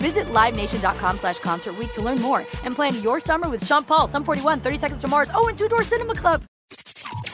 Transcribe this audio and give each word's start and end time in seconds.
Visit 0.00 0.24
LiveNation.com 0.32 1.18
slash 1.18 1.38
Concert 1.40 1.76
Week 1.76 1.92
to 1.92 2.00
learn 2.00 2.22
more 2.22 2.38
and 2.64 2.74
plan 2.74 2.94
your 3.02 3.20
summer 3.20 3.50
with 3.50 3.66
Sean 3.66 3.84
Paul, 3.84 4.08
Sum 4.08 4.24
41, 4.24 4.60
30 4.60 4.78
Seconds 4.78 5.00
to 5.02 5.08
Mars, 5.08 5.30
oh, 5.34 5.48
and 5.48 5.58
Two 5.58 5.68
Door 5.68 5.82
Cinema 5.82 6.14
Club. 6.14 6.42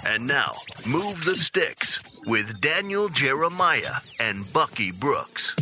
And 0.04 0.27
now, 0.27 0.53
Move 0.84 1.25
the 1.25 1.37
Sticks 1.37 2.00
with 2.26 2.60
Daniel 2.60 3.09
Jeremiah 3.09 3.94
and 4.19 4.53
Bucky 4.53 4.91
Brooks. 4.91 5.55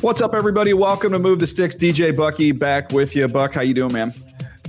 What's 0.00 0.22
up, 0.22 0.32
everybody? 0.32 0.72
Welcome 0.72 1.12
to 1.12 1.18
Move 1.18 1.38
the 1.38 1.46
Sticks. 1.46 1.74
DJ 1.74 2.16
Bucky 2.16 2.52
back 2.52 2.92
with 2.92 3.14
you. 3.14 3.28
Buck, 3.28 3.52
how 3.52 3.60
you 3.60 3.74
doing, 3.74 3.92
man? 3.92 4.14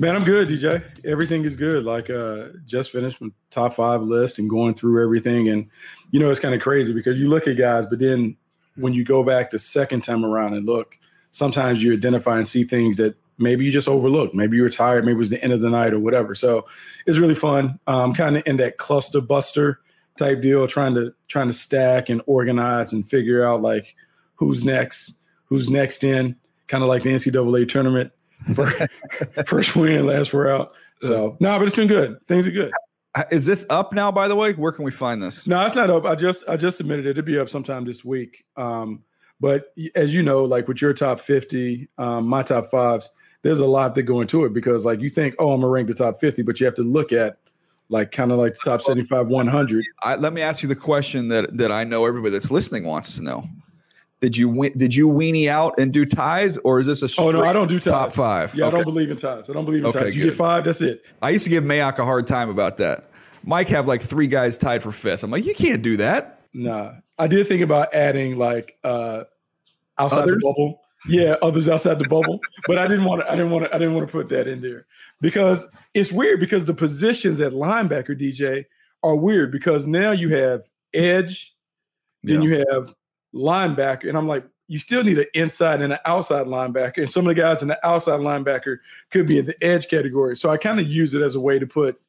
Man, 0.01 0.17
I'm 0.17 0.25
good, 0.25 0.49
DJ. 0.49 0.83
Everything 1.05 1.45
is 1.45 1.55
good. 1.55 1.85
Like, 1.85 2.09
uh, 2.09 2.47
just 2.65 2.91
finished 2.91 3.21
my 3.21 3.29
top 3.51 3.73
five 3.75 4.01
list 4.01 4.37
and 4.37 4.49
going 4.49 4.73
through 4.73 5.01
everything. 5.01 5.47
And, 5.47 5.69
you 6.11 6.19
know, 6.19 6.29
it's 6.29 6.41
kind 6.41 6.53
of 6.53 6.59
crazy 6.59 6.93
because 6.93 7.21
you 7.21 7.29
look 7.29 7.47
at 7.47 7.55
guys, 7.55 7.87
but 7.87 7.99
then 7.99 8.35
when 8.75 8.91
you 8.91 9.05
go 9.05 9.23
back 9.23 9.49
the 9.49 9.59
second 9.59 10.03
time 10.03 10.25
around 10.25 10.55
and 10.55 10.65
look, 10.65 10.98
sometimes 11.31 11.83
you 11.83 11.93
identify 11.93 12.37
and 12.37 12.47
see 12.47 12.63
things 12.63 12.97
that 12.97 13.15
maybe 13.37 13.65
you 13.65 13.71
just 13.71 13.87
overlooked. 13.87 14.35
Maybe 14.35 14.57
you 14.57 14.63
were 14.63 14.69
tired. 14.69 15.05
Maybe 15.05 15.15
it 15.15 15.19
was 15.19 15.29
the 15.29 15.41
end 15.43 15.53
of 15.53 15.61
the 15.61 15.69
night 15.69 15.93
or 15.93 15.99
whatever. 15.99 16.35
So 16.35 16.65
it's 17.05 17.17
really 17.17 17.35
fun. 17.35 17.79
Um, 17.87 18.13
kind 18.13 18.37
of 18.37 18.43
in 18.45 18.57
that 18.57 18.77
cluster 18.77 19.21
buster 19.21 19.79
type 20.17 20.41
deal, 20.41 20.67
trying 20.67 20.93
to 20.95 21.13
trying 21.27 21.47
to 21.47 21.53
stack 21.53 22.09
and 22.09 22.21
organize 22.25 22.93
and 22.93 23.07
figure 23.07 23.43
out 23.43 23.61
like 23.61 23.95
who's 24.35 24.63
next, 24.63 25.19
who's 25.45 25.69
next 25.69 26.03
in, 26.03 26.35
kind 26.67 26.83
of 26.83 26.89
like 26.89 27.03
the 27.03 27.09
NCAA 27.09 27.67
tournament. 27.67 28.11
First 29.45 29.75
win, 29.75 30.05
last 30.05 30.33
we're 30.33 30.53
out. 30.53 30.73
So 31.01 31.37
no, 31.39 31.57
but 31.57 31.67
it's 31.67 31.75
been 31.75 31.87
good. 31.87 32.17
Things 32.27 32.45
are 32.47 32.51
good. 32.51 32.71
Is 33.31 33.45
this 33.45 33.65
up 33.69 33.91
now? 33.91 34.11
By 34.11 34.27
the 34.27 34.35
way, 34.35 34.53
where 34.53 34.71
can 34.71 34.85
we 34.85 34.91
find 34.91 35.21
this? 35.21 35.47
No, 35.47 35.65
it's 35.65 35.75
not 35.75 35.89
up. 35.89 36.05
I 36.05 36.15
just 36.15 36.43
I 36.47 36.57
just 36.57 36.77
submitted 36.77 37.05
it. 37.05 37.11
It'll 37.11 37.23
be 37.23 37.39
up 37.39 37.49
sometime 37.49 37.85
this 37.85 38.05
week. 38.05 38.45
Um, 38.55 39.03
but 39.39 39.73
as 39.95 40.13
you 40.13 40.21
know, 40.21 40.43
like 40.43 40.67
with 40.67 40.81
your 40.81 40.93
top 40.93 41.19
fifty, 41.19 41.87
um, 41.97 42.27
my 42.27 42.43
top 42.43 42.69
fives, 42.71 43.09
there's 43.41 43.59
a 43.59 43.65
lot 43.65 43.95
that 43.95 44.03
go 44.03 44.21
into 44.21 44.45
it 44.45 44.53
because 44.53 44.85
like 44.85 44.99
you 44.99 45.09
think, 45.09 45.35
oh, 45.39 45.51
I'm 45.51 45.61
gonna 45.61 45.71
rank 45.71 45.87
the 45.87 45.93
top 45.93 46.19
50, 46.19 46.43
but 46.43 46.59
you 46.59 46.65
have 46.65 46.75
to 46.75 46.83
look 46.83 47.11
at 47.13 47.37
like 47.89 48.11
kind 48.11 48.31
of 48.31 48.37
like 48.37 48.53
the 48.53 48.59
top 48.63 48.81
75, 48.81 49.27
100. 49.27 49.85
I, 50.03 50.15
let 50.15 50.33
me 50.33 50.41
ask 50.41 50.61
you 50.61 50.69
the 50.69 50.75
question 50.75 51.29
that 51.29 51.57
that 51.57 51.71
I 51.71 51.83
know 51.83 52.05
everybody 52.05 52.31
that's 52.31 52.51
listening 52.51 52.83
wants 52.85 53.15
to 53.15 53.23
know. 53.23 53.47
Did 54.21 54.35
you 54.35 54.49
win, 54.49 54.77
did 54.77 54.93
you 54.93 55.07
weenie 55.07 55.47
out 55.47 55.79
and 55.79 55.93
do 55.93 56.05
ties, 56.05 56.57
or 56.57 56.79
is 56.79 56.87
this 56.87 57.01
a 57.01 57.21
oh 57.21 57.31
no? 57.31 57.43
I 57.43 57.53
don't 57.53 57.69
do 57.69 57.79
ties. 57.79 57.91
top 57.91 58.11
five? 58.11 58.53
Yeah, 58.53 58.65
okay. 58.65 58.75
I 58.75 58.77
don't 58.79 58.85
believe 58.85 59.09
in 59.09 59.17
ties. 59.17 59.49
I 59.49 59.53
don't 59.53 59.63
believe 59.63 59.83
in 59.83 59.87
okay, 59.87 60.01
ties. 60.01 60.15
You 60.15 60.23
good. 60.23 60.31
get 60.31 60.37
five, 60.37 60.65
that's 60.65 60.81
it. 60.81 61.03
I 61.21 61.29
used 61.29 61.45
to 61.45 61.49
give 61.49 61.63
Mayock 61.63 61.99
a 61.99 62.03
hard 62.03 62.27
time 62.27 62.49
about 62.49 62.77
that. 62.77 63.09
Mike 63.45 63.69
have 63.69 63.87
like 63.87 64.01
three 64.01 64.27
guys 64.27 64.57
tied 64.57 64.83
for 64.83 64.91
fifth. 64.91 65.23
I'm 65.23 65.31
like, 65.31 65.45
you 65.45 65.55
can't 65.55 65.81
do 65.81 65.95
that. 65.97 66.38
Nah, 66.53 66.93
I 67.17 67.27
did 67.27 67.47
think 67.47 67.61
about 67.61 67.93
adding 67.93 68.37
like 68.37 68.77
uh 68.83 69.23
outside 69.97 70.23
Others? 70.23 70.41
the 70.41 70.47
bubble 70.47 70.81
yeah, 71.07 71.35
others 71.41 71.69
outside 71.69 71.99
the 71.99 72.07
bubble. 72.07 72.39
But 72.67 72.77
I 72.77 72.87
didn't 72.87 73.05
want 73.05 73.21
to. 73.21 73.31
I 73.31 73.35
didn't 73.35 73.51
want 73.51 73.65
to. 73.65 73.73
I 73.73 73.77
didn't 73.77 73.93
want 73.93 74.07
to 74.07 74.11
put 74.11 74.29
that 74.29 74.47
in 74.47 74.61
there 74.61 74.85
because 75.21 75.67
it's 75.93 76.11
weird 76.11 76.39
because 76.39 76.65
the 76.65 76.73
positions 76.73 77.39
at 77.41 77.53
linebacker 77.53 78.19
DJ 78.19 78.65
are 79.03 79.15
weird 79.15 79.51
because 79.51 79.85
now 79.85 80.11
you 80.11 80.35
have 80.35 80.67
edge, 80.93 81.55
then 82.23 82.41
yeah. 82.41 82.49
you 82.49 82.65
have 82.69 82.93
linebacker, 83.33 84.09
and 84.09 84.17
I'm 84.17 84.27
like, 84.27 84.45
you 84.67 84.77
still 84.77 85.03
need 85.03 85.19
an 85.19 85.25
inside 85.33 85.81
and 85.81 85.93
an 85.93 85.99
outside 86.05 86.47
linebacker, 86.47 86.97
and 86.97 87.09
some 87.09 87.25
of 87.25 87.35
the 87.35 87.41
guys 87.41 87.61
in 87.61 87.69
the 87.69 87.87
outside 87.87 88.19
linebacker 88.19 88.79
could 89.09 89.25
be 89.25 89.39
in 89.39 89.45
the 89.45 89.63
edge 89.63 89.87
category. 89.87 90.35
So 90.35 90.49
I 90.49 90.57
kind 90.57 90.79
of 90.79 90.87
use 90.87 91.13
it 91.13 91.21
as 91.21 91.35
a 91.35 91.39
way 91.39 91.59
to 91.59 91.67
put. 91.67 91.99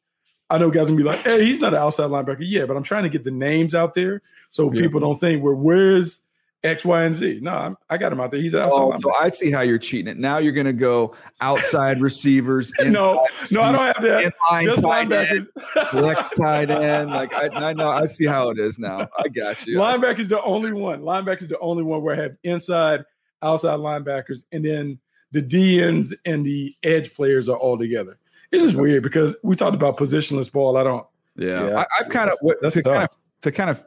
I 0.51 0.59
know 0.59 0.71
guys 0.71 0.89
gonna 0.89 0.97
be 0.97 1.05
like, 1.05 1.21
"Hey, 1.21 1.45
he's 1.45 1.61
not 1.61 1.75
an 1.75 1.81
outside 1.81 2.11
linebacker." 2.11 2.39
Yeah, 2.41 2.67
but 2.67 2.77
I'm 2.77 2.83
trying 2.83 3.05
to 3.05 3.09
get 3.09 3.25
the 3.25 3.31
names 3.31 3.75
out 3.75 3.95
there 3.95 4.21
so 4.51 4.73
yeah. 4.73 4.83
people 4.83 5.01
don't 5.01 5.19
think, 5.19 5.43
"Well, 5.43 5.55
where's 5.55 6.23
X, 6.63 6.85
Y, 6.85 7.03
and 7.05 7.15
Z. 7.15 7.39
No, 7.41 7.53
I'm, 7.53 7.77
i 7.89 7.97
got 7.97 8.13
him 8.13 8.21
out 8.21 8.31
there. 8.31 8.41
He's 8.41 8.55
outside. 8.55 8.79
Oh, 8.79 8.95
so 9.01 9.15
I 9.15 9.31
see 9.31 9.51
how 9.51 9.63
you're 9.63 9.79
cheating 9.79 10.09
it. 10.09 10.19
Now 10.19 10.39
you're 10.39 10.53
going 10.53 10.67
to 10.67 10.75
go 10.75 11.15
outside 11.41 12.01
receivers. 12.03 12.71
no, 12.81 13.27
no, 13.51 13.63
I 13.63 13.73
don't 13.73 13.87
have 13.87 14.03
that. 14.03 14.35
Just 14.63 14.83
linebackers. 14.83 15.47
flex 15.89 16.31
tight 16.37 16.71
end. 16.71 17.11
Like 17.11 17.33
I, 17.33 17.49
I 17.49 17.73
know, 17.73 17.89
I 17.89 18.05
see 18.07 18.27
how 18.27 18.51
it 18.51 18.59
is 18.59 18.79
now. 18.79 19.09
I 19.19 19.29
got 19.29 19.67
you. 19.67 19.79
Linebacker 19.79 20.19
is 20.19 20.29
the 20.29 20.43
only 20.43 20.73
one. 20.73 21.01
Linebacker 21.01 21.43
is 21.43 21.49
the 21.49 21.59
only 21.61 21.83
one 21.83 22.03
where 22.03 22.15
I 22.15 22.23
have 22.23 22.37
inside, 22.45 23.05
outside 23.43 23.79
linebackers, 23.79 24.45
and 24.53 24.63
then 24.63 24.99
the 25.33 25.43
DNs 25.43 26.13
and 26.27 26.45
the 26.45 26.75
edge 26.83 27.15
players 27.15 27.49
are 27.49 27.57
all 27.57 27.79
together. 27.79 28.19
It's 28.53 28.65
just 28.65 28.77
weird 28.77 29.03
because 29.03 29.37
we 29.43 29.55
talked 29.57 29.75
about 29.75 29.97
positionless 29.97 30.51
ball. 30.51 30.77
I 30.77 30.85
don't. 30.85 31.07
Yeah, 31.37 31.69
yeah 31.69 31.79
I, 31.79 32.03
have 32.03 32.09
kind 32.09 32.31
of 32.31 32.39
that's 32.61 32.75
to 32.75 32.83
kind 32.83 33.05
of 33.05 33.11
to 33.43 33.53
kind 33.53 33.71
of 33.71 33.85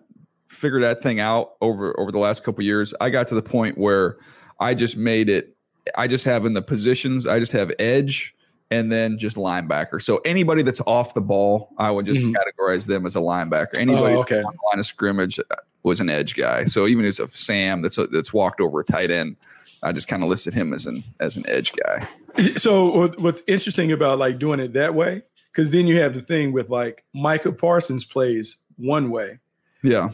figure 0.48 0.80
that 0.80 1.01
thing 1.01 1.19
out 1.19 1.54
over 1.62 2.00
over 2.00 2.12
the 2.12 2.19
last 2.19 2.44
couple 2.44 2.63
years. 2.63 2.94
I 3.01 3.10
got 3.10 3.27
to 3.27 3.36
the 3.36 3.44
point 3.44 3.77
where 3.77 4.18
I 4.60 4.74
just 4.74 4.95
made 4.98 5.30
it. 5.30 5.56
I 5.95 6.07
just 6.07 6.24
have 6.25 6.45
in 6.45 6.54
the 6.54 6.62
positions. 6.62 7.27
I 7.27 7.39
just 7.39 7.51
have 7.51 7.71
edge 7.80 8.33
and 8.71 8.92
then 8.92 9.19
just 9.19 9.36
linebacker. 9.36 10.01
So 10.01 10.18
anybody 10.25 10.63
that's 10.63 10.81
off 10.88 11.13
the 11.13 11.21
ball, 11.21 11.74
I 11.77 11.92
would 11.92 12.06
just 12.06 12.21
mm-hmm. 12.21 12.33
categorize 12.33 12.88
them 12.88 13.06
as 13.06 13.15
a 13.15 13.19
linebacker. 13.19 13.77
Anybody 13.77 14.15
oh, 14.15 14.21
okay. 14.21 14.42
on 14.42 14.54
the 14.54 14.60
line 14.71 14.80
of 14.80 14.86
scrimmage 14.86 15.39
uh, 15.39 15.56
was 15.83 16.00
an 16.00 16.10
edge 16.10 16.36
guy. 16.36 16.65
So 16.65 16.88
even 16.88 17.06
as 17.06 17.19
a 17.19 17.27
Sam 17.27 17.81
that's 17.81 17.98
a, 17.98 18.07
that's 18.07 18.33
walked 18.33 18.62
over 18.62 18.80
a 18.80 18.86
tight 18.86 19.12
end, 19.12 19.36
I 19.84 19.92
just 19.92 20.08
kind 20.08 20.24
of 20.24 20.30
listed 20.30 20.54
him 20.54 20.74
as 20.74 20.86
an 20.86 21.04
as 21.20 21.36
an 21.36 21.46
edge 21.48 21.74
guy. 21.74 22.08
So 22.56 23.10
what's 23.20 23.44
interesting 23.48 23.92
about 23.92 24.18
like 24.18 24.40
doing 24.40 24.60
it 24.60 24.74
that 24.74 24.96
way, 24.96 25.22
because 25.52 25.72
then 25.72 25.86
you 25.86 26.00
have 26.02 26.14
the 26.14 26.22
thing 26.22 26.52
with 26.52 26.70
like 26.70 27.04
Micah 27.14 27.52
Parsons 27.52 28.06
plays 28.06 28.58
one 28.78 29.12
way, 29.12 29.40
yeah. 29.84 30.10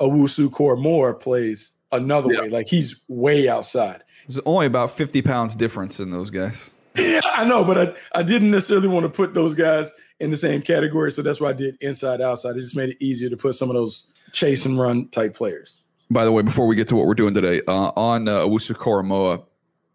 Owusu-Koramoah 0.00 1.20
plays 1.20 1.76
another 1.92 2.32
yeah. 2.32 2.42
way, 2.42 2.48
like 2.50 2.66
he's 2.66 2.96
way 3.08 3.48
outside. 3.48 4.02
There's 4.26 4.40
only 4.44 4.66
about 4.66 4.90
fifty 4.90 5.22
pounds 5.22 5.54
difference 5.54 6.00
in 6.00 6.10
those 6.10 6.30
guys. 6.30 6.72
Yeah, 6.96 7.20
I 7.34 7.44
know, 7.44 7.64
but 7.64 7.78
I, 7.78 8.18
I 8.18 8.22
didn't 8.22 8.50
necessarily 8.50 8.88
want 8.88 9.04
to 9.04 9.10
put 9.10 9.32
those 9.32 9.54
guys 9.54 9.92
in 10.20 10.30
the 10.30 10.36
same 10.36 10.62
category, 10.62 11.12
so 11.12 11.22
that's 11.22 11.40
why 11.40 11.50
I 11.50 11.54
did 11.54 11.76
inside 11.80 12.20
outside. 12.20 12.56
It 12.56 12.62
just 12.62 12.76
made 12.76 12.90
it 12.90 12.96
easier 13.00 13.30
to 13.30 13.36
put 13.36 13.54
some 13.54 13.70
of 13.70 13.74
those 13.74 14.06
chase 14.32 14.66
and 14.66 14.78
run 14.78 15.08
type 15.08 15.34
players. 15.34 15.78
By 16.10 16.24
the 16.24 16.32
way, 16.32 16.42
before 16.42 16.66
we 16.66 16.76
get 16.76 16.88
to 16.88 16.96
what 16.96 17.06
we're 17.06 17.14
doing 17.14 17.34
today, 17.34 17.62
uh, 17.66 17.90
on 17.96 18.28
uh, 18.28 18.40
Owusu-Koramoah, 18.40 19.44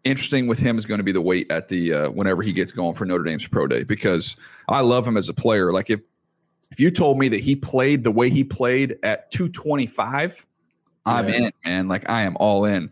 interesting 0.04 0.46
with 0.46 0.58
him 0.58 0.78
is 0.78 0.86
going 0.86 0.98
to 0.98 1.04
be 1.04 1.12
the 1.12 1.20
weight 1.20 1.50
at 1.50 1.68
the 1.68 1.92
uh, 1.92 2.10
whenever 2.10 2.42
he 2.42 2.52
gets 2.52 2.72
going 2.72 2.94
for 2.94 3.04
Notre 3.04 3.24
Dame's 3.24 3.46
pro 3.46 3.66
day 3.66 3.84
because 3.84 4.36
I 4.68 4.80
love 4.80 5.06
him 5.06 5.16
as 5.16 5.28
a 5.28 5.34
player. 5.34 5.72
Like 5.72 5.90
if 5.90 6.00
if 6.70 6.80
you 6.80 6.90
told 6.90 7.18
me 7.18 7.28
that 7.28 7.40
he 7.40 7.56
played 7.56 8.04
the 8.04 8.10
way 8.10 8.30
he 8.30 8.44
played 8.44 8.96
at 9.02 9.30
225, 9.32 10.46
yeah. 11.06 11.12
I'm 11.12 11.28
in, 11.28 11.50
man. 11.64 11.88
Like 11.88 12.08
I 12.08 12.22
am 12.22 12.36
all 12.38 12.64
in. 12.64 12.90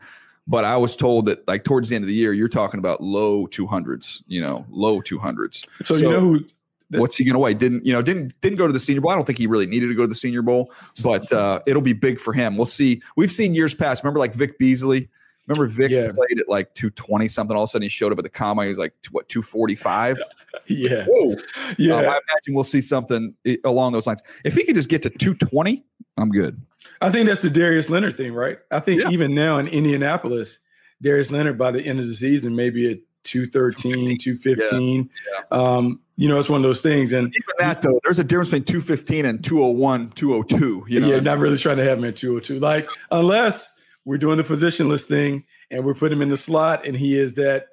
But 0.48 0.64
I 0.64 0.76
was 0.78 0.96
told 0.96 1.26
that 1.26 1.46
like 1.46 1.64
towards 1.64 1.90
the 1.90 1.94
end 1.94 2.04
of 2.04 2.08
the 2.08 2.14
year, 2.14 2.32
you're 2.32 2.48
talking 2.48 2.78
about 2.78 3.02
low 3.02 3.46
200s, 3.46 4.22
you 4.26 4.40
know, 4.40 4.64
low 4.70 5.00
200s. 5.00 5.66
So, 5.82 5.94
so 5.94 5.96
you 5.96 6.10
know 6.10 6.20
who 6.20 6.44
what's 6.90 7.16
he 7.16 7.24
going 7.24 7.34
to 7.34 7.38
weigh? 7.38 7.54
Didn't 7.54 7.84
you 7.84 7.92
know? 7.92 8.02
Didn't 8.02 8.38
didn't 8.40 8.58
go 8.58 8.66
to 8.66 8.72
the 8.72 8.80
Senior 8.80 9.00
Bowl. 9.00 9.10
I 9.10 9.14
don't 9.14 9.24
think 9.24 9.38
he 9.38 9.46
really 9.46 9.66
needed 9.66 9.88
to 9.88 9.94
go 9.94 10.02
to 10.02 10.08
the 10.08 10.14
Senior 10.14 10.42
Bowl, 10.42 10.72
but 11.02 11.30
uh, 11.32 11.60
it'll 11.66 11.82
be 11.82 11.92
big 11.92 12.18
for 12.18 12.32
him. 12.32 12.56
We'll 12.56 12.66
see. 12.66 13.02
We've 13.16 13.32
seen 13.32 13.54
years 13.54 13.74
past. 13.74 14.02
Remember, 14.02 14.20
like 14.20 14.34
Vic 14.34 14.58
Beasley. 14.58 15.08
Remember 15.46 15.66
Vic 15.66 15.90
yeah. 15.90 16.12
played 16.12 16.38
at 16.38 16.48
like 16.48 16.74
220 16.74 17.26
something. 17.26 17.56
All 17.56 17.62
of 17.62 17.68
a 17.68 17.70
sudden 17.70 17.84
he 17.84 17.88
showed 17.88 18.12
up 18.12 18.18
at 18.18 18.22
the 18.22 18.30
combine. 18.30 18.66
He 18.66 18.68
was 18.68 18.78
like, 18.78 18.92
what, 19.10 19.28
245? 19.28 20.18
Yeah. 20.66 21.06
Whoa. 21.08 21.34
Yeah. 21.78 21.94
Um, 21.94 22.00
I 22.00 22.20
imagine 22.20 22.52
we'll 22.52 22.62
see 22.62 22.82
something 22.82 23.34
along 23.64 23.92
those 23.92 24.06
lines. 24.06 24.22
If 24.44 24.54
he 24.54 24.64
could 24.64 24.74
just 24.74 24.90
get 24.90 25.02
to 25.02 25.08
220, 25.08 25.82
I'm 26.18 26.28
good. 26.28 26.60
I 27.00 27.10
think 27.10 27.26
that's 27.26 27.40
the 27.40 27.48
Darius 27.48 27.88
Leonard 27.88 28.18
thing, 28.18 28.34
right? 28.34 28.58
I 28.70 28.80
think 28.80 29.00
yeah. 29.00 29.08
even 29.08 29.34
now 29.34 29.56
in 29.58 29.66
Indianapolis, 29.66 30.58
Darius 31.00 31.30
Leonard 31.30 31.56
by 31.56 31.70
the 31.70 31.80
end 31.80 32.00
of 32.00 32.06
the 32.06 32.14
season, 32.14 32.54
maybe 32.54 32.90
at 32.90 32.98
213, 33.28 34.18
215. 34.18 35.10
Yeah. 35.32 35.40
Um, 35.50 36.00
you 36.16 36.28
know, 36.28 36.38
it's 36.38 36.48
one 36.48 36.60
of 36.60 36.62
those 36.64 36.80
things. 36.80 37.12
And 37.12 37.28
even 37.28 37.54
that 37.58 37.82
though, 37.82 38.00
there's 38.02 38.18
a 38.18 38.24
difference 38.24 38.50
between 38.50 38.64
215 38.64 39.24
and 39.24 39.44
201, 39.44 40.10
202. 40.10 40.86
You 40.88 41.00
know, 41.00 41.08
yeah, 41.08 41.20
not 41.20 41.38
really 41.38 41.56
trying 41.56 41.76
to 41.76 41.84
have 41.84 41.98
him 41.98 42.04
at 42.04 42.16
202. 42.16 42.58
Like, 42.58 42.88
unless 43.10 43.78
we're 44.04 44.18
doing 44.18 44.36
the 44.36 44.42
positionless 44.42 45.04
thing 45.04 45.44
and 45.70 45.84
we're 45.84 45.94
putting 45.94 46.18
him 46.18 46.22
in 46.22 46.30
the 46.30 46.36
slot 46.36 46.86
and 46.86 46.96
he 46.96 47.16
is 47.16 47.34
that. 47.34 47.68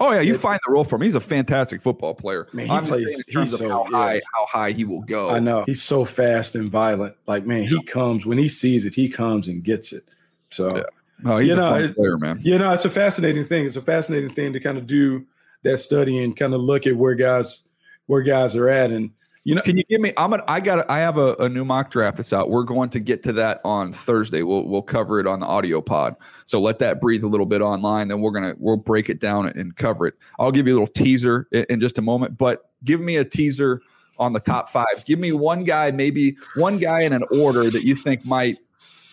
Oh 0.00 0.12
yeah, 0.12 0.20
you 0.20 0.36
find 0.36 0.60
the 0.66 0.72
role 0.72 0.84
for 0.84 0.96
him. 0.96 1.02
He's 1.02 1.14
a 1.14 1.20
fantastic 1.20 1.80
football 1.80 2.14
player. 2.14 2.46
Man, 2.52 2.66
he 2.66 2.72
I'm 2.72 2.84
plays 2.84 3.14
in 3.26 3.32
terms 3.32 3.52
of 3.52 3.60
so, 3.60 3.68
how 3.68 3.84
yeah. 3.90 3.96
high 3.96 4.20
how 4.34 4.46
high 4.46 4.70
he 4.72 4.84
will 4.84 5.00
go. 5.00 5.30
I 5.30 5.38
know 5.38 5.64
he's 5.64 5.82
so 5.82 6.04
fast 6.04 6.54
and 6.54 6.70
violent. 6.70 7.16
Like 7.26 7.46
man, 7.46 7.64
he 7.64 7.82
comes 7.84 8.26
when 8.26 8.38
he 8.38 8.48
sees 8.48 8.84
it, 8.84 8.94
he 8.94 9.08
comes 9.08 9.48
and 9.48 9.64
gets 9.64 9.92
it. 9.92 10.04
So. 10.50 10.84
Oh, 11.24 11.38
he's 11.38 11.50
you 11.50 11.56
know, 11.56 11.84
a 11.84 11.88
player, 11.88 12.18
man. 12.18 12.38
You 12.42 12.58
know, 12.58 12.72
it's 12.72 12.84
a 12.84 12.90
fascinating 12.90 13.44
thing. 13.44 13.66
It's 13.66 13.76
a 13.76 13.82
fascinating 13.82 14.32
thing 14.32 14.52
to 14.52 14.60
kind 14.60 14.78
of 14.78 14.86
do 14.86 15.26
that 15.62 15.78
study 15.78 16.22
and 16.22 16.36
kind 16.36 16.54
of 16.54 16.60
look 16.60 16.86
at 16.86 16.96
where 16.96 17.14
guys 17.14 17.68
where 18.06 18.22
guys 18.22 18.54
are 18.56 18.68
at. 18.68 18.90
And 18.90 19.10
you 19.44 19.54
know, 19.54 19.62
can 19.62 19.76
you 19.76 19.84
give 19.84 20.00
me? 20.00 20.12
I'm 20.16 20.30
gonna. 20.30 20.44
I 20.46 20.60
got. 20.60 20.88
I 20.90 20.98
have 20.98 21.16
a, 21.16 21.34
a, 21.36 21.48
new 21.48 21.64
mock 21.64 21.90
draft 21.90 22.18
that's 22.18 22.32
out. 22.32 22.50
We're 22.50 22.64
going 22.64 22.90
to 22.90 23.00
get 23.00 23.22
to 23.24 23.32
that 23.34 23.60
on 23.64 23.92
Thursday. 23.92 24.42
We'll 24.42 24.68
we'll 24.68 24.82
cover 24.82 25.20
it 25.20 25.26
on 25.26 25.40
the 25.40 25.46
audio 25.46 25.80
pod. 25.80 26.16
So 26.44 26.60
let 26.60 26.78
that 26.80 27.00
breathe 27.00 27.24
a 27.24 27.28
little 27.28 27.46
bit 27.46 27.62
online. 27.62 28.08
Then 28.08 28.20
we're 28.20 28.32
gonna 28.32 28.54
we'll 28.58 28.76
break 28.76 29.08
it 29.08 29.20
down 29.20 29.46
and 29.46 29.74
cover 29.76 30.06
it. 30.06 30.14
I'll 30.38 30.52
give 30.52 30.66
you 30.66 30.74
a 30.74 30.76
little 30.78 30.86
teaser 30.92 31.48
in, 31.52 31.64
in 31.70 31.80
just 31.80 31.98
a 31.98 32.02
moment. 32.02 32.36
But 32.36 32.70
give 32.84 33.00
me 33.00 33.16
a 33.16 33.24
teaser 33.24 33.80
on 34.18 34.32
the 34.32 34.40
top 34.40 34.68
fives. 34.68 35.04
Give 35.04 35.18
me 35.18 35.32
one 35.32 35.64
guy, 35.64 35.90
maybe 35.92 36.36
one 36.56 36.78
guy 36.78 37.02
in 37.02 37.12
an 37.12 37.22
order 37.40 37.70
that 37.70 37.84
you 37.84 37.94
think 37.94 38.26
might 38.26 38.58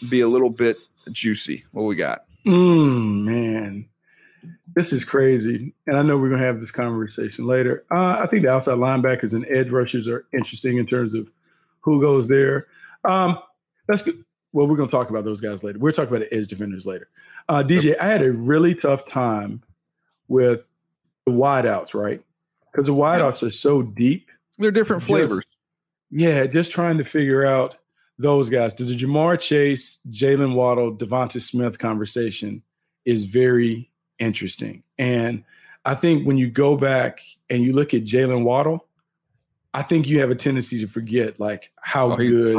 be 0.09 0.21
a 0.21 0.27
little 0.27 0.49
bit 0.49 0.77
juicy. 1.11 1.65
What 1.71 1.83
we 1.83 1.95
got? 1.95 2.25
Mm, 2.45 3.23
man, 3.23 3.85
this 4.75 4.93
is 4.93 5.03
crazy. 5.03 5.73
And 5.87 5.97
I 5.97 6.01
know 6.01 6.17
we're 6.17 6.29
going 6.29 6.41
to 6.41 6.47
have 6.47 6.59
this 6.59 6.71
conversation 6.71 7.45
later. 7.45 7.85
Uh, 7.91 8.17
I 8.19 8.27
think 8.27 8.43
the 8.43 8.51
outside 8.51 8.77
linebackers 8.77 9.33
and 9.33 9.45
edge 9.47 9.69
rushers 9.69 10.07
are 10.07 10.25
interesting 10.33 10.77
in 10.77 10.85
terms 10.85 11.13
of 11.13 11.29
who 11.81 12.01
goes 12.01 12.27
there. 12.27 12.67
Um, 13.03 13.39
that's 13.87 14.03
good. 14.03 14.23
Well, 14.51 14.67
we're 14.67 14.77
going 14.77 14.89
to 14.89 14.95
talk 14.95 15.09
about 15.09 15.25
those 15.25 15.41
guys 15.41 15.63
later. 15.63 15.79
We're 15.79 15.91
talking 15.91 16.15
about 16.15 16.29
the 16.29 16.35
edge 16.35 16.47
defenders 16.47 16.85
later. 16.85 17.09
Uh, 17.49 17.61
DJ, 17.61 17.99
I 17.99 18.07
had 18.07 18.23
a 18.23 18.31
really 18.31 18.73
tough 18.73 19.07
time 19.07 19.61
with 20.27 20.61
the 21.25 21.31
wideouts, 21.31 21.93
right? 21.93 22.21
Because 22.71 22.87
the 22.87 22.93
wideouts 22.93 23.41
yeah. 23.41 23.49
are 23.49 23.51
so 23.51 23.81
deep. 23.81 24.29
They're 24.57 24.71
different 24.71 25.03
flavors. 25.03 25.43
Just, 25.43 25.47
yeah, 26.11 26.45
just 26.47 26.71
trying 26.71 26.97
to 26.99 27.03
figure 27.03 27.45
out 27.45 27.77
those 28.17 28.49
guys. 28.49 28.73
The 28.73 28.85
Ja'Marr 28.85 29.39
Chase, 29.39 29.99
Jalen 30.09 30.55
Waddle, 30.55 30.95
DeVonta 30.95 31.41
Smith 31.41 31.79
conversation 31.79 32.63
is 33.05 33.25
very 33.25 33.91
interesting. 34.19 34.83
And 34.97 35.43
I 35.83 35.95
think 35.95 36.25
when 36.25 36.37
you 36.37 36.49
go 36.49 36.77
back 36.77 37.21
and 37.49 37.61
you 37.61 37.73
look 37.73 37.93
at 37.93 38.03
Jalen 38.03 38.43
Waddle, 38.43 38.87
I 39.73 39.81
think 39.81 40.07
you 40.07 40.21
have 40.21 40.31
a 40.31 40.35
tendency 40.35 40.79
to 40.79 40.87
forget 40.87 41.39
like 41.39 41.71
how 41.81 42.13
oh, 42.13 42.15
good, 42.15 42.57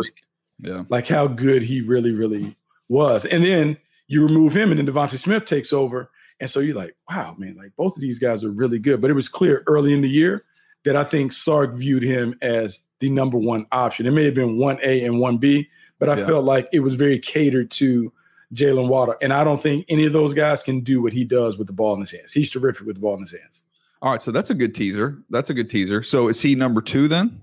yeah, 0.60 0.84
like 0.88 1.08
how 1.08 1.26
good 1.26 1.62
he 1.62 1.80
really, 1.80 2.12
really 2.12 2.54
was. 2.88 3.24
And 3.24 3.42
then 3.42 3.78
you 4.06 4.22
remove 4.22 4.54
him, 4.56 4.70
and 4.70 4.78
then 4.78 4.86
DeVonta 4.86 5.18
Smith 5.18 5.46
takes 5.46 5.72
over. 5.72 6.10
And 6.38 6.50
so 6.50 6.60
you're 6.60 6.76
like, 6.76 6.94
wow, 7.10 7.34
man, 7.38 7.56
like 7.56 7.72
both 7.76 7.96
of 7.96 8.02
these 8.02 8.18
guys 8.18 8.44
are 8.44 8.50
really 8.50 8.78
good. 8.78 9.00
But 9.00 9.10
it 9.10 9.14
was 9.14 9.28
clear 9.28 9.64
early 9.66 9.94
in 9.94 10.02
the 10.02 10.08
year 10.08 10.44
that 10.86 10.96
I 10.96 11.04
think 11.04 11.32
Sark 11.32 11.74
viewed 11.74 12.04
him 12.04 12.36
as 12.40 12.80
the 13.00 13.10
number 13.10 13.36
one 13.36 13.66
option. 13.72 14.06
It 14.06 14.12
may 14.12 14.24
have 14.24 14.34
been 14.34 14.56
1A 14.56 15.04
and 15.04 15.16
1B, 15.16 15.66
but 15.98 16.08
I 16.08 16.16
yeah. 16.16 16.26
felt 16.26 16.44
like 16.44 16.68
it 16.72 16.80
was 16.80 16.94
very 16.94 17.18
catered 17.18 17.70
to 17.72 18.12
Jalen 18.54 18.88
Waddle. 18.88 19.16
And 19.20 19.32
I 19.32 19.42
don't 19.42 19.60
think 19.60 19.84
any 19.88 20.06
of 20.06 20.12
those 20.12 20.32
guys 20.32 20.62
can 20.62 20.80
do 20.80 21.02
what 21.02 21.12
he 21.12 21.24
does 21.24 21.58
with 21.58 21.66
the 21.66 21.72
ball 21.72 21.94
in 21.94 22.00
his 22.00 22.12
hands. 22.12 22.32
He's 22.32 22.52
terrific 22.52 22.86
with 22.86 22.96
the 22.96 23.00
ball 23.00 23.14
in 23.14 23.20
his 23.20 23.32
hands. 23.32 23.64
All 24.00 24.12
right. 24.12 24.22
So 24.22 24.30
that's 24.30 24.50
a 24.50 24.54
good 24.54 24.74
teaser. 24.74 25.18
That's 25.28 25.50
a 25.50 25.54
good 25.54 25.68
teaser. 25.68 26.02
So 26.04 26.28
is 26.28 26.40
he 26.40 26.54
number 26.54 26.80
two 26.80 27.08
then? 27.08 27.40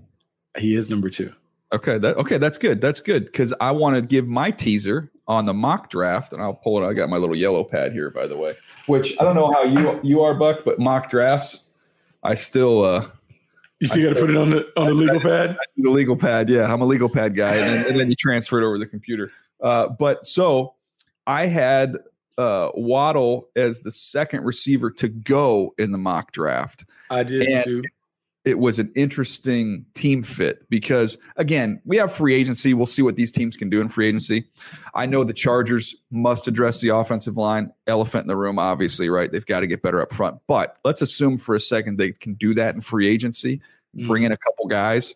He 0.56 0.74
is 0.74 0.88
number 0.88 1.10
two. 1.10 1.30
Okay. 1.72 1.98
That 1.98 2.16
okay, 2.16 2.38
that's 2.38 2.56
good. 2.56 2.80
That's 2.80 3.00
good. 3.00 3.26
Because 3.26 3.52
I 3.60 3.72
want 3.72 3.96
to 3.96 4.02
give 4.02 4.26
my 4.26 4.50
teaser 4.50 5.10
on 5.28 5.44
the 5.44 5.54
mock 5.54 5.90
draft, 5.90 6.32
and 6.32 6.40
I'll 6.40 6.54
pull 6.54 6.82
it. 6.82 6.88
I 6.88 6.94
got 6.94 7.10
my 7.10 7.16
little 7.16 7.36
yellow 7.36 7.64
pad 7.64 7.92
here, 7.92 8.10
by 8.10 8.26
the 8.26 8.36
way. 8.36 8.56
Which 8.86 9.20
I 9.20 9.24
don't 9.24 9.34
know 9.34 9.52
how 9.52 9.64
you 9.64 10.00
you 10.02 10.22
are, 10.22 10.34
Buck, 10.34 10.60
but 10.64 10.78
mock 10.78 11.10
drafts, 11.10 11.64
I 12.22 12.34
still 12.34 12.84
uh 12.84 13.06
you 13.80 13.88
still 13.88 14.02
got 14.08 14.14
to 14.14 14.20
put 14.20 14.30
it 14.30 14.36
on 14.36 14.50
the 14.50 14.66
on 14.76 14.86
the 14.86 14.94
legal 14.94 15.20
pad. 15.20 15.56
The 15.76 15.90
legal 15.90 16.16
pad, 16.16 16.48
yeah. 16.48 16.72
I'm 16.72 16.80
a 16.80 16.86
legal 16.86 17.08
pad 17.08 17.36
guy, 17.36 17.54
and 17.56 17.74
then, 17.74 17.86
and 17.86 18.00
then 18.00 18.10
you 18.10 18.16
transfer 18.16 18.62
it 18.62 18.66
over 18.66 18.78
the 18.78 18.86
computer. 18.86 19.28
Uh, 19.60 19.88
but 19.88 20.26
so 20.26 20.74
I 21.26 21.46
had 21.46 21.96
uh, 22.38 22.70
Waddle 22.74 23.48
as 23.56 23.80
the 23.80 23.90
second 23.90 24.44
receiver 24.44 24.90
to 24.92 25.08
go 25.08 25.74
in 25.78 25.92
the 25.92 25.98
mock 25.98 26.32
draft. 26.32 26.84
I 27.10 27.22
did 27.22 27.42
and 27.42 27.64
too. 27.64 27.82
It 28.44 28.58
was 28.58 28.78
an 28.78 28.92
interesting 28.94 29.86
team 29.94 30.22
fit 30.22 30.68
because, 30.68 31.16
again, 31.36 31.80
we 31.84 31.96
have 31.96 32.12
free 32.12 32.34
agency. 32.34 32.74
We'll 32.74 32.86
see 32.86 33.02
what 33.02 33.16
these 33.16 33.32
teams 33.32 33.56
can 33.56 33.70
do 33.70 33.80
in 33.80 33.88
free 33.88 34.06
agency. 34.06 34.44
I 34.94 35.06
know 35.06 35.24
the 35.24 35.32
Chargers 35.32 35.94
must 36.10 36.46
address 36.46 36.80
the 36.80 36.90
offensive 36.90 37.36
line. 37.36 37.72
Elephant 37.86 38.24
in 38.24 38.28
the 38.28 38.36
room, 38.36 38.58
obviously, 38.58 39.08
right? 39.08 39.32
They've 39.32 39.46
got 39.46 39.60
to 39.60 39.66
get 39.66 39.82
better 39.82 40.02
up 40.02 40.12
front. 40.12 40.40
But 40.46 40.76
let's 40.84 41.00
assume 41.00 41.38
for 41.38 41.54
a 41.54 41.60
second 41.60 41.98
they 41.98 42.12
can 42.12 42.34
do 42.34 42.52
that 42.54 42.74
in 42.74 42.80
free 42.80 43.08
agency, 43.08 43.60
mm. 43.96 44.06
bring 44.06 44.24
in 44.24 44.32
a 44.32 44.36
couple 44.36 44.66
guys 44.66 45.14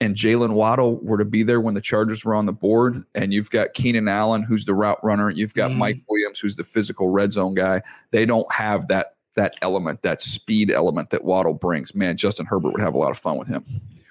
and 0.00 0.14
Jalen 0.14 0.52
Waddle 0.52 0.96
were 0.96 1.18
to 1.18 1.24
be 1.24 1.42
there 1.42 1.60
when 1.60 1.74
the 1.74 1.80
Chargers 1.80 2.24
were 2.24 2.34
on 2.34 2.46
the 2.46 2.52
board, 2.52 3.04
and 3.14 3.32
you've 3.32 3.50
got 3.50 3.72
Keenan 3.72 4.08
Allen, 4.08 4.42
who's 4.42 4.66
the 4.66 4.74
route 4.74 5.02
runner, 5.02 5.30
you've 5.30 5.54
got 5.54 5.70
mm. 5.70 5.76
Mike 5.76 6.00
Williams, 6.08 6.38
who's 6.38 6.56
the 6.56 6.64
physical 6.64 7.08
red 7.08 7.32
zone 7.32 7.54
guy. 7.54 7.82
They 8.10 8.26
don't 8.26 8.50
have 8.52 8.88
that 8.88 9.15
that 9.36 9.54
element, 9.62 10.02
that 10.02 10.20
speed 10.20 10.70
element 10.70 11.10
that 11.10 11.24
Waddle 11.24 11.54
brings. 11.54 11.94
Man, 11.94 12.16
Justin 12.16 12.46
Herbert 12.46 12.72
would 12.72 12.80
have 12.80 12.94
a 12.94 12.98
lot 12.98 13.10
of 13.10 13.18
fun 13.18 13.38
with 13.38 13.48
him. 13.48 13.64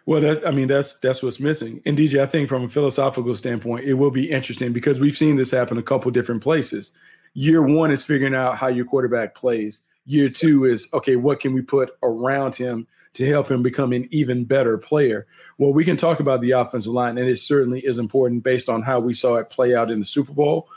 Well, 0.05 0.21
that, 0.21 0.47
I 0.47 0.51
mean, 0.51 0.67
that's 0.67 0.93
that's 0.99 1.23
what's 1.23 1.39
missing. 1.39 1.81
And 1.85 1.97
DJ, 1.97 2.21
I 2.21 2.25
think 2.25 2.47
from 2.47 2.63
a 2.63 2.69
philosophical 2.69 3.33
standpoint, 3.35 3.85
it 3.85 3.95
will 3.95 4.11
be 4.11 4.31
interesting 4.31 4.71
because 4.71 4.99
we've 4.99 5.17
seen 5.17 5.35
this 5.35 5.51
happen 5.51 5.77
a 5.77 5.83
couple 5.83 6.11
different 6.11 6.41
places. 6.43 6.93
Year 7.33 7.61
one 7.61 7.91
is 7.91 8.03
figuring 8.03 8.35
out 8.35 8.57
how 8.57 8.67
your 8.67 8.85
quarterback 8.85 9.35
plays. 9.35 9.81
Year 10.05 10.29
two 10.29 10.65
is 10.65 10.87
okay, 10.93 11.15
what 11.15 11.39
can 11.39 11.53
we 11.53 11.61
put 11.61 11.97
around 12.03 12.55
him 12.55 12.87
to 13.15 13.25
help 13.27 13.49
him 13.49 13.63
become 13.63 13.93
an 13.93 14.07
even 14.11 14.43
better 14.43 14.77
player. 14.77 15.25
Well, 15.57 15.73
we 15.73 15.85
can 15.85 15.97
talk 15.97 16.19
about 16.19 16.41
the 16.41 16.51
offensive 16.51 16.91
line, 16.91 17.17
and 17.17 17.27
it 17.27 17.39
certainly 17.39 17.79
is 17.79 17.97
important 17.97 18.43
based 18.43 18.69
on 18.69 18.81
how 18.81 18.99
we 18.99 19.13
saw 19.13 19.35
it 19.35 19.49
play 19.49 19.73
out 19.73 19.89
in 19.89 19.99
the 19.99 20.05
Super 20.05 20.33
Bowl. 20.33 20.67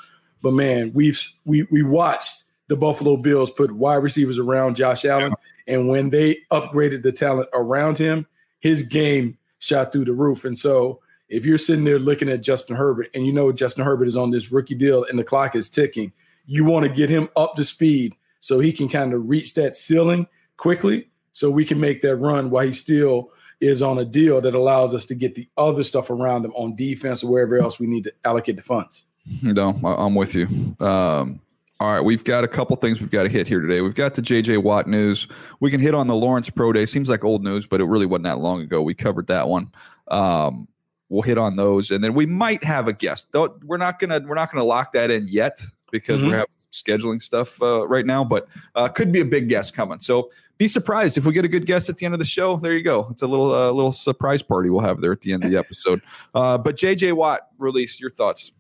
But 0.40 0.52
man, 0.52 0.93
we've 0.95 1.21
we 1.45 1.64
we 1.64 1.83
watched 1.83 2.45
the 2.69 2.77
Buffalo 2.77 3.17
Bills 3.17 3.51
put 3.51 3.73
wide 3.73 3.97
receivers 3.97 4.39
around 4.39 4.77
Josh 4.77 5.05
Allen, 5.05 5.35
And 5.67 5.89
when 5.89 6.11
they 6.11 6.39
upgraded 6.51 7.03
the 7.03 7.13
talent 7.13 7.49
around 7.53 7.99
him, 7.99 8.27
his 8.61 8.83
game 8.83 9.37
shot 9.59 9.93
through 9.93 10.05
the 10.05 10.13
roof. 10.13 10.45
And 10.45 10.57
so 10.57 11.01
if 11.29 11.45
you're 11.45 11.59
sitting 11.59 11.85
there 11.85 11.99
looking 11.99 12.29
at 12.29 12.41
Justin 12.41 12.77
Herbert 12.77 13.09
and 13.15 13.27
you 13.27 13.33
know 13.33 13.53
Justin 13.53 13.85
Herbert 13.85 14.07
is 14.07 14.17
on 14.17 14.31
this 14.31 14.51
rookie 14.51 14.75
deal 14.75 15.05
and 15.05 15.19
the 15.19 15.25
clock 15.25 15.55
is 15.57 15.69
ticking, 15.69 16.13
you 16.47 16.65
want 16.65 16.87
to 16.87 16.93
get 16.93 17.11
him 17.11 17.29
up 17.37 17.55
to 17.57 17.65
speed 17.65 18.15
so 18.41 18.59
he 18.61 18.73
can 18.73 18.89
kind 18.89 19.13
of 19.13 19.29
reach 19.29 19.55
that 19.55 19.75
ceiling 19.75 20.27
quickly 20.57 21.09
so 21.33 21.51
we 21.51 21.65
can 21.65 21.79
make 21.79 22.03
that 22.03 22.17
run 22.17 22.51
while 22.51 22.67
he 22.67 22.73
still 22.73 23.31
is 23.61 23.83
on 23.83 23.99
a 23.99 24.05
deal 24.05 24.41
that 24.41 24.55
allows 24.55 24.95
us 24.95 25.05
to 25.07 25.15
get 25.15 25.35
the 25.35 25.49
other 25.57 25.83
stuff 25.83 26.11
around 26.11 26.45
him 26.45 26.53
on 26.55 26.77
defense 26.77 27.25
or 27.25 27.31
wherever 27.31 27.59
else 27.59 27.79
we 27.79 27.87
need 27.87 28.05
to 28.05 28.13
allocate 28.25 28.57
the 28.57 28.63
funds. 28.63 29.05
No, 29.43 29.71
I'm 29.85 30.15
with 30.15 30.35
you. 30.35 30.47
Um, 30.81 31.41
all 31.81 31.95
right, 31.95 32.01
we've 32.01 32.25
got 32.25 32.43
a 32.43 32.49
couple 32.49 32.75
things 32.77 33.01
we've 33.01 33.11
got 33.11 33.23
to 33.23 33.29
hit 33.29 33.47
here 33.47 33.61
today. 33.61 33.81
We've 33.81 33.95
got 33.95 34.15
the 34.15 34.23
JJ 34.23 34.63
Watt 34.65 34.89
news. 34.89 35.29
We 35.61 35.71
can 35.71 35.81
hit 35.81 35.95
on 35.95 36.09
the 36.09 36.15
Lawrence 36.15 36.51
Pro 36.51 36.73
Day. 36.73 36.85
Seems 36.87 37.09
like 37.09 37.23
old 37.23 37.45
news, 37.45 37.67
but 37.67 37.81
it 37.81 37.85
really 37.85 38.07
wasn't 38.07 38.25
that 38.25 38.41
long 38.41 38.61
ago. 38.63 38.83
We 38.83 38.95
covered 38.95 39.29
that 39.29 39.49
one. 39.49 39.71
Um, 40.09 40.67
we'll 41.09 41.23
hit 41.23 41.39
on 41.39 41.55
those, 41.55 41.93
and 41.93 42.03
then 42.03 42.15
we 42.15 42.27
might 42.27 42.65
have 42.65 42.89
a 42.89 42.93
guest. 42.93 43.29
Though 43.31 43.57
we're 43.63 43.77
not 43.77 44.01
gonna 44.01 44.21
we're 44.27 44.35
not 44.35 44.51
gonna 44.51 44.65
lock 44.65 44.93
that 44.95 45.13
in 45.13 45.29
yet 45.29 45.61
because 45.93 46.21
mm-hmm. 46.21 46.31
we're 46.31 46.37
having 46.39 46.51
scheduling 46.73 47.23
stuff 47.23 47.63
uh, 47.63 47.87
right 47.87 48.05
now. 48.05 48.25
But 48.25 48.49
uh, 48.75 48.89
could 48.89 49.13
be 49.13 49.21
a 49.21 49.25
big 49.25 49.49
guest 49.49 49.73
coming. 49.73 50.01
So 50.01 50.31
be 50.59 50.67
surprised 50.67 51.17
if 51.17 51.27
we 51.27 51.33
get 51.33 51.45
a 51.45 51.49
good 51.49 51.67
guest 51.67 51.89
at 51.89 51.97
the 51.97 52.07
end 52.07 52.15
of 52.15 52.19
the 52.19 52.27
show. 52.27 52.57
There 52.57 52.73
you 52.73 52.83
go. 52.83 53.07
It's 53.11 53.23
a 53.23 53.29
little 53.29 53.55
uh, 53.55 53.71
little 53.71 53.93
surprise 53.93 54.43
party 54.43 54.69
we'll 54.69 54.81
have 54.81 55.01
there 55.01 55.13
at 55.13 55.21
the 55.21 55.33
end 55.33 55.45
of 55.45 55.51
the 55.53 55.59
episode. 55.59 56.03
Uh, 56.35 56.59
but 56.59 56.77
JJ 56.77 57.13
Watt 57.13 57.43
release 57.59 58.01
your 58.01 58.11
thoughts. 58.11 58.51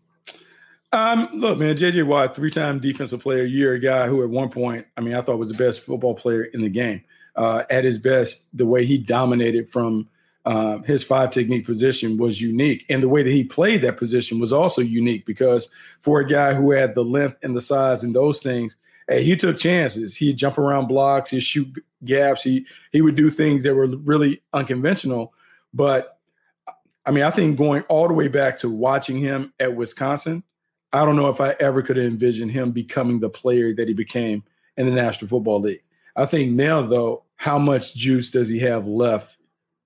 Um, 0.92 1.28
look, 1.34 1.58
man, 1.58 1.76
JJ 1.76 2.06
Watt, 2.06 2.34
three-time 2.34 2.78
defensive 2.78 3.20
player 3.20 3.44
year, 3.44 3.74
a 3.74 3.78
guy 3.78 4.08
who 4.08 4.22
at 4.22 4.30
one 4.30 4.48
point, 4.48 4.86
I 4.96 5.02
mean, 5.02 5.14
I 5.14 5.20
thought 5.20 5.38
was 5.38 5.50
the 5.50 5.62
best 5.62 5.80
football 5.80 6.14
player 6.14 6.44
in 6.44 6.62
the 6.62 6.70
game. 6.70 7.02
Uh, 7.36 7.64
at 7.70 7.84
his 7.84 7.98
best, 7.98 8.46
the 8.56 8.66
way 8.66 8.84
he 8.84 8.98
dominated 8.98 9.70
from 9.70 10.08
uh, 10.44 10.78
his 10.78 11.04
five 11.04 11.30
technique 11.30 11.66
position 11.66 12.16
was 12.16 12.40
unique, 12.40 12.84
and 12.88 13.02
the 13.02 13.08
way 13.08 13.22
that 13.22 13.30
he 13.30 13.44
played 13.44 13.82
that 13.82 13.96
position 13.96 14.40
was 14.40 14.52
also 14.52 14.80
unique 14.80 15.26
because 15.26 15.68
for 16.00 16.20
a 16.20 16.26
guy 16.26 16.54
who 16.54 16.70
had 16.70 16.94
the 16.94 17.04
length 17.04 17.36
and 17.42 17.54
the 17.54 17.60
size 17.60 18.02
and 18.02 18.16
those 18.16 18.40
things, 18.40 18.76
hey, 19.08 19.22
he 19.22 19.36
took 19.36 19.58
chances. 19.58 20.16
He'd 20.16 20.38
jump 20.38 20.58
around 20.58 20.86
blocks, 20.86 21.30
he'd 21.30 21.42
shoot 21.42 21.68
gaps, 22.04 22.42
he 22.42 22.66
he 22.92 23.02
would 23.02 23.14
do 23.14 23.28
things 23.28 23.62
that 23.62 23.74
were 23.74 23.86
really 23.86 24.42
unconventional. 24.52 25.34
But 25.74 26.18
I 27.04 27.10
mean, 27.10 27.24
I 27.24 27.30
think 27.30 27.58
going 27.58 27.82
all 27.82 28.08
the 28.08 28.14
way 28.14 28.28
back 28.28 28.56
to 28.58 28.70
watching 28.70 29.18
him 29.18 29.52
at 29.60 29.76
Wisconsin 29.76 30.42
I 30.92 31.04
don't 31.04 31.16
know 31.16 31.28
if 31.28 31.40
I 31.40 31.54
ever 31.60 31.82
could 31.82 31.98
envision 31.98 32.48
him 32.48 32.72
becoming 32.72 33.20
the 33.20 33.28
player 33.28 33.74
that 33.74 33.88
he 33.88 33.94
became 33.94 34.42
in 34.76 34.86
the 34.86 34.92
National 34.92 35.28
Football 35.28 35.60
League. 35.60 35.82
I 36.16 36.26
think 36.26 36.52
now, 36.52 36.82
though, 36.82 37.24
how 37.36 37.58
much 37.58 37.94
juice 37.94 38.30
does 38.30 38.48
he 38.48 38.58
have 38.60 38.86
left 38.86 39.36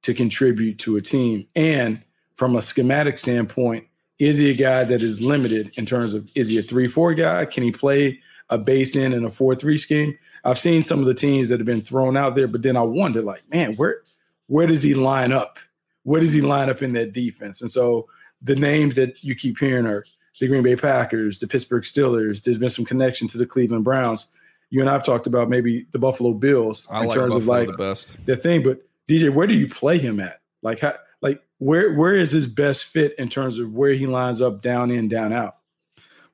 to 0.03 0.15
contribute 0.15 0.79
to 0.81 0.97
a 0.97 1.03
team? 1.03 1.47
And 1.55 2.03
from 2.35 2.57
a 2.57 2.63
schematic 2.63 3.19
standpoint, 3.19 3.87
is 4.19 4.39
he 4.39 4.51
a 4.51 4.55
guy 4.55 4.85
that 4.85 5.03
is 5.03 5.21
limited 5.21 5.77
in 5.77 5.87
terms 5.87 6.15
of 6.15 6.31
is 6.35 6.49
he 6.49 6.59
a 6.59 6.63
3 6.63 6.89
4 6.89 7.15
guy? 7.15 7.45
Can 7.45 7.65
he 7.65 7.73
play 7.73 8.21
a 8.51 8.59
base 8.59 8.95
in 8.95 9.13
in 9.13 9.25
a 9.25 9.31
4 9.31 9.57
3 9.57 9.77
scheme? 9.77 10.17
I've 10.45 10.59
seen 10.59 10.83
some 10.83 11.01
of 11.01 11.07
the 11.07 11.15
teams 11.15 11.49
that 11.49 11.59
have 11.61 11.67
been 11.67 11.83
thrown 11.83 12.17
out 12.17 12.35
there, 12.35 12.49
but 12.49 12.63
then 12.63 12.77
I 12.77 12.83
wonder, 12.83 13.23
like, 13.23 13.43
man, 13.51 13.75
where 13.75 14.03
where 14.47 14.67
does 14.67 14.83
he 14.83 14.95
line 14.95 15.33
up? 15.33 15.59
Where 16.05 16.21
does 16.21 16.33
he 16.33 16.41
line 16.41 16.69
up 16.69 16.83
in 16.83 16.93
that 16.93 17.13
defense? 17.13 17.61
And 17.63 17.71
so 17.71 18.09
the 18.41 18.57
names 18.57 18.95
that 18.97 19.23
you 19.23 19.35
keep 19.35 19.59
hearing 19.59 19.87
are 19.87 20.05
the 20.41 20.49
Green 20.49 20.63
Bay 20.63 20.77
Packers, 20.77 21.39
the 21.39 21.47
Pittsburgh 21.47 21.83
Steelers. 21.83 22.43
There's 22.43 22.59
been 22.59 22.71
some 22.71 22.85
connection 22.85 23.29
to 23.29 23.39
the 23.39 23.47
Cleveland 23.47 23.85
Browns. 23.85 24.29
You 24.71 24.81
and 24.81 24.89
I've 24.89 25.05
talked 25.05 25.27
about 25.27 25.49
maybe 25.49 25.87
the 25.93 25.99
Buffalo 25.99 26.33
Bills 26.33 26.87
I 26.91 27.03
in 27.03 27.09
like 27.09 27.15
terms 27.15 27.35
Buffalo 27.35 27.61
of 27.61 27.69
like 27.69 27.69
the 27.69 27.83
best 27.83 28.25
the 28.27 28.37
thing. 28.37 28.63
But 28.63 28.81
DJ, 29.09 29.33
where 29.33 29.47
do 29.47 29.55
you 29.55 29.69
play 29.69 29.99
him 29.99 30.19
at? 30.21 30.41
Like 30.63 30.81
how, 30.81 30.95
like 31.21 31.43
where 31.59 31.93
where 31.95 32.15
is 32.15 32.31
his 32.31 32.47
best 32.47 32.85
fit 32.85 33.15
in 33.19 33.29
terms 33.29 33.59
of 33.59 33.73
where 33.73 33.93
he 33.93 34.07
lines 34.07 34.41
up 34.41 34.63
down 34.63 34.91
in, 34.91 35.09
down 35.09 35.33
out? 35.33 35.57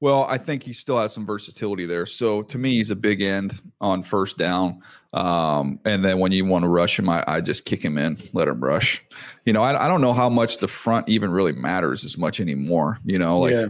Well, 0.01 0.25
I 0.25 0.39
think 0.39 0.63
he 0.63 0.73
still 0.73 0.97
has 0.99 1.13
some 1.13 1.27
versatility 1.27 1.85
there. 1.85 2.07
So 2.07 2.43
to 2.43 2.57
me, 2.59 2.77
he's 2.77 2.91
a 2.91 2.97
big 2.97 3.21
end 3.21 3.61
on 3.81 4.05
first 4.05 4.39
down. 4.39 4.81
Um, 5.13 5.81
and 5.85 6.05
then 6.05 6.21
when 6.21 6.31
you 6.31 6.45
want 6.45 6.63
to 6.63 6.69
rush 6.69 6.97
him, 6.97 7.09
I, 7.09 7.25
I, 7.27 7.41
just 7.41 7.65
kick 7.65 7.83
him 7.83 7.99
in, 7.99 8.19
let 8.33 8.47
him 8.47 8.63
rush. 8.63 9.03
You 9.45 9.55
know, 9.55 9.63
I, 9.63 9.87
I, 9.87 9.89
don't 9.89 10.03
know 10.03 10.13
how 10.13 10.29
much 10.29 10.59
the 10.59 10.69
front 10.69 11.09
even 11.09 11.31
really 11.31 11.53
matters 11.53 12.05
as 12.05 12.19
much 12.19 12.41
anymore. 12.41 12.99
You 13.05 13.19
know, 13.19 13.41
like 13.41 13.53
yeah 13.53 13.67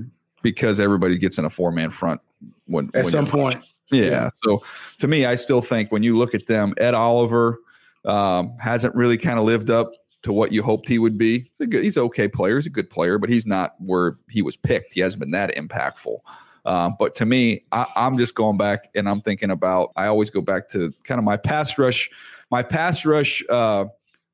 because 0.53 0.81
everybody 0.81 1.19
gets 1.19 1.39
in 1.39 1.45
a 1.45 1.51
four 1.51 1.71
man 1.71 1.91
front 1.91 2.21
when 2.67 2.87
at 2.95 3.05
when 3.05 3.13
some 3.13 3.27
point. 3.27 3.63
Yeah. 3.91 4.05
yeah. 4.05 4.31
So 4.45 4.63
to 4.99 5.09
me, 5.09 5.25
I 5.25 5.35
still 5.35 5.63
think 5.63 5.93
when 5.93 6.03
you 6.03 6.17
look 6.17 6.35
at 6.35 6.47
them, 6.47 6.75
Ed 6.79 6.95
Oliver 6.95 7.61
um, 8.05 8.57
hasn't 8.59 8.95
really 8.95 9.19
kind 9.19 9.39
of 9.39 9.45
lived 9.45 9.71
up 9.71 9.93
to 10.23 10.33
what 10.33 10.53
you 10.53 10.63
hoped 10.63 10.89
he 10.89 10.99
would 10.99 11.17
be. 11.17 11.41
He's 11.41 11.61
a 11.61 11.67
good, 11.67 11.85
he's 11.85 11.97
an 11.97 12.03
okay 12.05 12.29
player. 12.29 12.57
He's 12.57 12.67
a 12.67 12.71
good 12.71 12.91
player, 12.91 13.19
but 13.19 13.31
he's 13.31 13.47
not 13.47 13.75
where 13.79 14.19
he 14.29 14.43
was 14.43 14.57
picked. 14.57 14.95
He 14.95 15.01
hasn't 15.01 15.21
been 15.21 15.31
that 15.33 15.55
impactful. 15.55 16.19
Um, 16.65 16.97
but 16.99 17.15
to 17.17 17.27
me, 17.27 17.65
I, 17.73 17.87
I'm 17.97 18.19
just 18.19 18.35
going 18.35 18.57
back 18.57 18.91
and 18.95 19.09
I'm 19.09 19.21
thinking 19.21 19.51
about. 19.51 19.93
I 19.97 20.07
always 20.07 20.29
go 20.29 20.41
back 20.41 20.69
to 20.71 20.93
kind 21.05 21.19
of 21.19 21.25
my 21.25 21.37
pass 21.37 21.79
rush, 21.79 22.11
my 22.51 22.63
pass 22.63 23.07
rush. 23.07 23.43
Uh, 23.49 23.87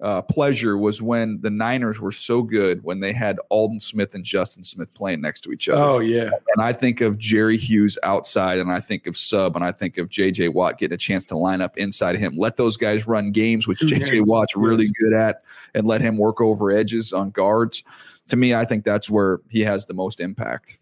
uh, 0.04 0.20
pleasure 0.20 0.76
was 0.76 1.00
when 1.00 1.40
the 1.40 1.48
Niners 1.48 1.98
were 1.98 2.12
so 2.12 2.42
good 2.42 2.84
when 2.84 3.00
they 3.00 3.12
had 3.12 3.40
Aldon 3.48 3.80
Smith 3.80 4.14
and 4.14 4.22
Justin 4.22 4.62
Smith 4.62 4.92
playing 4.92 5.22
next 5.22 5.40
to 5.40 5.50
each 5.50 5.66
other. 5.66 5.82
Oh 5.82 5.98
yeah, 5.98 6.28
and 6.54 6.62
I 6.62 6.74
think 6.74 7.00
of 7.00 7.16
Jerry 7.16 7.56
Hughes 7.56 7.96
outside, 8.02 8.58
and 8.58 8.70
I 8.70 8.80
think 8.80 9.06
of 9.06 9.16
Sub, 9.16 9.56
and 9.56 9.64
I 9.64 9.72
think 9.72 9.96
of 9.96 10.10
J.J. 10.10 10.50
Watt 10.50 10.78
getting 10.78 10.94
a 10.94 10.98
chance 10.98 11.24
to 11.24 11.38
line 11.38 11.62
up 11.62 11.78
inside 11.78 12.14
of 12.16 12.20
him. 12.20 12.36
Let 12.36 12.58
those 12.58 12.76
guys 12.76 13.06
run 13.06 13.32
games, 13.32 13.66
which 13.66 13.78
J.J. 13.78 14.20
Watt's 14.20 14.54
really 14.54 14.90
good 15.00 15.14
at, 15.14 15.42
and 15.72 15.86
let 15.86 16.02
him 16.02 16.18
work 16.18 16.38
over 16.38 16.70
edges 16.70 17.14
on 17.14 17.30
guards. 17.30 17.82
To 18.28 18.36
me, 18.36 18.54
I 18.54 18.66
think 18.66 18.84
that's 18.84 19.08
where 19.08 19.40
he 19.48 19.60
has 19.60 19.86
the 19.86 19.94
most 19.94 20.20
impact. 20.20 20.78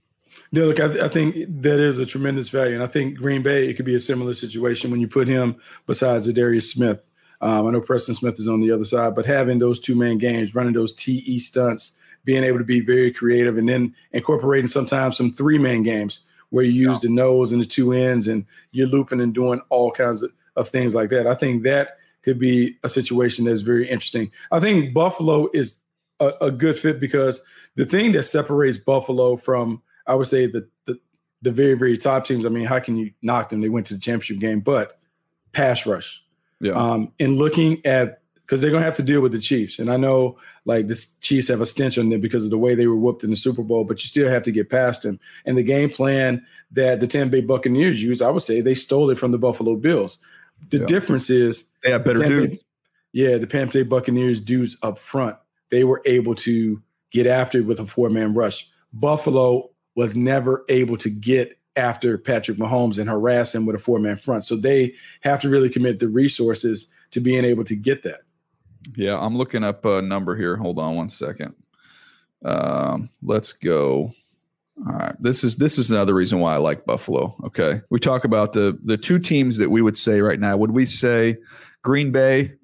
Yeah, 0.51 0.65
look, 0.65 0.81
I, 0.81 1.07
I, 1.07 1.09
think 1.09 1.37
that 1.63 1.79
is 1.79 1.99
a 1.99 2.07
tremendous 2.07 2.49
value, 2.49 2.75
and 2.75 2.83
I 2.83 2.89
think 2.89 3.19
Green 3.19 3.43
Bay 3.43 3.69
it 3.69 3.75
could 3.75 3.87
be 3.87 3.95
a 3.95 4.01
similar 4.01 4.35
situation 4.35 4.91
when 4.91 5.01
you 5.01 5.07
put 5.07 5.29
him 5.29 5.55
besides 5.87 6.31
Darius 6.33 6.73
Smith. 6.73 7.09
Um, 7.43 7.67
I 7.67 7.71
know 7.73 7.81
Preston 7.81 8.15
Smith 8.15 8.39
is 8.39 8.49
on 8.49 8.61
the 8.61 8.71
other 8.71 8.85
side, 8.85 9.15
but 9.15 9.27
having 9.27 9.59
those 9.59 9.81
two 9.81 9.97
man 9.97 10.17
games, 10.17 10.55
running 10.55 10.73
those 10.73 10.95
TE 10.95 11.39
stunts, 11.41 11.93
being 12.25 12.45
able 12.45 12.59
to 12.59 12.65
be 12.65 12.81
very 12.81 13.13
creative, 13.13 13.59
and 13.59 13.69
then 13.69 13.95
incorporating 14.13 14.69
sometimes 14.69 15.17
some 15.17 15.31
three 15.31 15.59
man 15.59 15.83
games 15.83 16.25
where 16.51 16.65
you 16.65 16.73
use 16.73 17.03
yeah. 17.03 17.09
the 17.09 17.15
nose 17.15 17.53
and 17.53 17.61
the 17.61 17.67
two 17.67 17.93
ends 17.93 18.29
and 18.29 18.47
you're 18.71 18.87
looping 18.87 19.21
and 19.21 19.35
doing 19.35 19.61
all 19.71 19.91
kinds 19.91 20.23
of, 20.23 20.33
of 20.55 20.69
things 20.69 20.95
like 20.95 21.11
that. 21.11 21.27
I 21.27 21.35
think 21.35 21.65
that 21.65 21.97
could 22.23 22.39
be 22.39 22.77
a 22.85 22.89
situation 22.89 23.45
that's 23.45 23.63
very 23.63 23.91
interesting. 23.91 24.31
I 24.53 24.61
think 24.61 24.95
Buffalo 24.95 25.49
is 25.53 25.79
a, 26.21 26.33
a 26.41 26.51
good 26.53 26.79
fit 26.79 27.01
because 27.01 27.43
the 27.75 27.85
thing 27.85 28.13
that 28.13 28.25
separates 28.25 28.79
Buffalo 28.79 29.37
from, 29.37 29.83
I 30.07 30.15
would 30.15 30.29
say, 30.29 30.47
the, 30.47 30.69
the 30.85 30.99
the 31.41 31.51
very 31.51 31.75
very 31.75 31.99
top 31.99 32.25
teams. 32.25 32.47
I 32.47 32.51
mean, 32.51 32.67
how 32.67 32.79
can 32.79 32.97
you 32.97 33.11
knock 33.21 33.49
them? 33.49 33.61
They 33.61 33.69
went 33.69 33.87
to 33.87 33.95
the 33.95 34.01
championship 34.01 34.39
game, 34.39 34.61
but 34.61 34.99
pass 35.53 35.85
rush. 35.87 36.22
Yeah. 36.63 36.73
Um, 36.73 37.13
and 37.19 37.37
looking 37.37 37.85
at 37.85 38.21
because 38.37 38.61
they're 38.61 38.71
gonna 38.71 38.85
have 38.85 38.95
to 38.95 39.03
deal 39.03 39.21
with 39.21 39.33
the 39.33 39.39
Chiefs, 39.39 39.79
and 39.79 39.91
I 39.91 39.97
know 39.97 40.39
like 40.65 40.87
the 40.87 41.07
Chiefs 41.21 41.49
have 41.49 41.61
a 41.61 41.67
stench 41.67 41.99
on 41.99 42.09
them 42.09 42.21
because 42.21 42.45
of 42.45 42.51
the 42.51 42.59
way 42.59 42.75
they 42.75 42.87
were 42.87 42.97
whooped 42.97 43.25
in 43.25 43.31
the 43.31 43.37
Super 43.37 43.63
Bowl, 43.63 43.85
but 43.85 44.01
you 44.03 44.07
still 44.07 44.31
have 44.31 44.45
to 44.45 44.53
get 44.53 44.71
past 44.71 45.03
them. 45.03 45.19
And 45.45 45.59
the 45.59 45.63
game 45.63 45.91
plan 45.91 46.47
that 46.71 47.01
the 47.01 47.07
Tampa 47.07 47.33
Bay 47.33 47.41
Buccaneers 47.41 48.03
used, 48.03 48.23
I 48.23 48.31
would 48.31 48.43
say 48.43 48.61
they 48.61 48.75
stole 48.75 49.11
it 49.11 49.19
from 49.19 49.33
the 49.33 49.39
Buffalo 49.39 49.75
Bills. 49.75 50.19
The 50.71 50.79
yeah. 50.79 50.87
difference 50.87 51.31
is 51.31 51.65
they 51.83 51.91
have 51.91 52.05
better 52.05 52.25
dudes. 52.25 52.63
Yeah, 53.13 53.39
the 53.39 53.47
Tampa 53.47 53.73
Bay 53.73 53.83
Buccaneers 53.83 54.41
dudes 54.41 54.77
up 54.83 54.99
front, 54.99 55.37
they 55.71 55.83
were 55.83 56.01
able 56.05 56.37
to 56.37 56.81
get 57.11 57.27
after 57.27 57.59
it 57.59 57.67
with 57.67 57.81
a 57.81 57.87
four 57.87 58.09
man 58.09 58.35
rush. 58.35 58.71
Buffalo 58.93 59.71
was 59.97 60.17
never 60.17 60.65
able 60.69 60.97
to 60.99 61.11
get 61.11 61.59
after 61.77 62.19
Patrick 62.19 62.59
Mahomes 62.59 62.99
and 62.99 63.09
harass 63.09 63.55
him 63.55 63.67
with 63.67 63.77
a 63.77 63.79
four 63.79 63.99
man 63.99 64.17
front. 64.17 64.45
So 64.45 64.57
they 64.57 64.95
have 65.23 65.41
to 65.43 65.49
really 65.49 65.71
commit 65.71 66.01
the 66.01 66.09
resources 66.09 66.89
to 67.13 67.21
being 67.21 67.45
able 67.45 67.65
to 67.65 67.77
get 67.77 68.03
that. 68.03 68.21
Yeah, 68.97 69.19
I'm 69.19 69.37
looking 69.37 69.65
up 69.65 69.85
a 69.85 70.03
number 70.03 70.37
here. 70.37 70.57
Hold 70.57 70.79
on 70.79 70.97
one 70.97 71.09
second. 71.09 71.55
Um, 72.45 73.09
let's 73.23 73.53
go. 73.53 74.13
All 74.87 74.93
right. 74.93 75.15
This 75.21 75.45
is 75.45 75.57
this 75.57 75.79
is 75.79 75.91
another 75.91 76.15
reason 76.15 76.41
why 76.41 76.55
I 76.55 76.59
like 76.59 76.85
Buffalo. 76.85 77.37
Okay. 77.45 77.81
We 77.91 78.01
talk 78.01 78.25
about 78.25 78.53
the 78.53 78.79
the 78.83 78.97
two 78.97 79.19
teams 79.19 79.59
that 79.59 79.71
we 79.71 79.83
would 79.83 79.99
say 79.99 80.21
right 80.21 80.41
now. 80.41 80.57
Would 80.57 80.73
we 80.73 80.87
say 80.87 81.37
Green 81.83 82.11
Bay 82.11 82.55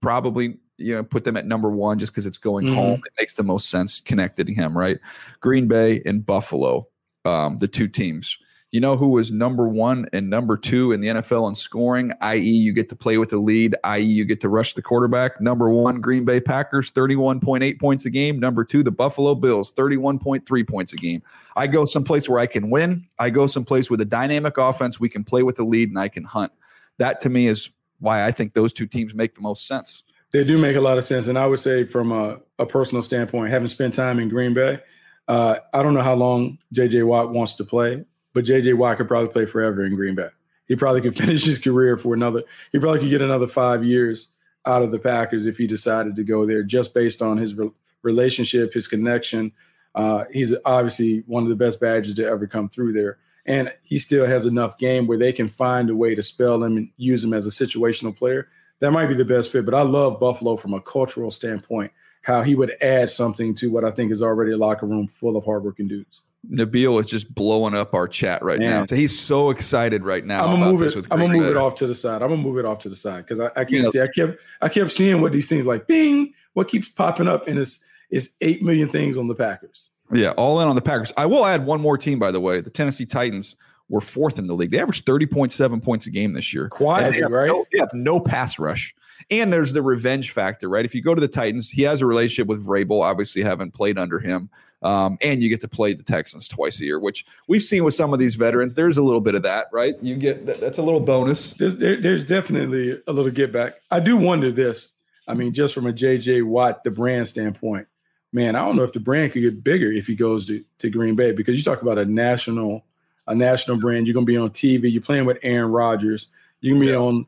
probably 0.00 0.56
you 0.78 0.94
know 0.94 1.02
put 1.02 1.24
them 1.24 1.36
at 1.36 1.46
number 1.46 1.70
one 1.70 1.98
just 1.98 2.12
because 2.12 2.26
it's 2.26 2.38
going 2.38 2.66
mm-hmm. 2.66 2.76
home? 2.76 3.02
It 3.04 3.12
makes 3.18 3.34
the 3.34 3.42
most 3.42 3.68
sense 3.68 4.00
connected 4.00 4.46
to 4.46 4.54
him, 4.54 4.78
right? 4.78 4.98
Green 5.40 5.66
Bay 5.68 6.02
and 6.06 6.24
Buffalo, 6.24 6.86
um, 7.24 7.58
the 7.58 7.68
two 7.68 7.88
teams. 7.88 8.38
You 8.76 8.80
know 8.80 8.94
who 8.94 9.08
was 9.08 9.32
number 9.32 9.66
one 9.66 10.06
and 10.12 10.28
number 10.28 10.54
two 10.54 10.92
in 10.92 11.00
the 11.00 11.08
NFL 11.08 11.48
in 11.48 11.54
scoring, 11.54 12.12
i.e., 12.20 12.38
you 12.38 12.74
get 12.74 12.90
to 12.90 12.94
play 12.94 13.16
with 13.16 13.30
the 13.30 13.38
lead, 13.38 13.74
i.e., 13.84 14.02
you 14.02 14.26
get 14.26 14.42
to 14.42 14.50
rush 14.50 14.74
the 14.74 14.82
quarterback. 14.82 15.40
Number 15.40 15.70
one, 15.70 16.02
Green 16.02 16.26
Bay 16.26 16.40
Packers, 16.40 16.92
31.8 16.92 17.80
points 17.80 18.04
a 18.04 18.10
game. 18.10 18.38
Number 18.38 18.64
two, 18.64 18.82
the 18.82 18.90
Buffalo 18.90 19.34
Bills, 19.34 19.72
31.3 19.72 20.68
points 20.68 20.92
a 20.92 20.96
game. 20.96 21.22
I 21.56 21.66
go 21.66 21.86
someplace 21.86 22.28
where 22.28 22.38
I 22.38 22.44
can 22.44 22.68
win. 22.68 23.06
I 23.18 23.30
go 23.30 23.46
someplace 23.46 23.88
with 23.88 24.02
a 24.02 24.04
dynamic 24.04 24.58
offense. 24.58 25.00
We 25.00 25.08
can 25.08 25.24
play 25.24 25.42
with 25.42 25.56
the 25.56 25.64
lead 25.64 25.88
and 25.88 25.98
I 25.98 26.08
can 26.08 26.24
hunt. 26.24 26.52
That 26.98 27.22
to 27.22 27.30
me 27.30 27.48
is 27.48 27.70
why 28.00 28.26
I 28.26 28.30
think 28.30 28.52
those 28.52 28.74
two 28.74 28.86
teams 28.86 29.14
make 29.14 29.36
the 29.36 29.40
most 29.40 29.66
sense. 29.66 30.02
They 30.32 30.44
do 30.44 30.58
make 30.58 30.76
a 30.76 30.82
lot 30.82 30.98
of 30.98 31.04
sense. 31.04 31.28
And 31.28 31.38
I 31.38 31.46
would 31.46 31.60
say, 31.60 31.84
from 31.84 32.12
a, 32.12 32.40
a 32.58 32.66
personal 32.66 33.00
standpoint, 33.00 33.48
having 33.48 33.68
spent 33.68 33.94
time 33.94 34.18
in 34.18 34.28
Green 34.28 34.52
Bay, 34.52 34.80
uh, 35.28 35.60
I 35.72 35.82
don't 35.82 35.94
know 35.94 36.02
how 36.02 36.14
long 36.14 36.58
JJ 36.74 37.06
Watt 37.06 37.30
wants 37.30 37.54
to 37.54 37.64
play, 37.64 38.04
but 38.36 38.44
JJ 38.44 38.74
Watt 38.74 38.98
could 38.98 39.08
probably 39.08 39.30
play 39.30 39.46
forever 39.46 39.82
in 39.82 39.96
Green 39.96 40.14
Bay. 40.14 40.28
He 40.68 40.76
probably 40.76 41.00
could 41.00 41.16
finish 41.24 41.42
his 41.42 41.58
career 41.58 41.96
for 41.96 42.12
another, 42.12 42.42
he 42.70 42.78
probably 42.78 43.00
could 43.00 43.08
get 43.08 43.22
another 43.22 43.46
five 43.46 43.82
years 43.82 44.30
out 44.66 44.82
of 44.82 44.92
the 44.92 44.98
Packers 44.98 45.46
if 45.46 45.56
he 45.56 45.66
decided 45.66 46.14
to 46.16 46.22
go 46.22 46.44
there 46.44 46.62
just 46.62 46.92
based 46.92 47.22
on 47.22 47.38
his 47.38 47.54
re- 47.54 47.70
relationship, 48.02 48.74
his 48.74 48.88
connection. 48.88 49.52
Uh, 49.94 50.24
he's 50.30 50.54
obviously 50.66 51.24
one 51.26 51.44
of 51.44 51.48
the 51.48 51.56
best 51.56 51.80
Badgers 51.80 52.12
to 52.16 52.26
ever 52.26 52.46
come 52.46 52.68
through 52.68 52.92
there. 52.92 53.16
And 53.46 53.72
he 53.84 53.98
still 53.98 54.26
has 54.26 54.44
enough 54.44 54.76
game 54.76 55.06
where 55.06 55.16
they 55.16 55.32
can 55.32 55.48
find 55.48 55.88
a 55.88 55.96
way 55.96 56.14
to 56.14 56.22
spell 56.22 56.62
him 56.62 56.76
and 56.76 56.90
use 56.98 57.24
him 57.24 57.32
as 57.32 57.46
a 57.46 57.50
situational 57.50 58.14
player 58.14 58.48
that 58.80 58.90
might 58.90 59.06
be 59.06 59.14
the 59.14 59.24
best 59.24 59.50
fit. 59.50 59.64
But 59.64 59.74
I 59.74 59.82
love 59.82 60.20
Buffalo 60.20 60.56
from 60.56 60.74
a 60.74 60.80
cultural 60.80 61.30
standpoint, 61.30 61.92
how 62.22 62.42
he 62.42 62.54
would 62.54 62.76
add 62.82 63.08
something 63.08 63.54
to 63.54 63.70
what 63.70 63.84
I 63.84 63.90
think 63.90 64.12
is 64.12 64.22
already 64.22 64.52
a 64.52 64.58
locker 64.58 64.86
room 64.86 65.08
full 65.08 65.36
of 65.36 65.44
hardworking 65.44 65.88
dudes. 65.88 66.20
Nabil 66.50 67.00
is 67.00 67.06
just 67.06 67.34
blowing 67.34 67.74
up 67.74 67.94
our 67.94 68.06
chat 68.06 68.42
right 68.42 68.58
Man. 68.58 68.70
now. 68.70 68.86
So 68.86 68.96
he's 68.96 69.18
so 69.18 69.50
excited 69.50 70.04
right 70.04 70.24
now. 70.24 70.44
I'm 70.44 70.60
gonna 70.60 70.72
move 70.72 70.82
it. 70.82 70.96
I'm 71.10 71.18
gonna 71.18 71.38
move 71.38 71.50
it 71.50 71.56
off 71.56 71.74
to 71.76 71.86
the 71.86 71.94
side. 71.94 72.22
I'm 72.22 72.28
gonna 72.28 72.42
move 72.42 72.58
it 72.58 72.64
off 72.64 72.78
to 72.80 72.88
the 72.88 72.96
side 72.96 73.24
because 73.26 73.40
I, 73.40 73.46
I, 73.46 73.64
can't 73.64 73.70
you 73.70 73.82
know, 73.82 73.90
see. 73.90 74.00
I 74.00 74.08
kept 74.08 74.40
I 74.60 74.68
kept 74.68 74.92
seeing 74.92 75.20
what 75.20 75.32
these 75.32 75.48
things 75.48 75.66
like 75.66 75.86
bing. 75.86 76.32
What 76.54 76.68
keeps 76.68 76.88
popping 76.88 77.28
up 77.28 77.48
and 77.48 77.58
it's 77.58 77.84
it's 78.10 78.36
eight 78.40 78.62
million 78.62 78.88
things 78.88 79.16
on 79.16 79.28
the 79.28 79.34
Packers. 79.34 79.90
Yeah, 80.12 80.30
all 80.32 80.60
in 80.60 80.68
on 80.68 80.76
the 80.76 80.82
Packers. 80.82 81.12
I 81.16 81.26
will 81.26 81.44
add 81.44 81.66
one 81.66 81.80
more 81.80 81.98
team, 81.98 82.18
by 82.18 82.30
the 82.30 82.40
way. 82.40 82.60
The 82.60 82.70
Tennessee 82.70 83.06
Titans 83.06 83.56
were 83.88 84.00
fourth 84.00 84.38
in 84.38 84.46
the 84.46 84.54
league. 84.54 84.70
They 84.70 84.80
averaged 84.80 85.04
30.7 85.04 85.82
points 85.82 86.06
a 86.06 86.10
game 86.10 86.32
this 86.32 86.52
year. 86.52 86.68
Quietly, 86.68 87.22
right? 87.24 87.48
No, 87.48 87.64
they 87.72 87.78
have 87.78 87.92
no 87.92 88.20
pass 88.20 88.58
rush. 88.58 88.94
And 89.30 89.52
there's 89.52 89.72
the 89.72 89.82
revenge 89.82 90.30
factor, 90.30 90.68
right? 90.68 90.84
If 90.84 90.94
you 90.94 91.02
go 91.02 91.14
to 91.14 91.20
the 91.20 91.28
Titans, 91.28 91.70
he 91.70 91.82
has 91.82 92.00
a 92.00 92.06
relationship 92.06 92.46
with 92.46 92.64
Vrabel. 92.64 93.02
Obviously, 93.02 93.42
haven't 93.42 93.74
played 93.74 93.98
under 93.98 94.20
him. 94.20 94.48
Um, 94.82 95.16
and 95.22 95.42
you 95.42 95.48
get 95.48 95.60
to 95.62 95.68
play 95.68 95.94
the 95.94 96.02
Texans 96.02 96.48
twice 96.48 96.80
a 96.80 96.84
year, 96.84 97.00
which 97.00 97.24
we've 97.48 97.62
seen 97.62 97.82
with 97.82 97.94
some 97.94 98.12
of 98.12 98.18
these 98.18 98.34
veterans. 98.34 98.74
There's 98.74 98.98
a 98.98 99.02
little 99.02 99.20
bit 99.20 99.34
of 99.34 99.42
that, 99.42 99.68
right? 99.72 99.94
You 100.02 100.16
get 100.16 100.46
that, 100.46 100.60
that's 100.60 100.78
a 100.78 100.82
little 100.82 101.00
bonus. 101.00 101.54
There's, 101.54 101.76
there, 101.76 102.00
there's 102.00 102.26
definitely 102.26 103.00
a 103.06 103.12
little 103.12 103.32
get 103.32 103.52
back. 103.52 103.74
I 103.90 104.00
do 104.00 104.16
wonder 104.16 104.52
this. 104.52 104.94
I 105.26 105.34
mean, 105.34 105.52
just 105.52 105.74
from 105.74 105.86
a 105.86 105.92
JJ 105.92 106.44
Watt, 106.44 106.84
the 106.84 106.90
brand 106.90 107.26
standpoint, 107.26 107.88
man, 108.32 108.54
I 108.54 108.64
don't 108.64 108.76
know 108.76 108.84
if 108.84 108.92
the 108.92 109.00
brand 109.00 109.32
could 109.32 109.42
get 109.42 109.64
bigger 109.64 109.90
if 109.90 110.06
he 110.06 110.14
goes 110.14 110.46
to, 110.46 110.62
to 110.78 110.90
Green 110.90 111.16
Bay 111.16 111.32
because 111.32 111.56
you 111.56 111.64
talk 111.64 111.82
about 111.82 111.98
a 111.98 112.04
national 112.04 112.84
a 113.26 113.34
national 113.34 113.78
brand. 113.78 114.06
You're 114.06 114.14
gonna 114.14 114.26
be 114.26 114.36
on 114.36 114.50
TV. 114.50 114.92
You're 114.92 115.02
playing 115.02 115.24
with 115.24 115.38
Aaron 115.42 115.72
Rodgers. 115.72 116.28
You're 116.60 116.74
gonna 116.74 116.86
be 116.86 116.92
yeah. 116.92 116.98
on 116.98 117.26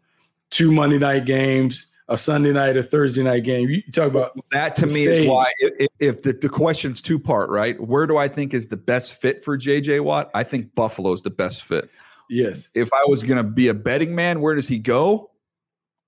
two 0.50 0.72
Monday 0.72 0.98
night 0.98 1.24
games, 1.24 1.86
a 2.08 2.16
Sunday 2.16 2.52
night, 2.52 2.76
a 2.76 2.82
Thursday 2.82 3.22
night 3.22 3.44
game. 3.44 3.68
You, 3.68 3.82
talk 3.92 4.08
about 4.08 4.38
that 4.50 4.74
to 4.76 4.86
me 4.86 5.04
stage. 5.04 5.20
is 5.20 5.28
why 5.28 5.52
if, 5.58 5.88
if 5.98 6.22
the, 6.22 6.32
the 6.32 6.48
question's 6.48 7.02
two 7.02 7.18
part, 7.18 7.50
right? 7.50 7.80
Where 7.80 8.06
do 8.06 8.16
I 8.16 8.28
think 8.28 8.54
is 8.54 8.68
the 8.68 8.76
best 8.76 9.20
fit 9.20 9.44
for 9.44 9.58
JJ 9.58 10.00
Watt? 10.00 10.30
I 10.34 10.42
think 10.42 10.74
Buffalo's 10.74 11.22
the 11.22 11.30
best 11.30 11.64
fit. 11.64 11.90
Yes. 12.30 12.70
If 12.74 12.92
I 12.92 13.04
was 13.06 13.22
gonna 13.22 13.44
be 13.44 13.68
a 13.68 13.74
betting 13.74 14.14
man, 14.14 14.40
where 14.40 14.54
does 14.54 14.68
he 14.68 14.78
go? 14.78 15.30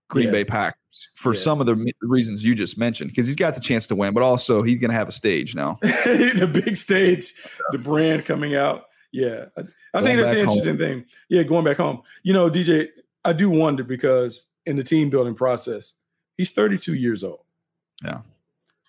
Green 0.08 0.26
yeah. 0.26 0.32
Bay 0.32 0.44
Packers 0.44 0.80
for 1.14 1.34
yeah. 1.34 1.40
some 1.40 1.60
of 1.60 1.66
the 1.66 1.92
reasons 2.02 2.44
you 2.44 2.54
just 2.54 2.76
mentioned 2.76 3.10
because 3.10 3.26
he's 3.26 3.36
got 3.36 3.54
the 3.54 3.60
chance 3.60 3.86
to 3.86 3.94
win, 3.94 4.12
but 4.12 4.22
also 4.22 4.62
he's 4.62 4.78
going 4.78 4.90
to 4.90 4.96
have 4.96 5.08
a 5.08 5.12
stage 5.12 5.54
now. 5.54 5.78
the 5.82 6.50
big 6.52 6.76
stage, 6.76 7.32
the 7.70 7.78
brand 7.78 8.24
coming 8.24 8.56
out. 8.56 8.86
Yeah, 9.12 9.46
I, 9.56 9.62
I 9.94 10.02
think 10.02 10.18
that's 10.18 10.30
the 10.30 10.40
interesting 10.40 10.70
home. 10.70 10.78
thing. 10.78 11.04
Yeah, 11.28 11.42
going 11.44 11.64
back 11.64 11.76
home. 11.76 12.02
You 12.22 12.32
know, 12.32 12.50
DJ, 12.50 12.88
I 13.24 13.32
do 13.32 13.50
wonder 13.50 13.84
because 13.84 14.46
in 14.70 14.76
the 14.76 14.84
team 14.84 15.10
building 15.10 15.34
process, 15.34 15.94
he's 16.38 16.52
32 16.52 16.94
years 16.94 17.24
old. 17.24 17.40
Yeah. 18.04 18.20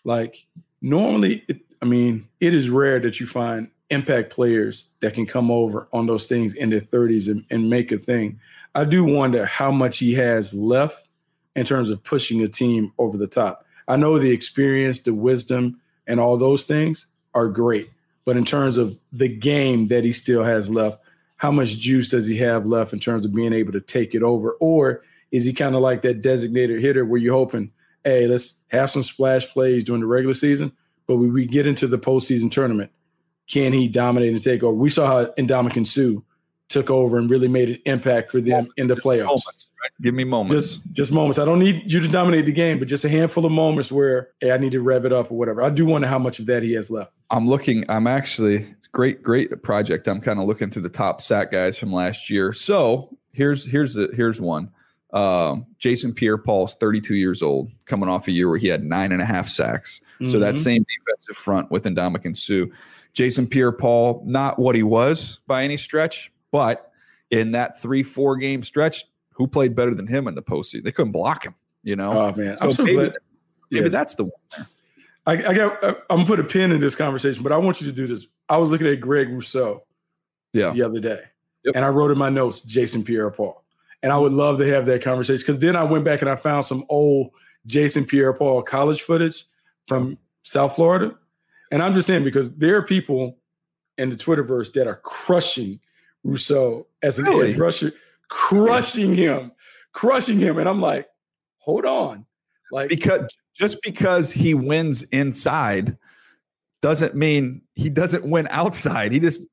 Like 0.04 0.46
normally, 0.82 1.44
it, 1.48 1.62
I 1.82 1.86
mean, 1.86 2.28
it 2.40 2.54
is 2.54 2.70
rare 2.70 3.00
that 3.00 3.20
you 3.20 3.26
find 3.26 3.70
impact 3.90 4.32
players 4.32 4.86
that 5.02 5.14
can 5.16 5.26
come 5.26 5.52
over 5.52 5.88
on 5.92 6.06
those 6.06 6.28
things 6.28 6.54
in 6.54 6.70
their 6.70 6.80
30s 6.80 7.30
and, 7.30 7.44
and 7.50 7.70
make 7.70 7.92
a 7.92 7.98
thing. 7.98 8.40
I 8.74 8.86
do 8.86 9.04
wonder 9.04 9.46
how 9.46 9.72
much 9.72 9.98
he 9.98 10.14
has 10.14 10.54
left 10.54 11.08
in 11.56 11.66
terms 11.66 11.90
of 11.90 12.04
pushing 12.04 12.42
a 12.42 12.48
team 12.48 12.94
over 12.98 13.18
the 13.18 13.28
top. 13.28 13.66
I 13.88 13.98
know 13.98 14.18
the 14.18 14.32
experience, 14.32 15.02
the 15.02 15.14
wisdom, 15.14 15.82
and 16.08 16.20
all 16.20 16.38
those 16.38 16.64
things 16.64 17.08
are 17.34 17.48
great. 17.48 17.90
But 18.24 18.38
in 18.38 18.46
terms 18.46 18.78
of 18.78 18.98
the 19.12 19.28
game 19.28 19.88
that 19.88 20.06
he 20.06 20.12
still 20.12 20.44
has 20.44 20.70
left, 20.70 21.00
how 21.38 21.52
much 21.52 21.80
juice 21.80 22.10
does 22.10 22.28
he 22.28 22.38
have 22.38 22.68
left 22.68 22.94
in 22.94 23.00
terms 23.00 23.26
of 23.26 23.34
being 23.34 23.52
able 23.52 23.72
to 23.72 23.82
take 23.82 24.14
it 24.14 24.22
over? 24.22 24.52
Or 24.60 25.02
is 25.32 25.46
he 25.46 25.54
kind 25.54 25.76
of 25.76 25.82
like 25.82 26.02
that 26.02 26.22
designated 26.22 26.82
hitter 26.82 27.06
where 27.06 27.20
you're 27.20 27.34
hoping, 27.34 27.72
hey, 28.04 28.28
let's 28.28 28.56
have 28.70 28.90
some 28.90 29.04
splash 29.04 29.48
plays 29.48 29.84
during 29.84 30.02
the 30.02 30.08
regular 30.08 30.34
season, 30.34 30.72
but 31.08 31.18
when 31.18 31.34
we 31.34 31.46
get 31.46 31.68
into 31.68 31.88
the 31.88 32.00
postseason 32.00 32.52
tournament, 32.52 32.92
can 33.48 33.74
he 33.74 33.88
dominate 33.88 34.34
and 34.34 34.44
take 34.44 34.64
over? 34.64 34.74
We 34.74 34.90
saw 34.90 35.08
how 35.08 35.26
Ndamukong 35.38 35.88
Suh 35.88 36.22
took 36.72 36.90
over 36.90 37.18
and 37.18 37.30
really 37.30 37.50
made 37.50 37.70
an 37.70 37.80
impact 37.86 38.32
for 38.32 38.40
them 38.40 38.52
moments, 38.54 38.74
in 38.78 38.88
the 38.88 38.96
playoffs. 38.96 39.26
Moments, 39.26 39.70
right? 39.82 39.92
Give 40.02 40.14
me 40.14 40.24
moments. 40.24 40.54
Just, 40.54 40.82
just 40.94 41.12
moments. 41.12 41.38
I 41.38 41.46
don't 41.46 41.60
need 41.60 41.92
you 41.92 42.00
to 42.00 42.08
dominate 42.08 42.46
the 42.46 42.54
game, 42.54 42.80
but 42.80 42.88
just 42.88 43.04
a 43.04 43.10
handful 43.10 43.46
of 43.46 43.52
moments 43.52 43.92
where 43.92 44.30
hey, 44.40 44.52
I 44.52 44.58
need 44.58 44.72
to 44.72 44.82
rev 44.82 45.06
it 45.06 45.12
up 45.12 45.32
or 45.32 45.38
whatever. 45.38 45.62
I 45.62 45.70
do 45.70 45.86
wonder 45.86 46.08
how 46.08 46.20
much 46.20 46.40
of 46.40 46.46
that 46.46 46.64
he 46.64 46.74
has 46.74 46.90
left. 46.90 47.12
I'm 47.30 47.48
looking. 47.48 47.84
I'm 47.90 48.08
actually 48.08 48.64
it's 48.78 48.88
great, 48.88 49.22
great 49.22 49.62
project. 49.64 50.08
I'm 50.08 50.22
kind 50.22 50.40
of 50.40 50.48
looking 50.48 50.70
through 50.70 50.84
the 50.84 50.90
top 50.90 51.22
sack 51.22 51.52
guys 51.52 51.78
from 51.78 51.92
last 51.92 52.30
year. 52.30 52.54
So 52.54 53.18
here's 53.34 53.66
here's 53.66 53.94
the 53.94 54.10
here's 54.16 54.40
one. 54.40 54.72
Um, 55.14 55.66
Jason 55.80 56.14
Pierre 56.14 56.38
Paul 56.38 56.66
is 56.66 56.74
32 56.76 57.16
years 57.16 57.42
old, 57.42 57.72
coming 57.86 58.10
off 58.10 58.28
a 58.28 58.32
year 58.32 58.50
where 58.50 58.58
he 58.58 58.68
had 58.68 58.84
nine 58.84 59.12
and 59.12 59.22
a 59.22 59.26
half 59.26 59.48
sacks. 59.48 60.00
Mm-hmm. 60.16 60.28
So 60.28 60.40
that 60.40 60.56
mm-hmm. 60.56 60.64
same 60.64 60.86
defensive 60.88 61.36
front 61.36 61.70
with 61.72 61.84
Ndamukong 61.84 62.36
Suh. 62.36 62.74
Jason 63.14 63.46
Pierre-Paul, 63.46 64.24
not 64.26 64.58
what 64.58 64.74
he 64.74 64.84
was 64.84 65.42
by 65.46 65.64
any 65.64 65.76
stretch, 65.76 66.32
but 66.52 66.92
in 67.30 67.52
that 67.52 67.82
three, 67.82 68.04
four 68.04 68.38
game 68.38 68.64
stretch, 68.64 69.04
who 69.32 69.48
played 69.48 69.76
better 69.76 69.94
than 69.94 70.08
him 70.08 70.28
in 70.28 70.36
the 70.36 70.42
postseason? 70.42 70.84
They 70.84 70.92
couldn't 70.94 71.12
block 71.12 71.46
him, 71.46 71.56
you 71.84 71.98
know? 71.98 72.14
Oh, 72.14 72.34
man. 72.34 72.56
So 72.56 72.66
I'm 72.66 72.72
so 72.72 72.84
maybe, 72.84 72.96
glad. 72.96 73.18
maybe 73.70 73.86
yes. 73.86 73.94
that's 73.94 74.16
the 74.16 74.26
one 74.26 74.68
I, 75.26 75.34
I 75.34 75.54
got. 75.54 75.84
I'm 75.84 75.96
gonna 76.10 76.26
put 76.26 76.40
a 76.40 76.44
pin 76.44 76.72
in 76.72 76.80
this 76.80 76.96
conversation, 76.96 77.44
but 77.44 77.52
I 77.52 77.58
want 77.58 77.80
you 77.80 77.88
to 77.88 77.94
do 77.94 78.08
this. 78.08 78.26
I 78.50 78.58
was 78.58 78.72
looking 78.72 78.88
at 78.88 79.00
Greg 79.00 79.30
Rousseau, 79.30 79.84
yeah, 80.54 80.72
the 80.72 80.82
other 80.82 81.00
day, 81.00 81.22
yep. 81.64 81.76
and 81.76 81.86
I 81.86 81.90
wrote 81.90 82.12
in 82.12 82.18
my 82.18 82.30
notes 82.30 82.62
Jason 82.62 83.04
Pierre-Paul, 83.04 83.64
and 84.04 84.12
I 84.12 84.18
would 84.18 84.32
love 84.32 84.58
to 84.60 84.68
have 84.74 84.86
that 84.86 85.02
conversation 85.02 85.42
because 85.42 85.60
then 85.60 85.76
I 85.76 85.84
went 85.84 86.04
back 86.04 86.22
and 86.22 86.30
I 86.30 86.36
found 86.36 86.66
some 86.66 86.86
old 86.90 87.32
Jason 87.66 88.06
Pierre-Paul 88.06 88.64
college 88.64 89.02
footage 89.02 89.46
from 89.88 90.18
South 90.44 90.76
Florida, 90.76 91.16
and 91.72 91.82
I'm 91.84 91.94
just 91.94 92.08
saying 92.08 92.24
because 92.24 92.54
there 92.56 92.76
are 92.78 92.86
people 92.86 93.38
in 93.98 94.10
the 94.10 94.16
Twitterverse 94.16 94.74
that 94.74 94.88
are 94.88 94.98
crushing 94.98 95.80
Rousseau 96.24 96.88
as 97.02 97.20
an 97.20 97.26
really? 97.26 97.52
edge 97.52 97.58
rusher, 97.58 97.94
crushing 98.28 99.14
him, 99.14 99.52
crushing 99.92 100.40
him. 100.40 100.58
And 100.58 100.68
I'm 100.68 100.82
like, 100.82 101.08
hold 101.58 101.86
on. 101.86 102.26
Like 102.72 102.90
because 102.90 103.30
just 103.54 103.82
because 103.84 104.32
he 104.32 104.54
wins 104.54 105.04
inside 105.12 105.98
doesn't 106.82 107.16
mean 107.16 107.62
he 107.76 107.90
doesn't 107.90 108.26
win 108.26 108.48
outside. 108.50 109.12
He 109.12 109.20
just 109.20 109.46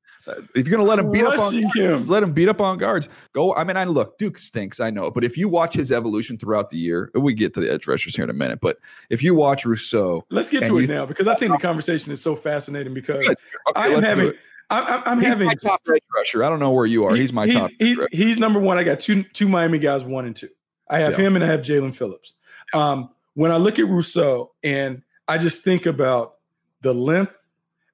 if 0.55 0.67
you're 0.67 0.77
gonna 0.77 0.87
let 0.87 0.99
him 0.99 1.11
beat 1.11 1.23
up 1.23 1.39
on 1.39 1.53
him. 1.53 2.05
let 2.05 2.23
him 2.23 2.33
beat 2.33 2.49
up 2.49 2.61
on 2.61 2.77
guards. 2.77 3.09
Go. 3.33 3.53
I 3.55 3.63
mean, 3.63 3.77
I 3.77 3.83
look, 3.83 4.17
Duke 4.17 4.37
stinks, 4.37 4.79
I 4.79 4.89
know, 4.89 5.11
but 5.11 5.23
if 5.23 5.37
you 5.37 5.49
watch 5.49 5.73
his 5.73 5.91
evolution 5.91 6.37
throughout 6.37 6.69
the 6.69 6.77
year, 6.77 7.11
we 7.13 7.33
get 7.33 7.53
to 7.55 7.59
the 7.59 7.71
edge 7.71 7.87
rushers 7.87 8.15
here 8.15 8.23
in 8.23 8.29
a 8.29 8.33
minute. 8.33 8.59
But 8.61 8.77
if 9.09 9.23
you 9.23 9.35
watch 9.35 9.65
Rousseau, 9.65 10.25
let's 10.29 10.49
get 10.49 10.63
to 10.63 10.77
it 10.77 10.89
now 10.89 11.05
because 11.05 11.27
I 11.27 11.35
think 11.35 11.51
the 11.51 11.59
conversation 11.59 12.11
is 12.13 12.21
so 12.21 12.35
fascinating 12.35 12.93
because 12.93 13.27
okay, 13.27 13.35
I 13.75 13.87
am 13.87 14.03
having 14.03 14.33
I'm, 14.69 15.03
I'm 15.05 15.19
he's 15.19 15.29
having 15.29 15.47
my 15.47 15.55
top 15.55 15.81
edge 15.91 16.01
rusher. 16.15 16.43
I 16.43 16.49
don't 16.49 16.59
know 16.59 16.71
where 16.71 16.85
you 16.85 17.05
are. 17.05 17.15
He, 17.15 17.21
he's 17.21 17.33
my 17.33 17.47
he's, 17.47 17.55
top. 17.55 17.71
He, 17.79 17.97
he's 18.11 18.37
number 18.37 18.59
one. 18.59 18.77
I 18.77 18.83
got 18.83 18.99
two 18.99 19.23
two 19.23 19.47
Miami 19.47 19.79
guys, 19.79 20.03
one 20.03 20.25
and 20.25 20.35
two. 20.35 20.49
I 20.87 20.99
have 20.99 21.17
yeah. 21.17 21.25
him 21.25 21.35
and 21.35 21.43
I 21.43 21.47
have 21.47 21.61
Jaelan 21.61 21.95
Phillips. 21.95 22.35
Um, 22.73 23.09
when 23.33 23.51
I 23.51 23.57
look 23.57 23.79
at 23.79 23.87
Rousseau 23.87 24.53
and 24.63 25.01
I 25.27 25.37
just 25.37 25.63
think 25.63 25.85
about 25.85 26.35
the 26.81 26.93
length, 26.93 27.47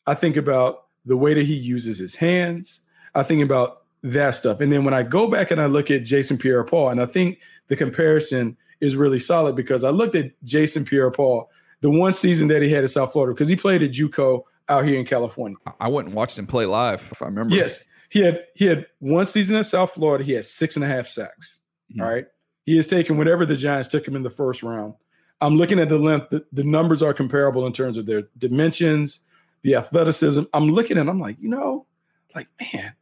I 0.05 0.15
think 0.15 0.37
about 0.37 0.84
the 1.05 1.17
way 1.17 1.33
that 1.33 1.45
he 1.45 1.55
uses 1.55 1.97
his 1.97 2.15
hands. 2.15 2.81
I 3.13 3.23
think 3.23 3.43
about 3.43 3.83
that 4.03 4.31
stuff. 4.31 4.59
And 4.59 4.71
then 4.71 4.83
when 4.83 4.93
I 4.93 5.03
go 5.03 5.27
back 5.27 5.51
and 5.51 5.61
I 5.61 5.65
look 5.65 5.89
at 5.89 6.03
Jason 6.03 6.37
Pierre-Paul, 6.37 6.89
and 6.89 7.01
I 7.01 7.05
think 7.05 7.39
the 7.67 7.75
comparison 7.75 8.57
is 8.81 8.95
really 8.95 9.19
solid 9.19 9.55
because 9.55 9.83
I 9.83 9.89
looked 9.89 10.15
at 10.15 10.31
Jason 10.43 10.85
Pierre-Paul 10.85 11.49
the 11.81 11.89
one 11.89 12.13
season 12.13 12.47
that 12.47 12.61
he 12.61 12.71
had 12.71 12.83
at 12.83 12.89
South 12.89 13.11
Florida 13.13 13.33
because 13.33 13.47
he 13.47 13.55
played 13.55 13.83
at 13.83 13.91
JUCO 13.91 14.43
out 14.69 14.85
here 14.85 14.99
in 14.99 15.05
California. 15.05 15.57
I 15.79 15.87
went 15.87 16.07
and 16.07 16.15
watched 16.15 16.39
him 16.39 16.47
play 16.47 16.65
live, 16.65 17.07
if 17.11 17.21
I 17.21 17.25
remember. 17.25 17.55
Yes, 17.55 17.83
he 18.09 18.21
had 18.21 18.43
he 18.55 18.65
had 18.65 18.87
one 18.99 19.25
season 19.25 19.55
at 19.57 19.65
South 19.65 19.91
Florida. 19.91 20.23
He 20.23 20.33
had 20.33 20.45
six 20.45 20.75
and 20.75 20.83
a 20.83 20.87
half 20.87 21.07
sacks. 21.07 21.59
Mm-hmm. 21.91 22.01
All 22.01 22.09
right, 22.09 22.25
he 22.65 22.75
has 22.77 22.87
taken 22.87 23.17
whatever 23.17 23.45
the 23.45 23.55
Giants 23.55 23.87
took 23.87 24.07
him 24.07 24.15
in 24.15 24.23
the 24.23 24.29
first 24.29 24.63
round. 24.63 24.95
I'm 25.41 25.57
looking 25.57 25.79
at 25.79 25.89
the 25.89 25.99
length. 25.99 26.29
The, 26.31 26.45
the 26.51 26.63
numbers 26.63 27.03
are 27.03 27.13
comparable 27.13 27.67
in 27.67 27.73
terms 27.73 27.97
of 27.97 28.05
their 28.05 28.23
dimensions, 28.37 29.19
the 29.65 29.73
athleticism. 29.73 30.43
I'm 30.53 30.69
looking 30.69 30.99
at. 30.99 31.09
I'm 31.09 31.19
like, 31.19 31.37
you 31.39 31.49
know, 31.49 31.87
like 32.35 32.47
man. 32.61 32.93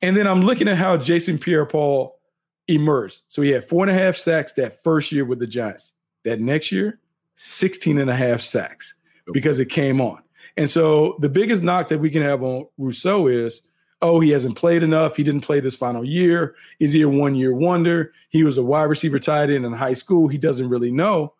And 0.00 0.16
then 0.16 0.26
I'm 0.26 0.40
looking 0.40 0.66
at 0.66 0.78
how 0.78 0.96
Jason 0.96 1.36
Pierre-Paul 1.36 2.18
emerged. 2.66 3.20
So 3.28 3.42
he 3.42 3.50
had 3.50 3.64
four 3.64 3.86
and 3.86 3.90
a 3.90 4.00
half 4.00 4.16
sacks 4.16 4.54
that 4.54 4.82
first 4.82 5.12
year 5.12 5.26
with 5.26 5.38
the 5.38 5.46
Giants. 5.46 5.92
That 6.24 6.40
next 6.40 6.72
year, 6.72 6.98
16 7.34 7.98
and 7.98 8.08
a 8.08 8.14
half 8.14 8.40
sacks 8.40 8.94
because 9.32 9.60
it 9.60 9.66
came 9.66 10.00
on. 10.00 10.22
And 10.56 10.70
so 10.70 11.16
the 11.20 11.28
biggest 11.28 11.62
knock 11.62 11.88
that 11.88 11.98
we 11.98 12.10
can 12.10 12.22
have 12.22 12.42
on 12.42 12.66
Rousseau 12.78 13.26
is, 13.26 13.60
oh, 14.00 14.18
he 14.20 14.30
hasn't 14.30 14.56
played 14.56 14.82
enough. 14.82 15.14
He 15.14 15.22
didn't 15.22 15.42
play 15.42 15.60
this 15.60 15.76
final 15.76 16.04
year. 16.06 16.56
Is 16.80 16.92
he 16.92 17.02
a 17.02 17.08
one 17.08 17.34
year 17.34 17.54
wonder? 17.54 18.12
He 18.30 18.44
was 18.44 18.56
a 18.56 18.62
wide 18.62 18.84
receiver 18.84 19.18
tight 19.18 19.50
end 19.50 19.66
in 19.66 19.72
high 19.74 19.92
school. 19.92 20.28
He 20.28 20.38
doesn't 20.38 20.70
really 20.70 20.90
know. 20.90 21.34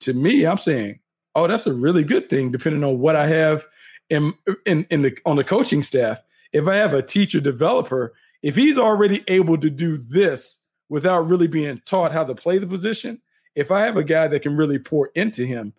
To 0.00 0.12
me, 0.12 0.46
I'm 0.46 0.58
saying, 0.58 1.00
oh, 1.34 1.46
that's 1.46 1.66
a 1.66 1.72
really 1.72 2.04
good 2.04 2.28
thing, 2.28 2.52
depending 2.52 2.84
on 2.84 2.98
what 2.98 3.16
I 3.16 3.26
have 3.28 3.66
in, 4.10 4.34
in, 4.66 4.86
in 4.90 5.02
the 5.02 5.16
on 5.24 5.36
the 5.36 5.44
coaching 5.44 5.82
staff. 5.82 6.20
If 6.52 6.68
I 6.68 6.76
have 6.76 6.94
a 6.94 7.02
teacher 7.02 7.40
developer, 7.40 8.14
if 8.42 8.56
he's 8.56 8.78
already 8.78 9.24
able 9.28 9.58
to 9.58 9.70
do 9.70 9.96
this 9.96 10.62
without 10.88 11.28
really 11.28 11.48
being 11.48 11.80
taught 11.86 12.12
how 12.12 12.24
to 12.24 12.34
play 12.34 12.58
the 12.58 12.66
position, 12.66 13.20
if 13.54 13.70
I 13.70 13.82
have 13.86 13.96
a 13.96 14.04
guy 14.04 14.28
that 14.28 14.42
can 14.42 14.56
really 14.56 14.78
pour 14.78 15.10
into 15.14 15.44
him, 15.46 15.72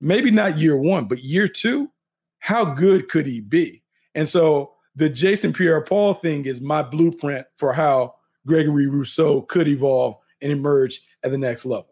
maybe 0.00 0.30
not 0.30 0.58
year 0.58 0.76
one, 0.76 1.06
but 1.06 1.22
year 1.22 1.48
two, 1.48 1.90
how 2.38 2.64
good 2.64 3.08
could 3.08 3.26
he 3.26 3.40
be? 3.40 3.82
And 4.14 4.28
so 4.28 4.72
the 4.94 5.08
Jason 5.08 5.52
Pierre 5.52 5.80
Paul 5.80 6.14
thing 6.14 6.44
is 6.44 6.60
my 6.60 6.82
blueprint 6.82 7.46
for 7.54 7.72
how 7.72 8.14
Gregory 8.46 8.86
Rousseau 8.86 9.42
could 9.42 9.68
evolve 9.68 10.16
and 10.40 10.52
emerge 10.52 11.00
at 11.22 11.30
the 11.30 11.38
next 11.38 11.64
level. 11.64 11.91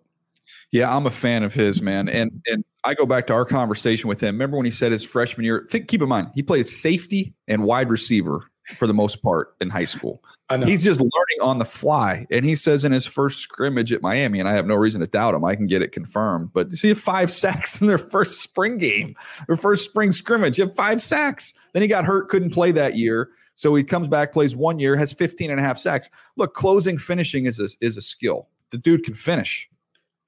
Yeah, 0.72 0.94
I'm 0.94 1.06
a 1.06 1.10
fan 1.10 1.42
of 1.42 1.52
his, 1.52 1.82
man. 1.82 2.08
And 2.08 2.42
and 2.46 2.64
I 2.84 2.94
go 2.94 3.06
back 3.06 3.26
to 3.28 3.32
our 3.34 3.44
conversation 3.44 4.08
with 4.08 4.22
him. 4.22 4.34
Remember 4.34 4.56
when 4.56 4.64
he 4.64 4.70
said 4.70 4.92
his 4.92 5.02
freshman 5.02 5.44
year? 5.44 5.66
Think, 5.70 5.88
keep 5.88 6.02
in 6.02 6.08
mind, 6.08 6.30
he 6.34 6.42
plays 6.42 6.74
safety 6.74 7.34
and 7.48 7.64
wide 7.64 7.90
receiver 7.90 8.50
for 8.76 8.86
the 8.86 8.94
most 8.94 9.22
part 9.22 9.54
in 9.60 9.68
high 9.68 9.84
school. 9.84 10.22
He's 10.64 10.82
just 10.82 11.00
learning 11.00 11.40
on 11.40 11.58
the 11.58 11.64
fly. 11.64 12.26
And 12.30 12.44
he 12.44 12.56
says 12.56 12.84
in 12.84 12.92
his 12.92 13.06
first 13.06 13.40
scrimmage 13.40 13.92
at 13.92 14.02
Miami, 14.02 14.40
and 14.40 14.48
I 14.48 14.52
have 14.54 14.66
no 14.66 14.74
reason 14.74 15.00
to 15.00 15.06
doubt 15.06 15.34
him, 15.34 15.44
I 15.44 15.54
can 15.54 15.66
get 15.66 15.82
it 15.82 15.92
confirmed. 15.92 16.50
But 16.52 16.70
you 16.70 16.76
see 16.76 16.94
five 16.94 17.30
sacks 17.30 17.80
in 17.80 17.86
their 17.86 17.98
first 17.98 18.40
spring 18.40 18.78
game, 18.78 19.14
their 19.46 19.56
first 19.56 19.84
spring 19.84 20.12
scrimmage. 20.12 20.58
You 20.58 20.66
have 20.66 20.74
five 20.74 21.02
sacks. 21.02 21.54
Then 21.72 21.82
he 21.82 21.88
got 21.88 22.04
hurt, 22.04 22.28
couldn't 22.28 22.50
play 22.50 22.72
that 22.72 22.96
year. 22.96 23.30
So 23.54 23.74
he 23.74 23.84
comes 23.84 24.08
back, 24.08 24.32
plays 24.32 24.56
one 24.56 24.78
year, 24.78 24.96
has 24.96 25.12
15 25.12 25.50
and 25.50 25.60
a 25.60 25.62
half 25.62 25.78
sacks. 25.78 26.08
Look, 26.36 26.54
closing 26.54 26.98
finishing 26.98 27.44
is 27.44 27.60
a, 27.60 27.68
is 27.84 27.96
a 27.96 28.02
skill. 28.02 28.48
The 28.70 28.78
dude 28.78 29.04
can 29.04 29.14
finish. 29.14 29.68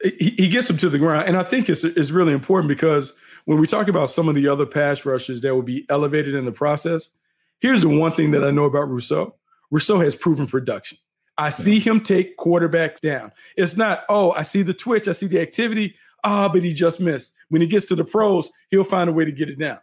He, 0.03 0.35
he 0.39 0.49
gets 0.49 0.69
him 0.69 0.77
to 0.79 0.89
the 0.89 0.99
ground. 0.99 1.29
And 1.29 1.37
I 1.37 1.43
think 1.43 1.69
it's, 1.69 1.85
it's 1.85 2.11
really 2.11 2.33
important 2.33 2.69
because 2.69 3.13
when 3.45 3.61
we 3.61 3.67
talk 3.67 3.89
about 3.89 4.11
some 4.11 4.29
of 4.29 4.35
the 4.35 4.49
other 4.49 4.67
pass 4.67 5.05
rushers 5.05 5.41
that 5.43 5.55
will 5.55 5.63
be 5.63 5.87
elevated 5.89 6.35
in 6.35 6.45
the 6.45 6.53
process– 6.53 7.11
Here's 7.63 7.83
the 7.83 7.89
one 7.89 8.11
thing 8.11 8.33
that 8.33 8.45
I 8.45 8.51
know 8.51 8.65
about 8.65 8.91
Rousseau 8.91 9.37
Rousseau 9.71 10.01
has 10.01 10.17
proven 10.17 10.49
production. 10.49 10.99
I 11.39 11.49
see 11.49 11.79
him 11.79 12.01
take 12.01 12.37
quarterbacks 12.37 13.01
down. 13.01 13.33
It's 13.57 13.77
not, 13.77 14.03
oh, 14.11 14.33
I 14.33 14.43
see 14.43 14.63
the 14.63 14.75
twitch, 14.75 15.09
I 15.09 15.13
see 15.13 15.29
the 15.29 15.41
activity. 15.41 15.95
Ah, 16.25 16.49
but 16.49 16.63
he 16.63 16.75
just 16.75 17.01
missed. 17.01 17.33
When 17.49 17.63
he 17.63 17.69
gets 17.69 17.87
to 17.87 17.95
the 17.95 18.05
pros, 18.05 18.51
he'll 18.71 18.85
find 18.85 19.09
a 19.09 19.13
way 19.13 19.25
to 19.25 19.33
get 19.33 19.49
it 19.49 19.59
down. 19.59 19.79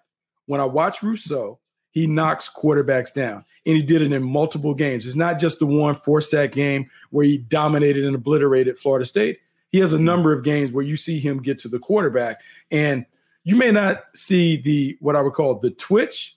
When 0.45 0.61
I 0.61 0.65
watch 0.65 1.01
Rousseau, 1.01 1.59
he 1.91 2.05
knocks 2.05 2.49
quarterbacks 2.53 3.13
down, 3.13 3.45
and 3.65 3.75
he 3.75 3.81
did 3.81 4.01
it 4.01 4.11
in 4.11 4.23
multiple 4.23 4.75
games. 4.75 5.07
It's 5.07 5.15
not 5.15 5.39
just 5.39 5.59
the 5.59 5.65
one 5.65 5.95
four 5.95 6.21
sack 6.21 6.51
game 6.51 6.89
where 7.09 7.25
he 7.25 7.37
dominated 7.37 8.03
and 8.05 8.15
obliterated 8.15 8.77
Florida 8.77 9.05
State. 9.05 9.39
He 9.69 9.79
has 9.79 9.93
a 9.93 9.99
number 9.99 10.33
of 10.33 10.43
games 10.43 10.71
where 10.71 10.83
you 10.83 10.97
see 10.97 11.19
him 11.19 11.41
get 11.41 11.59
to 11.59 11.67
the 11.67 11.79
quarterback, 11.79 12.41
and 12.71 13.05
you 13.43 13.55
may 13.55 13.71
not 13.71 14.03
see 14.15 14.57
the 14.57 14.97
what 14.99 15.15
I 15.15 15.21
would 15.21 15.33
call 15.33 15.59
the 15.59 15.71
twitch 15.71 16.35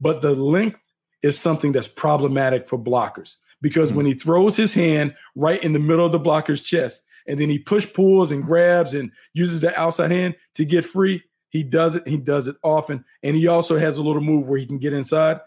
but 0.00 0.20
the 0.20 0.34
length 0.34 0.80
is 1.22 1.38
something 1.38 1.72
that's 1.72 1.88
problematic 1.88 2.68
for 2.68 2.78
blockers 2.78 3.36
because 3.60 3.88
mm-hmm. 3.88 3.98
when 3.98 4.06
he 4.06 4.14
throws 4.14 4.56
his 4.56 4.74
hand 4.74 5.14
right 5.34 5.62
in 5.62 5.72
the 5.72 5.78
middle 5.78 6.06
of 6.06 6.12
the 6.12 6.20
blocker's 6.20 6.62
chest 6.62 7.04
and 7.26 7.40
then 7.40 7.48
he 7.48 7.58
push 7.58 7.90
pulls 7.92 8.30
and 8.30 8.44
grabs 8.44 8.94
and 8.94 9.10
uses 9.32 9.60
the 9.60 9.78
outside 9.78 10.12
hand 10.12 10.34
to 10.54 10.64
get 10.64 10.84
free, 10.84 11.22
he 11.48 11.62
does 11.62 11.96
it. 11.96 12.06
He 12.06 12.16
does 12.16 12.46
it 12.48 12.56
often. 12.62 13.04
And 13.22 13.34
he 13.34 13.48
also 13.48 13.78
has 13.78 13.96
a 13.96 14.02
little 14.02 14.22
move 14.22 14.48
where 14.48 14.58
he 14.58 14.66
can 14.66 14.78
get 14.78 14.92
inside. 14.92 15.40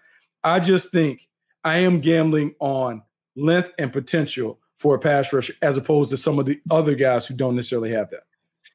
I 0.44 0.60
just 0.60 0.92
think 0.92 1.28
I 1.64 1.80
am 1.80 2.02
gambling 2.02 2.56
on 2.60 3.04
length 3.36 3.72
and 3.78 3.94
potential 3.94 4.60
for 4.80 4.96
a 4.96 5.00
pass 5.00 5.32
rusher 5.32 5.54
as 5.62 5.78
opposed 5.78 6.10
to 6.10 6.18
some 6.18 6.40
of 6.40 6.46
the 6.46 6.60
other 6.72 6.96
guys 6.96 7.28
who 7.28 7.36
don't 7.36 7.56
necessarily 7.56 7.92
have 7.92 8.10
that. 8.10 8.24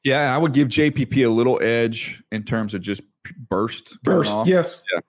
Yeah, 0.03 0.33
I 0.33 0.37
would 0.37 0.53
give 0.53 0.67
JPP 0.67 1.25
a 1.25 1.29
little 1.29 1.61
edge 1.61 2.23
in 2.31 2.43
terms 2.43 2.75
of 2.75 2.81
just 2.81 3.01
burst. 3.49 3.97
Burst, 4.03 4.45
yes. 4.45 4.83
Yeah. 4.93 4.99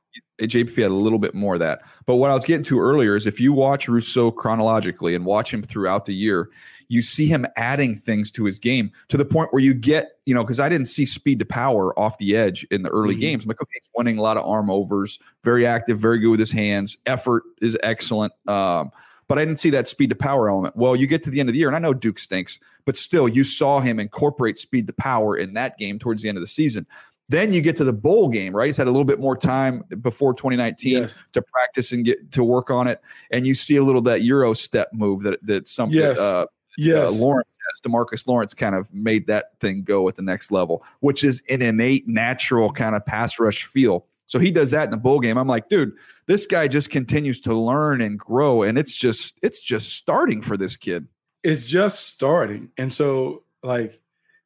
JPP 0.47 0.75
had 0.83 0.91
a 0.91 0.95
little 0.95 1.19
bit 1.19 1.35
more 1.35 1.55
of 1.55 1.61
that. 1.61 1.83
But 2.07 2.17
what 2.17 2.31
I 2.31 2.35
was 2.35 2.45
getting 2.45 2.65
to 2.65 2.81
earlier 2.81 3.15
is 3.15 3.27
if 3.27 3.41
you 3.41 3.53
watch 3.53 3.89
Rousseau 3.89 4.31
chronologically 4.31 5.15
and 5.15 5.25
watch 5.25 5.53
him 5.53 5.63
throughout 5.63 6.07
the 6.07 6.15
year, 6.15 6.51
you 6.89 7.03
see 7.03 7.27
him 7.27 7.47
adding 7.57 7.95
things 7.95 8.31
to 8.33 8.45
his 8.45 8.59
game 8.59 8.93
to 9.09 9.17
the 9.17 9.25
point 9.25 9.53
where 9.53 9.63
you 9.63 9.75
get, 9.75 10.19
you 10.25 10.35
know, 10.35 10.45
because 10.45 10.61
I 10.61 10.69
didn't 10.69 10.87
see 10.87 11.05
speed 11.05 11.39
to 11.41 11.45
power 11.45 11.99
off 11.99 12.17
the 12.19 12.37
edge 12.37 12.67
in 12.71 12.83
the 12.83 12.91
early 12.91 13.15
mm-hmm. 13.15 13.21
games. 13.21 13.45
I'm 13.45 13.49
like, 13.49 13.61
okay, 13.61 13.79
he's 13.81 13.91
winning 13.97 14.19
a 14.19 14.23
lot 14.23 14.37
of 14.37 14.47
arm 14.47 14.71
overs, 14.71 15.19
very 15.43 15.67
active, 15.67 15.99
very 15.99 16.19
good 16.19 16.31
with 16.31 16.41
his 16.41 16.53
hands. 16.53 16.97
Effort 17.07 17.43
is 17.61 17.77
excellent. 17.83 18.33
Um, 18.47 18.91
but 19.29 19.39
I 19.39 19.45
didn't 19.45 19.59
see 19.59 19.71
that 19.71 19.89
speed 19.89 20.11
to 20.11 20.17
power 20.17 20.49
element. 20.49 20.77
Well, 20.77 20.95
you 20.97 21.07
get 21.07 21.23
to 21.25 21.31
the 21.31 21.41
end 21.41 21.49
of 21.49 21.53
the 21.53 21.59
year, 21.59 21.69
and 21.69 21.77
I 21.77 21.81
know 21.81 21.95
Duke 21.95 22.19
stinks, 22.19 22.61
but 22.85 22.97
still, 22.97 23.29
you 23.29 23.45
saw 23.45 23.81
him 23.81 23.99
incorporate 23.99 24.59
speed 24.59 24.87
to 24.87 24.93
power 24.93 25.37
in 25.37 25.55
that 25.55 25.79
game 25.79 25.99
towards 25.99 26.23
the 26.23 26.29
end 26.29 26.39
of 26.39 26.43
the 26.43 26.49
season. 26.49 26.87
Then 27.29 27.53
you 27.53 27.61
get 27.61 27.75
to 27.77 27.85
the 27.85 27.93
bowl 27.93 28.29
game, 28.29 28.55
right? 28.55 28.67
He's 28.67 28.77
had 28.77 28.87
a 28.87 28.91
little 28.91 29.05
bit 29.05 29.19
more 29.19 29.37
time 29.37 29.83
before 30.01 30.33
2019 30.33 30.93
yes. 30.93 31.25
to 31.33 31.43
practice 31.43 31.91
and 31.91 32.05
get 32.05 32.31
to 32.33 32.45
work 32.45 32.71
on 32.71 32.87
it, 32.87 33.01
and 33.33 33.47
you 33.47 33.55
see 33.55 33.77
a 33.77 33.83
little 33.83 34.03
that 34.03 34.23
Euro 34.23 34.53
step 34.53 34.89
move 34.93 35.23
that 35.23 35.45
that 35.45 35.67
something 35.67 35.99
yes. 35.99 36.19
uh, 36.19 36.47
yes. 36.79 37.09
Uh, 37.09 37.12
Lawrence 37.12 37.51
has. 37.51 37.91
Demarcus 37.91 38.29
Lawrence 38.29 38.55
kind 38.55 38.77
of 38.77 38.93
made 38.95 39.27
that 39.27 39.59
thing 39.61 39.83
go 39.83 40.09
at 40.09 40.15
the 40.15 40.23
next 40.23 40.53
level, 40.53 40.85
which 41.01 41.25
is 41.25 41.43
an 41.51 41.62
innate, 41.62 42.07
natural 42.07 42.71
kind 42.71 42.95
of 42.95 43.05
pass 43.07 43.41
rush 43.41 43.65
feel. 43.65 44.07
So 44.27 44.39
he 44.39 44.51
does 44.51 44.73
that 44.73 44.85
in 44.85 44.91
the 44.91 44.97
bowl 44.97 45.21
game. 45.21 45.39
I'm 45.39 45.47
like, 45.47 45.69
dude, 45.69 45.93
this 46.27 46.47
guy 46.47 46.69
just 46.69 46.91
continues 46.91 47.41
to 47.43 47.55
learn 47.55 48.01
and 48.01 48.19
grow, 48.19 48.62
and 48.62 48.77
it's 48.77 48.95
just 48.95 49.39
it's 49.43 49.61
just 49.61 49.95
starting 49.97 50.43
for 50.43 50.57
this 50.57 50.77
kid. 50.77 51.07
It's 51.43 51.67
just 51.67 52.09
starting, 52.09 52.71
and 52.77 52.93
so 52.93 53.45
like 53.62 54.01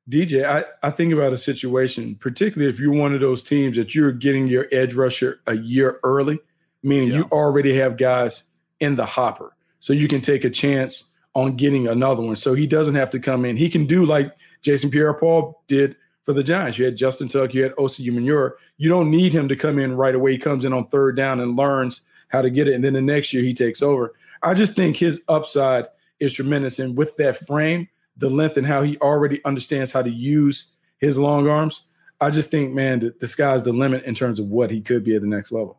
DJ, 0.08 0.44
I, 0.44 0.64
I 0.82 0.90
think 0.90 1.12
about 1.12 1.32
a 1.32 1.38
situation, 1.38 2.16
particularly 2.16 2.72
if 2.72 2.80
you're 2.80 2.92
one 2.92 3.14
of 3.14 3.20
those 3.20 3.42
teams 3.42 3.76
that 3.76 3.94
you're 3.94 4.12
getting 4.12 4.48
your 4.48 4.66
edge 4.72 4.94
rusher 4.94 5.40
a 5.46 5.56
year 5.56 6.00
early, 6.02 6.40
meaning 6.82 7.10
yeah. 7.10 7.18
you 7.18 7.24
already 7.30 7.76
have 7.76 7.96
guys 7.96 8.44
in 8.80 8.96
the 8.96 9.06
hopper. 9.06 9.54
So 9.78 9.92
you 9.92 10.08
can 10.08 10.20
take 10.20 10.44
a 10.44 10.50
chance 10.50 11.10
on 11.34 11.56
getting 11.56 11.86
another 11.86 12.22
one. 12.22 12.36
So 12.36 12.54
he 12.54 12.66
doesn't 12.66 12.96
have 12.96 13.10
to 13.10 13.20
come 13.20 13.44
in. 13.44 13.56
He 13.56 13.70
can 13.70 13.86
do 13.86 14.04
like 14.04 14.32
Jason 14.62 14.90
Pierre 14.90 15.14
Paul 15.14 15.62
did 15.68 15.96
for 16.22 16.32
the 16.32 16.42
Giants. 16.42 16.78
You 16.78 16.84
had 16.84 16.96
Justin 16.96 17.28
Tuck, 17.28 17.54
you 17.54 17.62
had 17.62 17.74
Osi 17.76 18.06
Umenyiora. 18.06 18.52
You 18.76 18.88
don't 18.88 19.10
need 19.10 19.32
him 19.32 19.48
to 19.48 19.56
come 19.56 19.78
in 19.78 19.96
right 19.96 20.14
away. 20.14 20.32
He 20.32 20.38
comes 20.38 20.64
in 20.64 20.72
on 20.72 20.86
third 20.86 21.16
down 21.16 21.40
and 21.40 21.56
learns 21.56 22.02
how 22.28 22.42
to 22.42 22.50
get 22.50 22.68
it. 22.68 22.74
And 22.74 22.84
then 22.84 22.92
the 22.92 23.00
next 23.00 23.32
year 23.32 23.42
he 23.42 23.54
takes 23.54 23.82
over. 23.82 24.14
I 24.42 24.54
just 24.54 24.74
think 24.74 24.96
his 24.96 25.22
upside 25.28 25.86
is 26.18 26.32
tremendous. 26.32 26.78
And 26.78 26.96
with 26.96 27.16
that 27.16 27.36
frame– 27.36 27.88
the 28.20 28.30
length 28.30 28.56
and 28.56 28.66
how 28.66 28.82
he 28.82 28.96
already 28.98 29.42
understands 29.44 29.90
how 29.90 30.02
to 30.02 30.10
use 30.10 30.68
his 30.98 31.18
long 31.18 31.48
arms. 31.48 31.82
I 32.20 32.30
just 32.30 32.50
think, 32.50 32.72
man, 32.72 33.00
the, 33.00 33.14
the 33.18 33.26
sky's 33.26 33.62
the 33.62 33.72
limit 33.72 34.04
in 34.04 34.14
terms 34.14 34.38
of 34.38 34.46
what 34.46 34.70
he 34.70 34.80
could 34.80 35.02
be 35.02 35.16
at 35.16 35.22
the 35.22 35.28
next 35.28 35.52
level. 35.52 35.78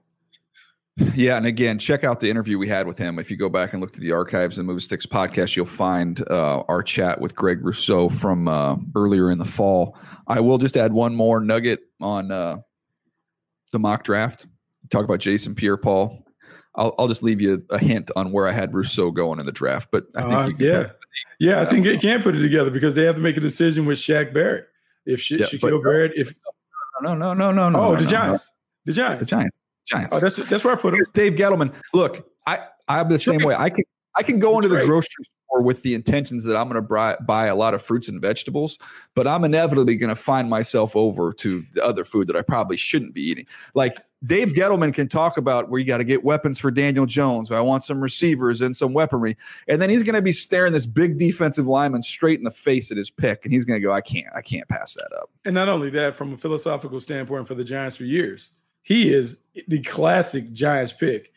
Yeah, 1.16 1.38
and 1.38 1.46
again, 1.46 1.80
check 1.80 2.04
out 2.04 2.20
the 2.20 2.30
interview 2.30 2.58
we 2.58 2.68
had 2.68 2.88
with 2.88 2.98
him. 2.98 3.20
If 3.20 3.30
you 3.30 3.38
go 3.38 3.50
back 3.50 3.74
and 3.74 3.82
look 3.82 3.92
through 3.92 4.04
the 4.04 4.12
archives 4.12 4.58
of 4.58 4.66
the 4.66 4.68
Move 4.68 4.78
the 4.78 4.82
Sticks 4.82 5.06
podcast, 5.06 5.56
you'll 5.56 5.66
find 5.66 6.24
uh, 6.30 6.64
our 6.68 6.84
chat 6.84 7.20
with 7.20 7.36
Greg 7.36 7.64
Rousseau 7.64 8.10
from 8.10 8.48
uh, 8.48 8.76
earlier 8.96 9.32
in 9.32 9.38
the 9.38 9.46
fall. 9.46 9.98
I 10.28 10.40
will 10.40 10.58
just 10.58 10.78
add 10.78 10.94
one 10.94 11.16
more 11.16 11.40
nugget 11.40 11.82
on 12.00 12.32
uh, 12.32 12.58
the 13.72 13.80
mock 13.80 14.04
draft. 14.04 14.48
Talk 14.90 15.06
about 15.06 15.20
Jason 15.20 15.56
Pierre-Paul. 15.56 16.26
I'll, 16.76 16.96
I'll 16.98 17.08
just 17.08 17.24
leave 17.24 17.42
you 17.42 17.66
a 17.70 17.78
hint 17.78 18.12
on 18.16 18.32
where 18.32 18.48
I 18.48 18.52
had 18.52 18.74
Rousseau 18.74 19.12
going 19.12 19.40
in 19.40 19.46
the 19.46 19.52
draft, 19.52 19.90
but 19.92 20.06
I 20.16 20.22
think 20.22 20.34
uh, 20.34 20.48
you 20.48 20.54
can 20.54 20.66
yeah. 20.66 20.90
Yeah, 21.40 21.62
I 21.62 21.66
think 21.66 21.86
it 21.86 22.02
can 22.02 22.22
put 22.22 22.36
it 22.36 22.42
together 22.42 22.70
because 22.70 22.94
they 22.94 23.04
have 23.04 23.16
to 23.16 23.22
make 23.22 23.36
a 23.36 23.42
decision 23.42 23.86
with 23.86 23.98
Shaq 23.98 24.34
Barrett. 24.34 24.68
If 25.06 25.20
Sha- 25.20 25.38
yeah, 25.38 25.46
Shaquille 25.46 25.84
Barrett, 25.84 26.14
if 26.16 26.34
no, 27.02 27.16
no, 27.16 27.34
no, 27.34 27.52
no, 27.52 27.68
no. 27.68 27.80
Oh, 27.80 27.94
no, 27.94 27.96
the 27.96 28.04
no, 28.04 28.10
Giants, 28.10 28.52
no. 28.86 28.92
the 28.92 28.94
Giants, 28.94 29.20
the 29.20 29.26
Giants, 29.26 29.60
Giants. 29.88 30.16
Oh, 30.16 30.20
that's 30.20 30.36
that's 30.36 30.64
where 30.64 30.74
I 30.74 30.78
put 30.78 30.94
him. 30.94 31.02
Dave 31.14 31.34
Gettleman. 31.34 31.74
Look, 31.94 32.28
I 32.48 32.60
I'm 32.88 33.10
the 33.10 33.20
same 33.20 33.44
way. 33.44 33.56
I 33.56 33.70
can 33.70 33.84
I 34.16 34.24
can 34.24 34.40
go 34.40 34.56
into 34.56 34.68
the 34.68 34.86
grocery 34.86 35.26
store 35.52 35.62
with 35.62 35.84
the 35.84 35.94
intentions 35.94 36.44
that 36.44 36.58
I'm 36.58 36.68
going 36.68 36.76
to 36.76 36.82
buy, 36.82 37.16
buy 37.26 37.48
a 37.48 37.56
lot 37.56 37.74
of 37.74 37.82
fruits 37.82 38.08
and 38.08 38.22
vegetables, 38.22 38.78
but 39.16 39.28
I'm 39.28 39.44
inevitably 39.44 39.96
going 39.96 40.10
to 40.10 40.16
find 40.16 40.50
myself 40.50 40.96
over 40.96 41.34
to 41.34 41.64
the 41.74 41.84
other 41.84 42.04
food 42.04 42.28
that 42.28 42.36
I 42.36 42.42
probably 42.42 42.78
shouldn't 42.78 43.14
be 43.14 43.22
eating. 43.22 43.46
Like 43.74 43.98
Dave 44.26 44.50
Gettleman 44.50 44.94
can 44.94 45.08
talk 45.08 45.38
about 45.38 45.70
where 45.70 45.80
you 45.80 45.86
got 45.86 45.98
to 45.98 46.04
get 46.04 46.24
weapons 46.24 46.60
for 46.60 46.72
Daniel 46.72 47.06
Jones. 47.06 47.52
I 47.52 47.62
want 47.62 47.84
some 47.84 48.02
receivers 48.02 48.62
and 48.62 48.76
some 48.76 48.94
weaponry. 48.94 49.36
And 49.68 49.82
then 49.82 49.90
he's 49.90 50.04
going 50.04 50.16
to 50.16 50.22
be 50.22 50.32
staring 50.32 50.74
this 50.74 50.86
big 50.86 51.18
defensive 51.18 51.68
lineman 51.68 52.04
straight 52.04 52.38
in 52.38 52.44
the 52.44 52.52
face 52.52 52.92
at 52.92 52.98
his 52.98 53.10
pick. 53.10 53.44
And 53.44 53.54
he's 53.54 53.66
going 53.66 53.82
to 53.82 53.86
go, 53.86 53.92
I 53.94 54.02
can't, 54.02 54.28
I 54.36 54.42
can't 54.42 54.68
pass 54.68 54.94
that 54.94 55.10
up. 55.20 55.30
And 55.46 55.56
not 55.56 55.70
only 55.70 55.90
that, 55.92 56.16
from 56.16 56.34
a 56.34 56.38
philosophical 56.38 57.00
standpoint 57.00 57.48
for 57.48 57.56
the 57.56 57.64
Giants 57.64 57.98
for 57.98 58.04
years, 58.04 58.52
he 58.82 59.14
is 59.14 59.40
the 59.68 59.82
classic 59.82 60.52
Giants 60.52 60.94
pick. 60.94 61.32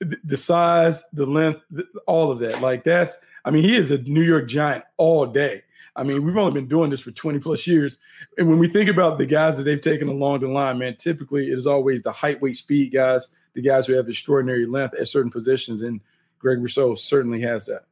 The 0.00 0.36
size, 0.36 1.04
the 1.12 1.26
length, 1.26 1.60
all 2.06 2.32
of 2.32 2.38
that. 2.38 2.62
Like 2.62 2.84
that's, 2.84 3.18
I 3.44 3.50
mean, 3.50 3.62
he 3.62 3.76
is 3.76 3.90
a 3.90 3.98
New 3.98 4.22
York 4.22 4.48
Giant 4.48 4.84
all 4.96 5.26
day. 5.26 5.62
I 5.96 6.04
mean, 6.04 6.24
we've 6.24 6.36
only 6.36 6.52
been 6.52 6.68
doing 6.68 6.88
this 6.88 7.00
for 7.00 7.10
20 7.10 7.38
plus 7.40 7.66
years. 7.66 7.98
And 8.38 8.48
when 8.48 8.58
we 8.58 8.68
think 8.68 8.88
about 8.88 9.18
the 9.18 9.26
guys 9.26 9.56
that 9.58 9.64
they've 9.64 9.80
taken 9.80 10.08
along 10.08 10.40
the 10.40 10.48
line, 10.48 10.78
man, 10.78 10.96
typically 10.96 11.48
it 11.50 11.58
is 11.58 11.66
always 11.66 12.02
the 12.02 12.12
height, 12.12 12.40
weight, 12.40 12.56
speed 12.56 12.92
guys, 12.92 13.28
the 13.54 13.60
guys 13.60 13.86
who 13.86 13.94
have 13.94 14.08
extraordinary 14.08 14.66
length 14.66 14.94
at 14.94 15.08
certain 15.08 15.30
positions. 15.30 15.82
And 15.82 16.00
Greg 16.38 16.58
Rousseau 16.60 16.94
certainly 16.94 17.42
has 17.42 17.66
that. 17.66 17.84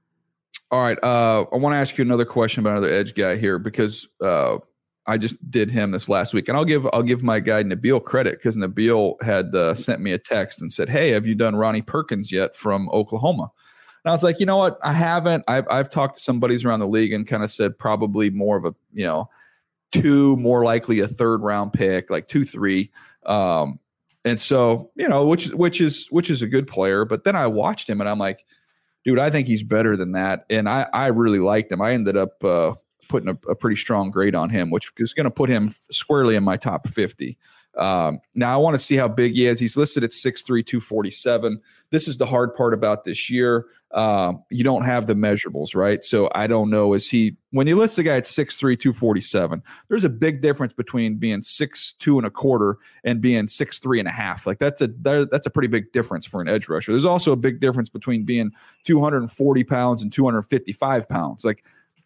All 0.71 0.83
right. 0.83 0.99
Uh, 1.03 1.45
I 1.53 1.57
want 1.57 1.75
to 1.75 1.79
ask 1.79 1.99
you 1.99 2.03
another 2.03 2.25
question 2.25 2.61
about 2.61 2.79
another 2.79 2.91
edge 2.91 3.15
guy 3.15 3.37
here 3.37 3.59
because 3.59 4.07
uh, 4.23 4.59
I 5.09 5.17
just 5.17 5.51
did 5.51 5.71
him 5.71 5.91
this 5.91 6.09
last 6.09 6.35
week, 6.35 6.49
and 6.49 6.57
I'll 6.57 6.67
give 6.67 6.87
I'll 6.93 7.03
give 7.03 7.23
my 7.23 7.41
guy 7.41 7.63
Nabil 7.63 8.05
credit 8.05 8.39
because 8.39 8.57
Nabil 8.57 9.21
had 9.23 9.55
uh, 9.55 9.75
sent 9.75 10.03
me 10.03 10.13
a 10.13 10.19
text 10.19 10.61
and 10.61 10.71
said, 10.71 10.91
"Hey, 10.91 11.11
have 11.13 11.27
you 11.27 11.35
done 11.35 11.57
Ronnie 11.57 11.83
Perkins 11.83 12.31
yet 12.31 12.55
from 12.55 12.91
Oklahoma?" 12.91 13.51
And 14.05 14.11
I 14.11 14.13
was 14.13 14.23
like, 14.23 14.39
you 14.39 14.47
know 14.47 14.59
what, 14.59 14.79
I 14.83 14.93
haven't. 14.93 15.45
I've 15.49 15.67
I've 15.71 15.89
talked 15.89 16.17
to 16.17 16.23
some 16.23 16.41
buddies 16.41 16.65
around 16.65 16.81
the 16.81 16.87
league 16.87 17.15
and 17.15 17.27
kind 17.27 17.43
of 17.43 17.51
said 17.51 17.79
probably 17.79 18.29
more 18.29 18.59
of 18.59 18.67
a 18.67 18.75
you 18.93 19.07
know 19.07 19.31
two, 19.93 20.37
more 20.37 20.63
likely 20.63 21.01
a 21.01 21.09
third 21.09 21.41
round 21.43 21.73
pick, 21.73 22.11
like 22.11 22.29
two 22.29 22.45
three. 22.45 22.91
Um, 23.25 23.79
and 24.27 24.39
so 24.39 24.91
you 24.95 25.09
know, 25.09 25.27
which 25.27 25.49
which 25.55 25.81
is 25.81 26.07
which 26.11 26.29
is 26.29 26.43
a 26.43 26.47
good 26.47 26.69
player. 26.69 27.07
But 27.07 27.25
then 27.25 27.35
I 27.35 27.47
watched 27.47 27.89
him 27.89 28.01
and 28.03 28.11
I'm 28.11 28.19
like, 28.19 28.45
dude, 29.05 29.19
I 29.19 29.31
think 29.31 29.49
he's 29.49 29.63
better 29.63 29.97
than 29.97 30.13
that. 30.13 30.45
And 30.51 30.69
I 30.69 30.87
I 30.93 31.07
really 31.07 31.41
liked 31.41 31.73
him. 31.73 31.81
I 31.81 31.93
ended 31.93 32.17
up. 32.19 32.45
Uh, 32.45 32.75
putting 33.09 33.29
a, 33.29 33.51
a 33.51 33.55
pretty 33.55 33.77
strong 33.77 34.11
grade 34.11 34.35
on 34.35 34.51
him, 34.51 34.71
which 34.71 34.91
is 34.99 35.15
going 35.15 35.25
to 35.25 35.31
put 35.31 35.51
him 35.51 35.71
squarely 35.91 36.37
in 36.37 36.45
my 36.45 36.57
top 36.57 36.89
50. 36.89 37.37
Um, 37.77 38.21
now, 38.35 38.53
I 38.53 38.57
want 38.57 38.75
to 38.75 38.79
see 38.79 38.97
how 38.97 39.09
big 39.09 39.35
he 39.35 39.47
is. 39.47 39.61
He's 39.61 39.77
listed 39.77 40.03
at 40.03 40.11
6'3, 40.11 40.67
247. 40.67 41.61
This 41.91 42.09
is 42.09 42.19
the 42.19 42.27
hard 42.27 42.55
part 42.55 42.75
about 42.75 43.05
this 43.05 43.31
year. 43.31 43.67
Um, 43.93 44.43
you 44.51 44.65
don't 44.65 44.83
have 44.83 45.07
the 45.07 45.15
measurables, 45.15 45.75
right? 45.75 46.05
So 46.05 46.29
I 46.35 46.47
don't 46.47 46.69
know. 46.69 46.93
Is 46.93 47.09
he, 47.09 47.37
when 47.53 47.67
you 47.67 47.77
list 47.77 47.97
the 47.97 48.03
guy 48.03 48.17
at 48.17 48.25
6'3, 48.25 48.79
247, 48.79 49.63
there's 49.89 50.05
a 50.05 50.11
big 50.11 50.43
difference 50.43 50.75
between 50.75 51.17
being 51.17 51.41
6'2 51.41 52.19
and 52.19 52.27
a 52.27 52.31
quarter 52.31 52.77
and 53.05 53.23
being 53.23 53.47
6'3 53.47 53.99
and 54.01 54.09
a 54.09 54.11
half. 54.11 54.47
Like 54.47 54.59
that's 54.59 54.83
a, 54.83 54.89
that's 54.89 55.47
a 55.47 55.51
pretty 55.51 55.69
big 55.69 55.91
difference 55.93 56.27
for 56.27 56.43
an 56.43 56.49
edge 56.49 56.69
rusher. 56.69 56.93
There's 56.93 57.07
also 57.07 57.33
a 57.33 57.37
big 57.37 57.61
difference 57.61 57.89
between 57.89 58.25
being 58.25 58.51
240 58.85 59.65
pounds 59.65 60.03
and 60.03 60.13
255 60.13 61.09
pounds. 61.09 61.45
Like 61.45 61.65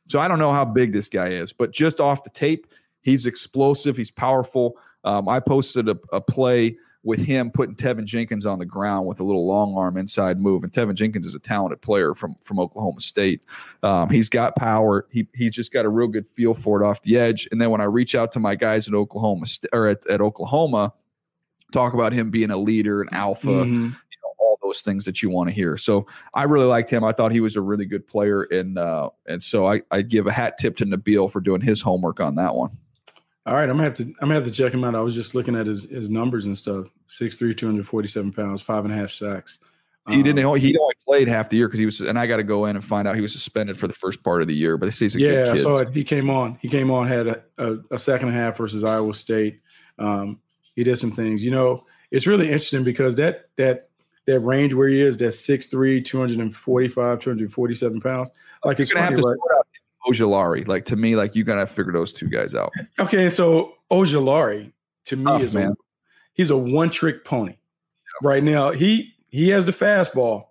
so 0.08 0.18
I 0.18 0.28
don't 0.28 0.38
know 0.38 0.52
how 0.52 0.64
big 0.64 0.92
this 0.92 1.08
guy 1.08 1.28
is, 1.28 1.52
but 1.52 1.72
just 1.72 2.00
off 2.00 2.24
the 2.24 2.30
tape, 2.30 2.66
he's 3.00 3.26
explosive. 3.26 3.96
He's 3.96 4.10
powerful. 4.10 4.76
Um, 5.04 5.28
I 5.28 5.40
posted 5.40 5.88
a, 5.88 5.98
a, 6.12 6.20
play 6.20 6.76
with 7.02 7.18
him 7.18 7.50
putting 7.50 7.74
Teven 7.74 8.04
Jenkins 8.04 8.46
on 8.46 8.60
the 8.60 8.64
ground 8.64 9.06
with 9.06 9.18
a 9.18 9.24
little 9.24 9.46
long 9.46 9.76
arm 9.76 9.96
inside 9.96 10.40
move, 10.40 10.62
and 10.62 10.72
Teven 10.72 10.94
Jenkins 10.94 11.26
is 11.26 11.34
a 11.34 11.40
talented 11.40 11.80
player 11.80 12.14
from 12.14 12.36
from 12.36 12.60
Oklahoma 12.60 13.00
State. 13.00 13.42
Um, 13.82 14.08
he's 14.08 14.28
got 14.28 14.54
power. 14.54 15.06
He 15.10 15.26
he's 15.34 15.52
just 15.52 15.72
got 15.72 15.84
a 15.84 15.88
real 15.88 16.06
good 16.06 16.28
feel 16.28 16.54
for 16.54 16.80
it 16.80 16.86
off 16.86 17.02
the 17.02 17.18
edge. 17.18 17.48
And 17.50 17.60
then 17.60 17.70
when 17.70 17.80
I 17.80 17.84
reach 17.84 18.14
out 18.14 18.30
to 18.32 18.40
my 18.40 18.54
guys 18.54 18.86
at 18.86 18.94
Oklahoma 18.94 19.46
or 19.72 19.88
at, 19.88 20.06
at 20.06 20.20
Oklahoma, 20.20 20.92
talk 21.72 21.94
about 21.94 22.12
him 22.12 22.30
being 22.30 22.50
a 22.50 22.56
leader, 22.56 23.02
an 23.02 23.08
alpha. 23.12 23.48
Mm-hmm 23.48 23.88
those 24.72 24.82
things 24.82 25.04
that 25.04 25.22
you 25.22 25.30
want 25.30 25.48
to 25.48 25.54
hear. 25.54 25.76
So 25.76 26.06
I 26.34 26.44
really 26.44 26.66
liked 26.66 26.90
him. 26.90 27.04
I 27.04 27.12
thought 27.12 27.32
he 27.32 27.40
was 27.40 27.56
a 27.56 27.60
really 27.60 27.84
good 27.84 28.06
player, 28.06 28.42
and 28.44 28.78
uh, 28.78 29.10
and 29.26 29.42
so 29.42 29.66
I 29.66 29.82
I 29.90 30.02
give 30.02 30.26
a 30.26 30.32
hat 30.32 30.58
tip 30.58 30.76
to 30.78 30.86
Nabil 30.86 31.30
for 31.30 31.40
doing 31.40 31.60
his 31.60 31.80
homework 31.80 32.20
on 32.20 32.36
that 32.36 32.54
one. 32.54 32.70
All 33.44 33.54
right, 33.54 33.68
I'm 33.68 33.76
gonna 33.76 33.84
have 33.84 33.94
to 33.94 34.04
I'm 34.04 34.14
gonna 34.20 34.34
have 34.34 34.44
to 34.44 34.50
check 34.50 34.72
him 34.72 34.84
out. 34.84 34.94
I 34.94 35.00
was 35.00 35.14
just 35.14 35.34
looking 35.34 35.56
at 35.56 35.66
his 35.66 35.84
his 35.84 36.10
numbers 36.10 36.46
and 36.46 36.56
stuff. 36.56 36.86
6'3", 37.08 37.54
247 37.54 38.32
pounds, 38.32 38.62
five 38.62 38.86
and 38.86 38.94
a 38.94 38.96
half 38.96 39.10
sacks. 39.10 39.58
He 40.08 40.22
didn't. 40.22 40.44
Um, 40.44 40.56
he 40.56 40.76
only 40.76 40.94
played 41.06 41.28
half 41.28 41.48
the 41.48 41.58
year 41.58 41.68
because 41.68 41.78
he 41.78 41.84
was, 41.84 42.00
and 42.00 42.18
I 42.18 42.26
got 42.26 42.38
to 42.38 42.42
go 42.42 42.64
in 42.64 42.74
and 42.74 42.84
find 42.84 43.06
out 43.06 43.14
he 43.14 43.20
was 43.20 43.32
suspended 43.32 43.78
for 43.78 43.86
the 43.86 43.94
first 43.94 44.22
part 44.24 44.42
of 44.42 44.48
the 44.48 44.54
year. 44.54 44.76
But 44.76 44.86
they 44.86 44.92
say 44.92 45.04
he's 45.04 45.14
a 45.14 45.20
yeah, 45.20 45.30
good 45.30 45.44
kid. 45.44 45.52
I 45.52 45.56
saw 45.62 45.78
it. 45.78 45.90
He 45.90 46.02
came 46.02 46.28
on. 46.28 46.58
He 46.60 46.68
came 46.68 46.90
on, 46.90 47.06
had 47.06 47.28
a, 47.28 47.42
a, 47.58 47.76
a 47.92 47.98
second 47.98 48.28
and 48.28 48.36
a 48.36 48.40
half 48.40 48.56
versus 48.56 48.82
Iowa 48.82 49.14
State. 49.14 49.60
Um, 50.00 50.40
he 50.74 50.82
did 50.82 50.96
some 50.96 51.12
things. 51.12 51.44
You 51.44 51.52
know, 51.52 51.84
it's 52.10 52.26
really 52.26 52.46
interesting 52.46 52.82
because 52.82 53.14
that 53.16 53.50
that 53.56 53.90
that 54.26 54.40
range 54.40 54.74
where 54.74 54.88
he 54.88 55.00
is, 55.00 55.16
that's 55.16 55.36
6'3, 55.46 56.04
245, 56.04 57.18
247 57.18 58.00
pounds. 58.00 58.30
Like 58.64 58.78
you 58.78 58.82
it's 58.82 58.92
gonna 58.92 59.06
funny, 59.06 59.16
have 59.16 59.22
to 59.22 59.28
right? 59.28 59.38
sort 59.38 59.52
out 59.58 59.66
Ojulari. 60.06 60.66
Like 60.66 60.84
to 60.86 60.96
me, 60.96 61.16
like 61.16 61.34
you 61.34 61.44
gotta 61.44 61.66
figure 61.66 61.92
those 61.92 62.12
two 62.12 62.28
guys 62.28 62.54
out. 62.54 62.72
Okay, 62.98 63.28
so 63.28 63.74
Ojulari 63.90 64.72
to 65.06 65.16
me 65.16 65.24
Tough, 65.24 65.42
is 65.42 65.54
man. 65.54 65.70
a, 65.70 65.74
he's 66.34 66.50
a 66.50 66.56
one 66.56 66.90
trick 66.90 67.24
pony. 67.24 67.56
Right 68.22 68.42
now, 68.42 68.70
he 68.72 69.14
he 69.28 69.48
has 69.48 69.66
the 69.66 69.72
fastball, 69.72 70.46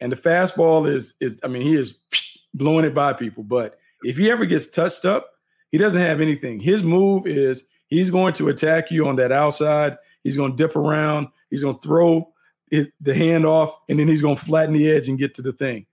and 0.00 0.12
the 0.12 0.16
fastball 0.16 0.90
is 0.90 1.14
is 1.20 1.40
I 1.42 1.48
mean 1.48 1.62
he 1.62 1.74
is 1.76 1.98
blowing 2.54 2.84
it 2.84 2.94
by 2.94 3.12
people. 3.12 3.42
But 3.42 3.78
if 4.02 4.16
he 4.16 4.30
ever 4.30 4.44
gets 4.46 4.66
touched 4.70 5.04
up, 5.04 5.30
he 5.70 5.78
doesn't 5.78 6.00
have 6.00 6.20
anything. 6.20 6.60
His 6.60 6.82
move 6.82 7.26
is 7.26 7.64
he's 7.88 8.10
going 8.10 8.34
to 8.34 8.48
attack 8.48 8.90
you 8.90 9.06
on 9.08 9.16
that 9.16 9.32
outside. 9.32 9.96
He's 10.22 10.36
going 10.36 10.52
to 10.52 10.56
dip 10.56 10.76
around. 10.76 11.28
He's 11.50 11.62
going 11.62 11.76
to 11.76 11.80
throw 11.80 12.32
his, 12.74 12.88
the 13.00 13.12
handoff, 13.12 13.72
and 13.88 13.98
then 13.98 14.08
he's 14.08 14.22
going 14.22 14.36
to 14.36 14.44
flatten 14.44 14.74
the 14.74 14.90
edge 14.90 15.08
and 15.08 15.18
get 15.18 15.34
to 15.34 15.42
the 15.42 15.52
thing. 15.52 15.86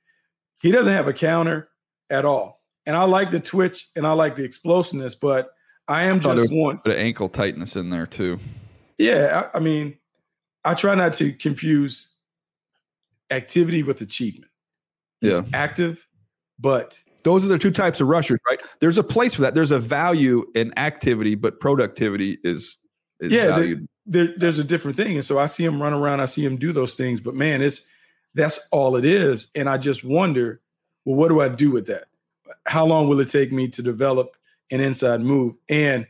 He 0.61 0.71
doesn't 0.71 0.91
have 0.93 1.07
a 1.07 1.13
counter 1.13 1.69
at 2.09 2.25
all. 2.25 2.61
And 2.85 2.95
I 2.95 3.03
like 3.03 3.31
the 3.31 3.39
twitch 3.39 3.87
and 3.95 4.05
I 4.07 4.13
like 4.13 4.35
the 4.35 4.43
explosiveness, 4.43 5.15
but 5.15 5.51
I 5.87 6.03
am 6.03 6.17
I 6.25 6.35
just 6.35 6.53
one. 6.53 6.81
But 6.83 6.97
ankle 6.97 7.29
tightness 7.29 7.75
in 7.75 7.89
there 7.89 8.05
too. 8.05 8.39
Yeah, 8.97 9.49
I, 9.53 9.57
I 9.57 9.59
mean, 9.59 9.97
I 10.63 10.73
try 10.73 10.95
not 10.95 11.13
to 11.15 11.31
confuse 11.33 12.09
activity 13.29 13.83
with 13.83 14.01
achievement. 14.01 14.51
He's 15.21 15.33
Yeah. 15.33 15.43
active, 15.53 16.07
but 16.59 16.99
Those 17.23 17.45
are 17.45 17.49
the 17.49 17.59
two 17.59 17.69
types 17.71 18.01
of 18.01 18.07
rushers, 18.07 18.39
right? 18.49 18.59
There's 18.79 18.97
a 18.97 19.03
place 19.03 19.35
for 19.35 19.43
that. 19.43 19.53
There's 19.53 19.69
a 19.69 19.77
value 19.79 20.43
in 20.55 20.75
activity, 20.77 21.35
but 21.35 21.59
productivity 21.59 22.39
is 22.43 22.77
is 23.19 23.31
Yeah, 23.31 23.45
the- 23.45 23.51
valued. 23.51 23.87
There, 24.11 24.33
there's 24.35 24.59
a 24.59 24.63
different 24.63 24.97
thing. 24.97 25.15
And 25.15 25.25
so 25.25 25.39
I 25.39 25.45
see 25.45 25.63
him 25.63 25.81
run 25.81 25.93
around, 25.93 26.19
I 26.19 26.25
see 26.25 26.45
him 26.45 26.57
do 26.57 26.73
those 26.73 26.93
things, 26.93 27.21
but 27.21 27.33
man, 27.33 27.61
it's 27.61 27.83
that's 28.33 28.67
all 28.71 28.95
it 28.97 29.05
is. 29.05 29.47
And 29.55 29.69
I 29.69 29.77
just 29.77 30.03
wonder, 30.03 30.61
well, 31.05 31.15
what 31.15 31.29
do 31.29 31.41
I 31.41 31.47
do 31.47 31.71
with 31.71 31.87
that? 31.87 32.05
How 32.65 32.85
long 32.85 33.07
will 33.07 33.19
it 33.21 33.29
take 33.29 33.51
me 33.51 33.69
to 33.69 33.81
develop 33.81 34.35
an 34.69 34.81
inside 34.81 35.21
move? 35.21 35.55
And 35.69 36.07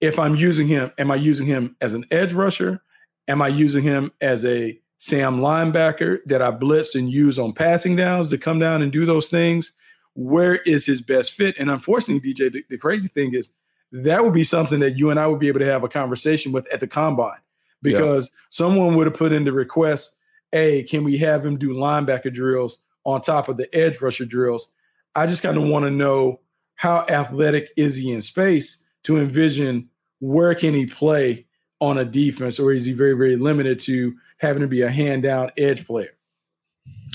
if 0.00 0.18
I'm 0.18 0.34
using 0.34 0.66
him, 0.66 0.90
am 0.98 1.10
I 1.10 1.16
using 1.16 1.46
him 1.46 1.76
as 1.80 1.94
an 1.94 2.04
edge 2.10 2.32
rusher? 2.32 2.82
Am 3.28 3.42
I 3.42 3.48
using 3.48 3.82
him 3.82 4.12
as 4.20 4.44
a 4.44 4.78
Sam 4.98 5.40
linebacker 5.40 6.18
that 6.26 6.40
I 6.40 6.50
blitz 6.50 6.94
and 6.94 7.10
use 7.10 7.38
on 7.38 7.52
passing 7.52 7.96
downs 7.96 8.30
to 8.30 8.38
come 8.38 8.58
down 8.58 8.80
and 8.80 8.90
do 8.90 9.04
those 9.04 9.28
things? 9.28 9.72
Where 10.14 10.56
is 10.56 10.86
his 10.86 11.02
best 11.02 11.32
fit? 11.32 11.54
And 11.58 11.70
unfortunately, 11.70 12.32
DJ, 12.32 12.50
the, 12.50 12.64
the 12.70 12.78
crazy 12.78 13.08
thing 13.08 13.34
is 13.34 13.50
that 13.92 14.22
would 14.22 14.34
be 14.34 14.44
something 14.44 14.80
that 14.80 14.96
you 14.96 15.10
and 15.10 15.20
I 15.20 15.26
would 15.26 15.40
be 15.40 15.48
able 15.48 15.60
to 15.60 15.70
have 15.70 15.84
a 15.84 15.88
conversation 15.88 16.52
with 16.52 16.66
at 16.72 16.80
the 16.80 16.86
combine 16.86 17.38
because 17.82 18.30
someone 18.50 18.96
would 18.96 19.06
have 19.06 19.16
put 19.16 19.32
in 19.32 19.44
the 19.44 19.52
request, 19.52 20.14
hey, 20.52 20.82
can 20.82 21.04
we 21.04 21.16
have 21.18 21.44
him 21.44 21.56
do 21.58 21.70
linebacker 21.70 22.32
drills 22.32 22.78
on 23.04 23.20
top 23.20 23.48
of 23.48 23.56
the 23.56 23.72
edge 23.74 24.00
rusher 24.00 24.24
drills? 24.24 24.68
I 25.14 25.26
just 25.26 25.42
kind 25.42 25.56
of 25.56 25.64
want 25.64 25.84
to 25.84 25.90
know 25.90 26.40
how 26.74 27.06
athletic 27.08 27.70
is 27.76 27.96
he 27.96 28.12
in 28.12 28.22
space 28.22 28.82
to 29.04 29.18
envision 29.18 29.88
where 30.20 30.54
can 30.54 30.74
he 30.74 30.86
play 30.86 31.46
on 31.80 31.98
a 31.98 32.04
defense, 32.04 32.58
or 32.58 32.72
is 32.72 32.86
he 32.86 32.92
very, 32.92 33.12
very 33.12 33.36
limited 33.36 33.78
to 33.78 34.14
having 34.38 34.62
to 34.62 34.68
be 34.68 34.82
a 34.82 34.90
hand 34.90 35.22
down 35.22 35.50
edge 35.58 35.86
player? 35.86 36.15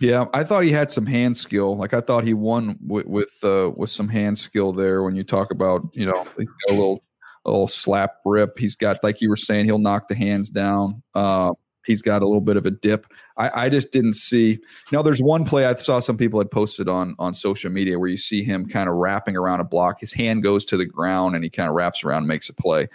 Yeah, 0.01 0.25
I 0.33 0.43
thought 0.43 0.63
he 0.63 0.71
had 0.71 0.91
some 0.91 1.05
hand 1.05 1.37
skill. 1.37 1.77
Like 1.77 1.93
I 1.93 2.01
thought 2.01 2.23
he 2.23 2.33
won 2.33 2.77
with 2.85 3.05
with, 3.05 3.43
uh, 3.43 3.71
with 3.75 3.91
some 3.91 4.09
hand 4.09 4.39
skill 4.39 4.73
there. 4.73 5.03
When 5.03 5.15
you 5.15 5.23
talk 5.23 5.51
about, 5.51 5.87
you 5.93 6.05
know, 6.05 6.25
a 6.69 6.71
little 6.71 7.03
a 7.45 7.51
little 7.51 7.67
slap 7.67 8.17
rip. 8.25 8.57
He's 8.57 8.75
got, 8.75 9.03
like 9.03 9.21
you 9.21 9.29
were 9.29 9.37
saying, 9.37 9.65
he'll 9.65 9.79
knock 9.79 10.07
the 10.07 10.15
hands 10.15 10.49
down. 10.49 11.01
Uh, 11.15 11.53
he's 11.85 12.01
got 12.01 12.21
a 12.21 12.25
little 12.25 12.41
bit 12.41 12.57
of 12.57 12.65
a 12.65 12.71
dip. 12.71 13.07
I, 13.37 13.65
I 13.65 13.69
just 13.69 13.91
didn't 13.91 14.13
see. 14.13 14.59
Now, 14.91 15.01
there's 15.01 15.21
one 15.21 15.45
play 15.45 15.65
I 15.65 15.75
saw 15.75 15.99
some 15.99 16.17
people 16.17 16.39
had 16.39 16.51
posted 16.51 16.87
on 16.87 17.15
on 17.19 17.33
social 17.33 17.71
media 17.71 17.97
where 17.99 18.09
you 18.09 18.17
see 18.17 18.43
him 18.43 18.67
kind 18.67 18.89
of 18.89 18.95
wrapping 18.95 19.35
around 19.35 19.59
a 19.59 19.63
block. 19.63 19.99
His 19.99 20.13
hand 20.13 20.43
goes 20.43 20.63
to 20.65 20.77
the 20.77 20.85
ground 20.85 21.35
and 21.35 21.43
he 21.43 21.49
kind 21.49 21.69
of 21.69 21.75
wraps 21.75 22.03
around 22.03 22.19
and 22.19 22.27
makes 22.27 22.49
a 22.49 22.53
play. 22.53 22.87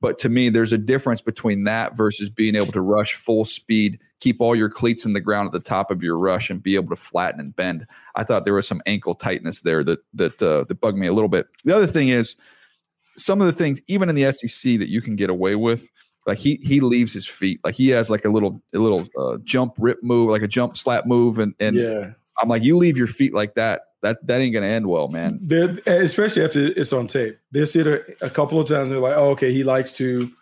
But 0.00 0.18
to 0.18 0.28
me, 0.28 0.50
there's 0.50 0.72
a 0.72 0.78
difference 0.78 1.22
between 1.22 1.64
that 1.64 1.96
versus 1.96 2.28
being 2.28 2.56
able 2.56 2.72
to 2.72 2.82
rush 2.82 3.14
full 3.14 3.44
speed, 3.46 3.98
keep 4.24 4.40
all 4.40 4.56
your 4.56 4.70
cleats 4.70 5.04
in 5.04 5.12
the 5.12 5.20
ground 5.20 5.46
at 5.46 5.52
the 5.52 5.60
top 5.60 5.90
of 5.90 6.02
your 6.02 6.16
rush, 6.18 6.48
and 6.48 6.62
be 6.62 6.76
able 6.76 6.88
to 6.88 6.96
flatten 6.96 7.38
and 7.38 7.54
bend. 7.54 7.86
I 8.14 8.24
thought 8.24 8.46
there 8.46 8.54
was 8.54 8.66
some 8.66 8.80
ankle 8.86 9.14
tightness 9.14 9.60
there 9.60 9.84
that 9.84 9.98
that 10.14 10.42
uh, 10.42 10.64
that 10.64 10.80
bugged 10.80 10.96
me 10.96 11.06
a 11.06 11.12
little 11.12 11.28
bit. 11.28 11.46
The 11.64 11.76
other 11.76 11.86
thing 11.86 12.08
is 12.08 12.34
some 13.18 13.42
of 13.42 13.46
the 13.46 13.52
things, 13.52 13.82
even 13.86 14.08
in 14.08 14.14
the 14.14 14.32
SEC, 14.32 14.78
that 14.78 14.88
you 14.88 15.02
can 15.02 15.14
get 15.14 15.28
away 15.28 15.56
with. 15.56 15.88
Like 16.26 16.38
he 16.38 16.58
he 16.62 16.80
leaves 16.80 17.12
his 17.12 17.28
feet, 17.28 17.60
like 17.64 17.74
he 17.74 17.90
has 17.90 18.08
like 18.08 18.24
a 18.24 18.30
little 18.30 18.62
a 18.72 18.78
little 18.78 19.06
uh, 19.20 19.36
jump 19.44 19.74
rip 19.78 20.02
move, 20.02 20.30
like 20.30 20.40
a 20.40 20.48
jump 20.48 20.78
slap 20.78 21.04
move, 21.04 21.38
and 21.38 21.54
and 21.60 21.76
yeah, 21.76 22.12
I'm 22.40 22.48
like, 22.48 22.62
you 22.62 22.78
leave 22.78 22.96
your 22.96 23.06
feet 23.06 23.34
like 23.34 23.54
that, 23.56 23.82
that 24.00 24.26
that 24.26 24.40
ain't 24.40 24.54
gonna 24.54 24.66
end 24.66 24.86
well, 24.86 25.08
man. 25.08 25.38
They're, 25.42 25.76
especially 25.86 26.42
after 26.42 26.64
it's 26.64 26.94
on 26.94 27.08
tape. 27.08 27.38
They 27.52 27.66
see 27.66 27.80
it 27.80 27.86
a, 27.86 28.24
a 28.24 28.30
couple 28.30 28.58
of 28.58 28.66
times. 28.66 28.88
They're 28.88 29.00
like, 29.00 29.18
"Oh, 29.18 29.32
okay, 29.32 29.52
he 29.52 29.64
likes 29.64 29.92
to. 29.94 30.32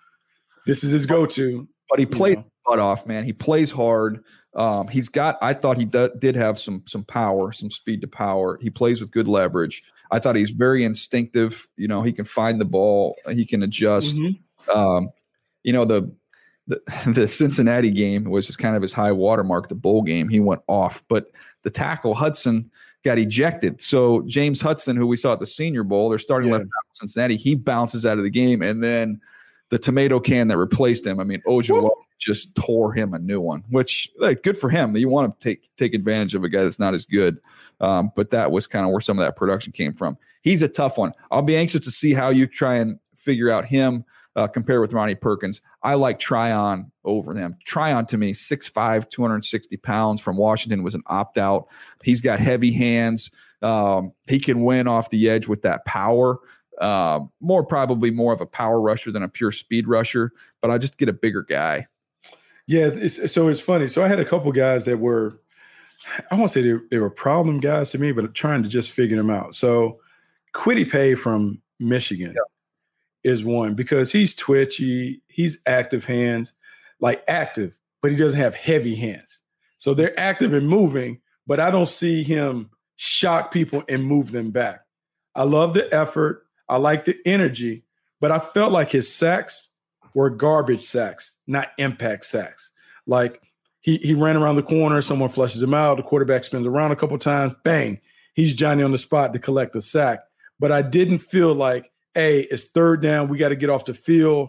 This 0.66 0.84
is 0.84 0.92
his 0.92 1.04
go-to." 1.04 1.66
But 1.90 1.98
he 1.98 2.06
plays. 2.06 2.38
Butt 2.66 2.78
off, 2.78 3.06
man. 3.06 3.24
He 3.24 3.32
plays 3.32 3.70
hard. 3.70 4.24
Um, 4.54 4.88
he's 4.88 5.08
got. 5.08 5.38
I 5.40 5.54
thought 5.54 5.78
he 5.78 5.84
d- 5.84 6.10
did 6.18 6.36
have 6.36 6.58
some 6.58 6.82
some 6.86 7.04
power, 7.04 7.52
some 7.52 7.70
speed 7.70 8.00
to 8.02 8.08
power. 8.08 8.58
He 8.60 8.70
plays 8.70 9.00
with 9.00 9.10
good 9.10 9.28
leverage. 9.28 9.82
I 10.10 10.18
thought 10.18 10.36
he's 10.36 10.50
very 10.50 10.84
instinctive. 10.84 11.66
You 11.76 11.88
know, 11.88 12.02
he 12.02 12.12
can 12.12 12.26
find 12.26 12.60
the 12.60 12.66
ball. 12.66 13.16
He 13.30 13.46
can 13.46 13.62
adjust. 13.62 14.16
Mm-hmm. 14.16 14.78
Um, 14.78 15.08
you 15.62 15.72
know 15.72 15.84
the, 15.84 16.10
the 16.66 16.82
the 17.14 17.28
Cincinnati 17.28 17.90
game 17.90 18.24
was 18.24 18.46
just 18.46 18.58
kind 18.58 18.76
of 18.76 18.82
his 18.82 18.92
high 18.92 19.12
watermark. 19.12 19.68
The 19.68 19.74
bowl 19.74 20.02
game, 20.02 20.28
he 20.28 20.40
went 20.40 20.62
off, 20.68 21.02
but 21.08 21.26
the 21.62 21.70
tackle 21.70 22.14
Hudson 22.14 22.70
got 23.04 23.18
ejected. 23.18 23.82
So 23.82 24.22
James 24.26 24.60
Hudson, 24.60 24.96
who 24.96 25.06
we 25.06 25.16
saw 25.16 25.32
at 25.32 25.40
the 25.40 25.46
Senior 25.46 25.82
Bowl, 25.82 26.08
they're 26.08 26.18
starting 26.18 26.50
yeah. 26.50 26.56
left 26.56 26.64
tackle 26.64 26.92
Cincinnati. 26.92 27.36
He 27.36 27.54
bounces 27.54 28.06
out 28.06 28.18
of 28.18 28.24
the 28.24 28.30
game, 28.30 28.62
and 28.62 28.82
then 28.82 29.20
the 29.72 29.78
tomato 29.78 30.20
can 30.20 30.48
that 30.48 30.58
replaced 30.58 31.06
him. 31.06 31.18
I 31.18 31.24
mean, 31.24 31.42
Ojo 31.46 31.90
just 32.18 32.54
tore 32.54 32.92
him 32.92 33.14
a 33.14 33.18
new 33.18 33.40
one, 33.40 33.64
which 33.70 34.10
like, 34.18 34.42
good 34.42 34.58
for 34.58 34.68
him. 34.68 34.94
You 34.94 35.08
want 35.08 35.40
to 35.40 35.48
take 35.48 35.70
take 35.78 35.94
advantage 35.94 36.34
of 36.34 36.44
a 36.44 36.50
guy 36.50 36.62
that's 36.62 36.78
not 36.78 36.92
as 36.92 37.06
good. 37.06 37.40
Um, 37.80 38.12
but 38.14 38.28
that 38.32 38.52
was 38.52 38.66
kind 38.66 38.84
of 38.84 38.92
where 38.92 39.00
some 39.00 39.18
of 39.18 39.24
that 39.24 39.34
production 39.34 39.72
came 39.72 39.94
from. 39.94 40.18
He's 40.42 40.60
a 40.60 40.68
tough 40.68 40.98
one. 40.98 41.12
I'll 41.30 41.40
be 41.40 41.56
anxious 41.56 41.80
to 41.86 41.90
see 41.90 42.12
how 42.12 42.28
you 42.28 42.46
try 42.46 42.74
and 42.74 42.98
figure 43.16 43.50
out 43.50 43.64
him 43.64 44.04
uh, 44.36 44.46
compared 44.46 44.82
with 44.82 44.92
Ronnie 44.92 45.14
Perkins. 45.14 45.62
I 45.82 45.94
like 45.94 46.18
Tryon 46.18 46.92
over 47.06 47.32
them. 47.32 47.56
Tryon 47.64 48.04
to 48.06 48.18
me, 48.18 48.34
6'5, 48.34 49.08
260 49.08 49.76
pounds 49.78 50.20
from 50.20 50.36
Washington 50.36 50.82
was 50.82 50.94
an 50.94 51.02
opt 51.06 51.38
out. 51.38 51.68
He's 52.04 52.20
got 52.20 52.40
heavy 52.40 52.72
hands. 52.72 53.30
Um, 53.62 54.12
he 54.28 54.38
can 54.38 54.64
win 54.64 54.86
off 54.86 55.08
the 55.08 55.30
edge 55.30 55.48
with 55.48 55.62
that 55.62 55.86
power. 55.86 56.38
Uh, 56.80 57.20
more 57.40 57.64
probably 57.64 58.10
more 58.10 58.32
of 58.32 58.40
a 58.40 58.46
power 58.46 58.80
rusher 58.80 59.12
than 59.12 59.22
a 59.22 59.28
pure 59.28 59.52
speed 59.52 59.86
rusher, 59.86 60.32
but 60.60 60.70
I 60.70 60.78
just 60.78 60.96
get 60.96 61.08
a 61.08 61.12
bigger 61.12 61.42
guy. 61.42 61.86
Yeah, 62.66 62.86
it's, 62.86 63.32
so 63.32 63.48
it's 63.48 63.60
funny. 63.60 63.88
So 63.88 64.02
I 64.02 64.08
had 64.08 64.20
a 64.20 64.24
couple 64.24 64.50
guys 64.52 64.84
that 64.84 64.98
were, 64.98 65.38
I 66.30 66.34
won't 66.34 66.50
say 66.50 66.62
they, 66.62 66.78
they 66.90 66.98
were 66.98 67.10
problem 67.10 67.58
guys 67.58 67.90
to 67.90 67.98
me, 67.98 68.12
but 68.12 68.24
I'm 68.24 68.32
trying 68.32 68.62
to 68.62 68.68
just 68.68 68.90
figure 68.90 69.16
them 69.16 69.30
out. 69.30 69.54
So 69.54 70.00
Kwity 70.54 70.90
Paye 70.90 71.14
from 71.14 71.60
Michigan 71.78 72.34
yeah. 72.34 73.30
is 73.30 73.44
one 73.44 73.74
because 73.74 74.10
he's 74.10 74.34
twitchy, 74.34 75.20
he's 75.28 75.60
active 75.66 76.04
hands, 76.04 76.54
like 77.00 77.22
active, 77.28 77.78
but 78.00 78.10
he 78.10 78.16
doesn't 78.16 78.40
have 78.40 78.54
heavy 78.54 78.94
hands. 78.96 79.40
So 79.78 79.92
they're 79.92 80.18
active 80.18 80.54
and 80.54 80.68
moving, 80.68 81.20
but 81.46 81.60
I 81.60 81.70
don't 81.70 81.88
see 81.88 82.22
him 82.22 82.70
shock 82.96 83.50
people 83.52 83.82
and 83.88 84.04
move 84.04 84.30
them 84.30 84.50
back. 84.50 84.84
I 85.34 85.42
love 85.42 85.74
the 85.74 85.92
effort. 85.92 86.46
I 86.72 86.76
like 86.78 87.04
the 87.04 87.16
energy, 87.26 87.84
but 88.18 88.32
I 88.32 88.38
felt 88.38 88.72
like 88.72 88.90
his 88.90 89.12
sacks 89.14 89.68
were 90.14 90.30
garbage 90.30 90.84
sacks, 90.84 91.36
not 91.46 91.68
impact 91.76 92.24
sacks. 92.24 92.72
Like 93.06 93.42
he 93.82 93.98
he 93.98 94.14
ran 94.14 94.38
around 94.38 94.56
the 94.56 94.62
corner, 94.62 95.02
someone 95.02 95.28
flushes 95.28 95.62
him 95.62 95.74
out, 95.74 95.98
the 95.98 96.02
quarterback 96.02 96.44
spins 96.44 96.66
around 96.66 96.92
a 96.92 96.96
couple 96.96 97.18
times, 97.18 97.52
bang, 97.62 98.00
he's 98.32 98.56
Johnny 98.56 98.82
on 98.82 98.90
the 98.90 98.96
spot 98.96 99.34
to 99.34 99.38
collect 99.38 99.74
the 99.74 99.82
sack. 99.82 100.20
But 100.58 100.72
I 100.72 100.80
didn't 100.80 101.18
feel 101.18 101.54
like, 101.54 101.92
hey, 102.14 102.40
it's 102.50 102.64
third 102.64 103.02
down, 103.02 103.28
we 103.28 103.36
got 103.36 103.50
to 103.50 103.56
get 103.56 103.68
off 103.68 103.84
the 103.84 103.92
field. 103.92 104.48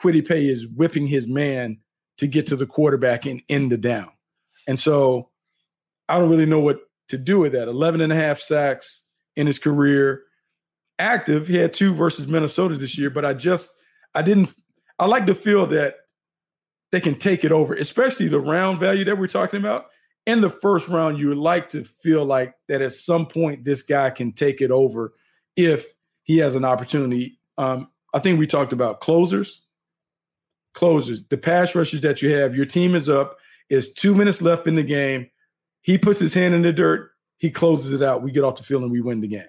Kwity 0.00 0.26
Paye 0.26 0.46
is 0.46 0.68
whipping 0.68 1.08
his 1.08 1.26
man 1.26 1.78
to 2.18 2.28
get 2.28 2.46
to 2.46 2.56
the 2.56 2.66
quarterback 2.66 3.26
and 3.26 3.42
end 3.48 3.72
the 3.72 3.76
down. 3.76 4.10
And 4.68 4.78
so 4.78 5.30
I 6.08 6.16
don't 6.16 6.30
really 6.30 6.46
know 6.46 6.60
what 6.60 6.78
to 7.08 7.18
do 7.18 7.40
with 7.40 7.52
that. 7.52 7.66
11 7.66 8.00
and 8.00 8.12
a 8.12 8.16
half 8.16 8.38
sacks 8.38 9.02
in 9.34 9.48
his 9.48 9.58
career. 9.58 10.22
Active, 11.00 11.48
he 11.48 11.56
had 11.56 11.72
two 11.72 11.94
versus 11.94 12.28
Minnesota 12.28 12.76
this 12.76 12.98
year, 12.98 13.10
but 13.10 13.24
I 13.24 13.34
just 13.34 13.74
I 14.14 14.22
didn't 14.22 14.54
I 14.98 15.06
like 15.06 15.26
to 15.26 15.34
feel 15.34 15.66
that 15.68 15.94
they 16.92 17.00
can 17.00 17.16
take 17.16 17.44
it 17.44 17.52
over, 17.52 17.74
especially 17.74 18.28
the 18.28 18.40
round 18.40 18.78
value 18.78 19.04
that 19.04 19.18
we're 19.18 19.26
talking 19.26 19.58
about. 19.58 19.86
In 20.26 20.42
the 20.42 20.50
first 20.50 20.88
round, 20.88 21.18
you 21.18 21.28
would 21.28 21.38
like 21.38 21.70
to 21.70 21.84
feel 21.84 22.24
like 22.24 22.54
that 22.68 22.82
at 22.82 22.92
some 22.92 23.26
point 23.26 23.64
this 23.64 23.82
guy 23.82 24.10
can 24.10 24.32
take 24.32 24.60
it 24.60 24.70
over 24.70 25.14
if 25.56 25.86
he 26.22 26.38
has 26.38 26.54
an 26.54 26.64
opportunity. 26.64 27.40
Um, 27.56 27.88
I 28.12 28.18
think 28.18 28.38
we 28.38 28.46
talked 28.46 28.72
about 28.74 29.00
closers. 29.00 29.62
Closers, 30.74 31.24
the 31.28 31.38
pass 31.38 31.74
rushers 31.74 32.00
that 32.02 32.20
you 32.20 32.34
have, 32.34 32.54
your 32.54 32.66
team 32.66 32.94
is 32.94 33.08
up. 33.08 33.38
Is 33.70 33.92
two 33.92 34.16
minutes 34.16 34.42
left 34.42 34.66
in 34.66 34.74
the 34.74 34.82
game. 34.82 35.30
He 35.80 35.96
puts 35.96 36.18
his 36.18 36.34
hand 36.34 36.54
in 36.54 36.62
the 36.62 36.72
dirt. 36.72 37.12
He 37.38 37.50
closes 37.50 37.92
it 37.92 38.02
out. 38.02 38.22
We 38.22 38.32
get 38.32 38.42
off 38.42 38.56
the 38.56 38.64
field 38.64 38.82
and 38.82 38.90
we 38.90 39.00
win 39.00 39.20
the 39.20 39.28
game. 39.28 39.44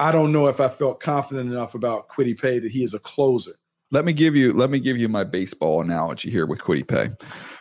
I 0.00 0.12
don't 0.12 0.32
know 0.32 0.46
if 0.46 0.60
I 0.60 0.68
felt 0.68 1.00
confident 1.00 1.50
enough 1.50 1.74
about 1.74 2.08
Kwity 2.08 2.40
Paye 2.40 2.60
that 2.60 2.70
he 2.70 2.82
is 2.82 2.94
a 2.94 2.98
closer 3.00 3.58
let 3.90 4.04
me 4.04 4.12
give 4.12 4.36
you 4.36 4.52
let 4.52 4.70
me 4.70 4.78
give 4.78 4.96
you 4.98 5.08
my 5.08 5.24
baseball 5.24 5.80
analogy 5.80 6.30
here 6.30 6.46
with 6.46 6.60
Kwity 6.60 6.86
Paye. 6.86 7.10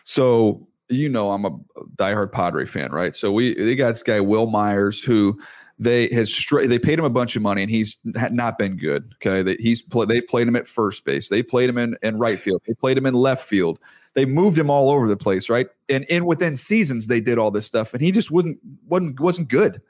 So 0.04 0.68
you 0.90 1.10
know 1.10 1.32
I'm 1.32 1.46
a 1.46 1.52
diehard 1.96 2.32
Padre 2.32 2.66
fan, 2.66 2.92
right? 2.92 3.16
So 3.16 3.32
we 3.32 3.54
they 3.56 3.76
got 3.76 3.92
this 3.92 4.04
guy 4.04 4.20
Will 4.20 4.48
Myers 4.48 5.04
who 5.04 5.40
they 5.80 6.08
has 6.10 6.34
straight 6.34 6.68
they 6.68 6.80
paid 6.80 7.00
him 7.00 7.06
a 7.06 7.10
bunch 7.10 7.36
of 7.36 7.42
money 7.42 7.62
and 7.62 7.72
he's 7.72 7.98
not 8.04 8.58
been 8.58 8.78
good. 8.78 9.14
Okay, 9.16 9.42
they, 9.42 9.56
he's 9.62 9.82
play, 9.82 10.06
they 10.06 10.22
played 10.22 10.48
him 10.48 10.56
at 10.56 10.68
first 10.68 11.06
base, 11.06 11.30
they 11.30 11.44
played 11.44 11.70
him 11.70 11.78
in, 11.78 11.96
in 12.02 12.18
right 12.18 12.40
field, 12.40 12.62
they 12.68 12.74
played 12.74 12.98
him 12.98 13.06
in 13.06 13.14
left 13.14 13.46
field, 13.46 13.80
they 14.14 14.26
moved 14.26 14.58
him 14.58 14.70
all 14.70 14.90
over 14.90 15.08
the 15.08 15.18
place, 15.18 15.50
right? 15.50 15.68
And 15.88 16.04
in 16.06 16.26
within 16.26 16.56
seasons 16.56 17.08
they 17.08 17.22
did 17.22 17.38
all 17.38 17.52
this 17.52 17.66
stuff, 17.66 17.94
and 17.94 18.02
he 18.02 18.12
just 18.12 18.32
wasn't 18.32 18.58
wasn't 18.88 19.20
wasn't 19.20 19.50
good. 19.50 19.82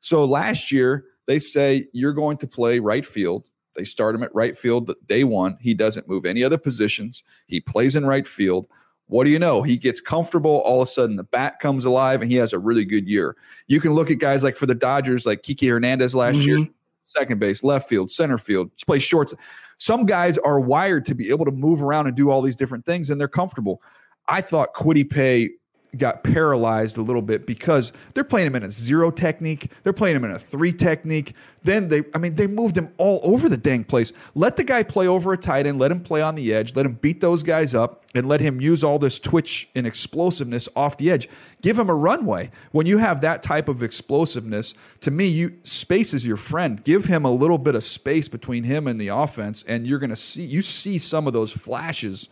So 0.00 0.24
last 0.24 0.70
year 0.70 1.04
they 1.28 1.38
say 1.38 1.86
you're 1.92 2.12
going 2.12 2.38
to 2.38 2.48
play 2.48 2.80
right 2.80 3.06
field 3.06 3.48
they 3.78 3.84
start 3.84 4.16
him 4.16 4.24
at 4.24 4.34
right 4.34 4.58
field 4.58 4.92
day 5.06 5.22
one. 5.22 5.56
He 5.60 5.72
doesn't 5.72 6.08
move 6.08 6.26
any 6.26 6.42
other 6.42 6.58
positions. 6.58 7.22
He 7.46 7.60
plays 7.60 7.94
in 7.94 8.04
right 8.04 8.26
field. 8.26 8.66
What 9.06 9.22
do 9.24 9.30
you 9.30 9.38
know? 9.38 9.62
He 9.62 9.76
gets 9.76 10.00
comfortable. 10.00 10.60
All 10.62 10.82
of 10.82 10.88
a 10.88 10.90
sudden, 10.90 11.14
the 11.14 11.22
bat 11.22 11.60
comes 11.60 11.84
alive, 11.84 12.20
and 12.20 12.30
he 12.30 12.36
has 12.38 12.52
a 12.52 12.58
really 12.58 12.84
good 12.84 13.06
year. 13.06 13.36
You 13.68 13.80
can 13.80 13.94
look 13.94 14.10
at 14.10 14.18
guys 14.18 14.42
like 14.42 14.56
for 14.56 14.66
the 14.66 14.74
Dodgers, 14.74 15.26
like 15.26 15.44
Kiki 15.44 15.68
Hernandez 15.68 16.14
last 16.14 16.38
mm-hmm. 16.38 16.48
year, 16.48 16.68
second 17.04 17.38
base, 17.38 17.62
left 17.62 17.88
field, 17.88 18.10
center 18.10 18.36
field, 18.36 18.70
play 18.84 18.98
shorts. 18.98 19.32
Some 19.78 20.06
guys 20.06 20.38
are 20.38 20.58
wired 20.58 21.06
to 21.06 21.14
be 21.14 21.30
able 21.30 21.44
to 21.44 21.52
move 21.52 21.82
around 21.82 22.08
and 22.08 22.16
do 22.16 22.30
all 22.30 22.42
these 22.42 22.56
different 22.56 22.84
things, 22.84 23.10
and 23.10 23.20
they're 23.20 23.28
comfortable. 23.28 23.80
I 24.26 24.40
thought 24.40 24.74
Kwity 24.74 25.08
Paye 25.08 25.50
got 25.96 26.22
paralyzed 26.22 26.98
a 26.98 27.02
little 27.02 27.22
bit 27.22 27.46
because 27.46 27.92
they're 28.14 28.24
playing 28.24 28.48
him 28.48 28.56
in 28.56 28.64
a 28.64 28.70
zero 28.70 29.10
technique. 29.10 29.70
They're 29.82 29.92
playing 29.92 30.16
him 30.16 30.24
in 30.24 30.32
a 30.32 30.38
three 30.38 30.72
technique. 30.72 31.34
Then 31.62 31.88
they, 31.88 32.02
I 32.14 32.18
mean, 32.18 32.34
they 32.34 32.46
moved 32.46 32.76
him 32.76 32.92
all 32.98 33.20
over 33.22 33.48
the 33.48 33.56
dang 33.56 33.84
place. 33.84 34.12
Let 34.34 34.56
the 34.56 34.64
guy 34.64 34.82
play 34.82 35.08
over 35.08 35.32
a 35.32 35.36
tight 35.36 35.66
end. 35.66 35.78
Let 35.78 35.90
him 35.90 36.00
play 36.00 36.20
on 36.22 36.34
the 36.34 36.52
edge. 36.52 36.76
Let 36.76 36.86
him 36.86 36.94
beat 36.94 37.20
those 37.20 37.42
guys 37.42 37.74
up 37.74 38.04
and 38.14 38.28
let 38.28 38.40
him 38.40 38.60
use 38.60 38.84
all 38.84 38.98
this 38.98 39.18
twitch 39.18 39.68
and 39.74 39.86
explosiveness 39.86 40.68
off 40.76 40.96
the 40.98 41.10
edge. 41.10 41.28
Give 41.62 41.78
him 41.78 41.88
a 41.88 41.94
runway. 41.94 42.50
When 42.72 42.86
you 42.86 42.98
have 42.98 43.20
that 43.22 43.42
type 43.42 43.68
of 43.68 43.82
explosiveness, 43.82 44.74
to 45.00 45.10
me, 45.10 45.26
you 45.26 45.56
space 45.64 46.14
is 46.14 46.26
your 46.26 46.36
friend. 46.36 46.82
Give 46.84 47.04
him 47.04 47.24
a 47.24 47.30
little 47.30 47.58
bit 47.58 47.74
of 47.74 47.84
space 47.84 48.28
between 48.28 48.64
him 48.64 48.86
and 48.86 49.00
the 49.00 49.08
offense, 49.08 49.64
and 49.66 49.86
you're 49.86 49.98
going 49.98 50.10
to 50.10 50.16
see 50.16 50.44
you 50.44 50.62
see 50.62 50.98
some 50.98 51.26
of 51.26 51.32
those 51.32 51.52
flashes 51.52 52.28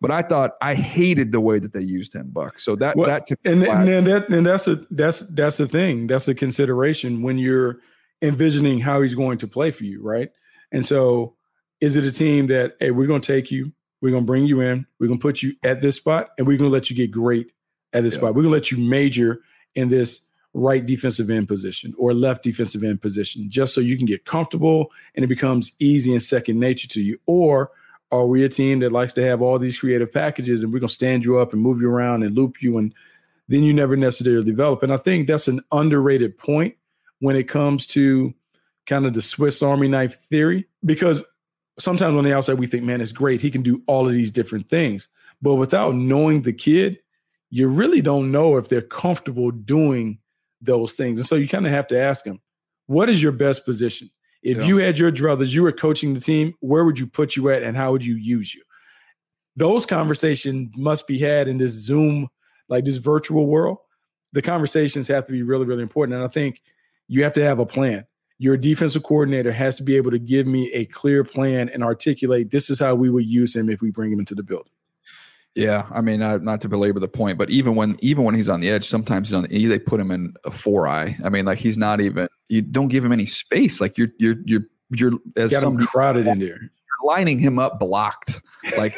but 0.00 0.10
I 0.10 0.22
thought 0.22 0.52
I 0.60 0.74
hated 0.74 1.32
the 1.32 1.40
way 1.40 1.58
that 1.58 1.72
they 1.72 1.80
used 1.80 2.14
him, 2.14 2.28
Buck. 2.30 2.58
So 2.58 2.76
that 2.76 2.96
well, 2.96 3.08
that 3.08 3.28
and, 3.44 3.62
and, 3.62 3.88
and 3.88 4.06
that 4.06 4.28
and 4.28 4.46
that's 4.46 4.68
a 4.68 4.84
that's 4.90 5.20
that's 5.20 5.56
the 5.56 5.68
thing. 5.68 6.06
That's 6.06 6.28
a 6.28 6.34
consideration 6.34 7.22
when 7.22 7.38
you're 7.38 7.78
envisioning 8.22 8.80
how 8.80 9.02
he's 9.02 9.14
going 9.14 9.38
to 9.38 9.48
play 9.48 9.70
for 9.70 9.84
you, 9.84 10.02
right? 10.02 10.30
And 10.72 10.86
so, 10.86 11.34
is 11.80 11.96
it 11.96 12.04
a 12.04 12.12
team 12.12 12.48
that 12.48 12.76
hey, 12.80 12.90
we're 12.90 13.06
going 13.06 13.20
to 13.20 13.32
take 13.32 13.50
you, 13.50 13.72
we're 14.00 14.10
going 14.10 14.24
to 14.24 14.26
bring 14.26 14.44
you 14.44 14.60
in, 14.60 14.86
we're 14.98 15.08
going 15.08 15.18
to 15.18 15.22
put 15.22 15.42
you 15.42 15.54
at 15.62 15.80
this 15.80 15.96
spot, 15.96 16.30
and 16.36 16.46
we're 16.46 16.58
going 16.58 16.70
to 16.70 16.74
let 16.74 16.90
you 16.90 16.96
get 16.96 17.10
great 17.10 17.52
at 17.92 18.02
this 18.02 18.14
yeah. 18.14 18.20
spot. 18.20 18.34
We're 18.34 18.42
going 18.42 18.52
to 18.52 18.58
let 18.58 18.70
you 18.70 18.78
major 18.78 19.40
in 19.74 19.88
this 19.88 20.26
right 20.52 20.84
defensive 20.84 21.28
end 21.28 21.48
position 21.48 21.94
or 21.98 22.14
left 22.14 22.42
defensive 22.42 22.82
end 22.82 23.00
position, 23.00 23.50
just 23.50 23.74
so 23.74 23.80
you 23.80 23.96
can 23.96 24.06
get 24.06 24.24
comfortable 24.24 24.90
and 25.14 25.24
it 25.24 25.28
becomes 25.28 25.72
easy 25.78 26.12
and 26.12 26.22
second 26.22 26.58
nature 26.58 26.88
to 26.88 27.02
you, 27.02 27.18
or 27.26 27.70
are 28.10 28.26
we 28.26 28.44
a 28.44 28.48
team 28.48 28.80
that 28.80 28.92
likes 28.92 29.12
to 29.14 29.26
have 29.26 29.42
all 29.42 29.58
these 29.58 29.78
creative 29.78 30.12
packages 30.12 30.62
and 30.62 30.72
we're 30.72 30.78
going 30.78 30.88
to 30.88 30.94
stand 30.94 31.24
you 31.24 31.38
up 31.38 31.52
and 31.52 31.62
move 31.62 31.80
you 31.80 31.90
around 31.90 32.22
and 32.22 32.36
loop 32.36 32.62
you 32.62 32.78
and 32.78 32.94
then 33.48 33.62
you 33.62 33.72
never 33.72 33.96
necessarily 33.96 34.44
develop? 34.44 34.82
And 34.82 34.92
i 34.92 34.96
think 34.96 35.26
that's 35.26 35.48
an 35.48 35.60
underrated 35.72 36.38
point 36.38 36.74
when 37.20 37.36
it 37.36 37.48
comes 37.48 37.86
to 37.86 38.34
kind 38.86 39.06
of 39.06 39.14
the 39.14 39.22
swiss 39.22 39.62
army 39.62 39.88
knife 39.88 40.20
theory 40.20 40.66
because 40.84 41.22
sometimes 41.78 42.16
on 42.16 42.24
the 42.24 42.34
outside 42.34 42.58
we 42.58 42.66
think 42.66 42.84
man 42.84 43.00
it's 43.00 43.12
great. 43.12 43.40
He 43.40 43.50
can 43.50 43.62
do 43.62 43.82
all 43.86 44.06
of 44.06 44.12
these 44.12 44.32
different 44.32 44.68
things. 44.68 45.08
But 45.42 45.56
without 45.56 45.94
knowing 45.94 46.42
the 46.42 46.52
kid 46.52 46.98
you 47.50 47.68
really 47.68 48.00
don't 48.00 48.32
know 48.32 48.56
if 48.56 48.68
they're 48.68 48.82
comfortable 48.82 49.50
doing 49.52 50.18
those 50.60 50.94
things. 50.94 51.18
And 51.20 51.28
so 51.28 51.36
you 51.36 51.48
kind 51.48 51.66
of 51.66 51.72
have 51.72 51.86
to 51.88 51.98
ask 51.98 52.24
them 52.24 52.40
what 52.86 53.08
is 53.08 53.22
your 53.22 53.32
best 53.32 53.64
position 53.64 54.10
if 54.46 54.58
yeah. 54.58 54.64
you 54.64 54.76
had 54.76 54.96
your 54.96 55.10
druthers, 55.10 55.52
you 55.52 55.64
were 55.64 55.72
coaching 55.72 56.14
the 56.14 56.20
team, 56.20 56.54
where 56.60 56.84
would 56.84 57.00
you 57.00 57.06
put 57.08 57.34
you 57.34 57.50
at 57.50 57.64
and 57.64 57.76
how 57.76 57.90
would 57.90 58.04
you 58.04 58.14
use 58.14 58.54
you? 58.54 58.62
Those 59.56 59.84
conversations 59.86 60.70
must 60.76 61.08
be 61.08 61.18
had 61.18 61.48
in 61.48 61.58
this 61.58 61.72
Zoom, 61.72 62.28
like 62.68 62.84
this 62.84 62.98
virtual 62.98 63.48
world. 63.48 63.78
The 64.34 64.42
conversations 64.42 65.08
have 65.08 65.26
to 65.26 65.32
be 65.32 65.42
really, 65.42 65.66
really 65.66 65.82
important. 65.82 66.14
And 66.14 66.24
I 66.24 66.28
think 66.28 66.62
you 67.08 67.24
have 67.24 67.32
to 67.32 67.42
have 67.42 67.58
a 67.58 67.66
plan. 67.66 68.06
Your 68.38 68.56
defensive 68.56 69.02
coordinator 69.02 69.50
has 69.50 69.74
to 69.78 69.82
be 69.82 69.96
able 69.96 70.12
to 70.12 70.18
give 70.20 70.46
me 70.46 70.70
a 70.72 70.84
clear 70.84 71.24
plan 71.24 71.68
and 71.70 71.82
articulate 71.82 72.52
this 72.52 72.70
is 72.70 72.78
how 72.78 72.94
we 72.94 73.10
would 73.10 73.26
use 73.26 73.56
him 73.56 73.68
if 73.68 73.80
we 73.80 73.90
bring 73.90 74.12
him 74.12 74.20
into 74.20 74.36
the 74.36 74.44
building. 74.44 74.72
Yeah, 75.56 75.86
I 75.90 76.02
mean, 76.02 76.20
uh, 76.20 76.36
not 76.36 76.60
to 76.60 76.68
belabor 76.68 77.00
the 77.00 77.08
point, 77.08 77.38
but 77.38 77.48
even 77.48 77.74
when 77.74 77.96
even 78.00 78.24
when 78.24 78.34
he's 78.34 78.48
on 78.48 78.60
the 78.60 78.68
edge, 78.68 78.84
sometimes 78.84 79.32
on 79.32 79.44
the, 79.44 79.66
they 79.66 79.78
put 79.78 79.98
him 79.98 80.10
in 80.10 80.34
a 80.44 80.50
four 80.50 80.86
eye. 80.86 81.16
I 81.24 81.30
mean, 81.30 81.46
like 81.46 81.58
he's 81.58 81.78
not 81.78 82.02
even. 82.02 82.28
You 82.48 82.60
don't 82.60 82.88
give 82.88 83.02
him 83.02 83.10
any 83.10 83.24
space. 83.24 83.80
Like 83.80 83.96
you're 83.96 84.10
you're 84.18 84.36
you're 84.44 84.66
you're 84.90 85.12
as 85.34 85.52
Got 85.52 85.62
him 85.62 85.78
crowded 85.78 86.26
in 86.26 86.40
there. 86.40 86.60
You're 86.60 86.70
lining 87.06 87.38
him 87.38 87.58
up 87.58 87.80
blocked. 87.80 88.42
Like 88.76 88.94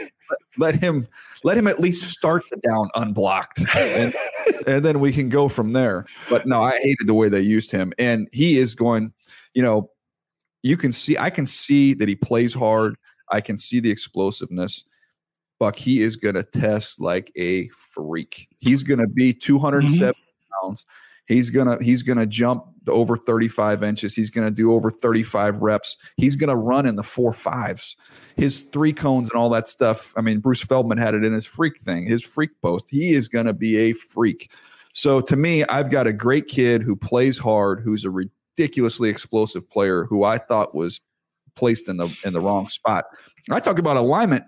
let 0.59 0.75
him 0.75 1.07
let 1.45 1.57
him 1.57 1.69
at 1.69 1.79
least 1.79 2.03
start 2.09 2.43
the 2.51 2.57
down 2.69 2.89
unblocked, 2.97 3.63
and, 3.77 4.13
and 4.67 4.85
then 4.85 4.99
we 4.99 5.13
can 5.13 5.29
go 5.29 5.47
from 5.47 5.71
there. 5.71 6.07
But 6.29 6.49
no, 6.49 6.61
I 6.61 6.81
hated 6.81 7.07
the 7.07 7.15
way 7.15 7.29
they 7.29 7.41
used 7.41 7.71
him, 7.71 7.93
and 8.01 8.29
he 8.33 8.59
is 8.59 8.75
going. 8.75 9.13
You 9.55 9.63
know, 9.63 9.91
you 10.65 10.77
can 10.77 10.91
see. 10.91 11.17
I 11.17 11.31
can 11.31 11.47
see 11.47 11.95
that 11.95 12.09
he 12.09 12.17
plays 12.17 12.53
hard. 12.53 12.97
I 13.31 13.41
can 13.41 13.59
see 13.59 13.79
the 13.79 13.93
explosiveness 13.93 14.85
Buck, 15.59 15.77
he 15.77 16.03
is 16.03 16.17
going 16.17 16.35
to 16.35 16.43
test 16.43 17.01
like 17.01 17.33
a 17.37 17.69
freak. 17.69 18.49
He's 18.59 18.83
going 18.83 19.01
to 19.01 19.09
be 19.09 19.33
207 19.33 20.13
mm-hmm. 20.13 20.67
pounds. 20.67 20.85
He's 21.29 21.51
gonna 21.51 21.77
he's 21.83 22.03
gonna 22.03 22.27
jump 22.27 22.65
over 22.89 23.15
35 23.15 23.83
inches. 23.83 24.15
He's 24.15 24.31
gonna 24.31 24.51
do 24.51 24.73
over 24.73 24.91
35 24.91 25.59
reps. 25.59 25.99
He's 26.17 26.37
gonna 26.37 26.57
run 26.57 26.87
in 26.87 26.97
the 26.97 27.03
four 27.03 27.35
fives. 27.35 27.99
His 28.37 28.63
three 28.63 28.95
cones 28.95 29.29
and 29.31 29.39
all 29.39 29.51
that 29.51 29.69
stuff. 29.69 30.15
I 30.17 30.23
mean, 30.23 30.41
Bruce 30.41 30.63
Feldman 30.63 30.97
had 30.97 31.15
it 31.15 31.25
in 31.25 31.35
his 31.35 31.45
freak 31.45 31.81
thing, 31.81 32.07
his 32.07 32.25
freak 32.25 32.51
post. 32.63 32.87
He 32.91 33.13
is 33.13 33.29
gonna 33.29 33.53
be 33.53 33.77
a 33.77 33.93
freak. 33.93 34.51
So 34.95 35.21
to 35.21 35.37
me, 35.37 35.65
I've 35.65 35.91
got 35.91 36.07
a 36.07 36.15
great 36.15 36.49
kid 36.49 36.83
who 36.83 36.97
plays 36.97 37.37
hard, 37.37 37.81
who's 37.81 38.07
a 38.07 38.11
ridiculously 38.11 39.11
explosive 39.11 39.69
player, 39.69 40.05
who 40.05 40.25
I 40.25 40.39
thought 40.39 40.75
was 40.75 40.99
placed 41.57 41.91
in 41.91 41.99
the 41.99 42.09
in 42.25 42.33
the 42.33 42.41
wrong 42.41 42.69
spot. 42.69 43.05
I 43.51 43.61
talk 43.61 43.79
about 43.79 43.99
alignment. 43.99 44.45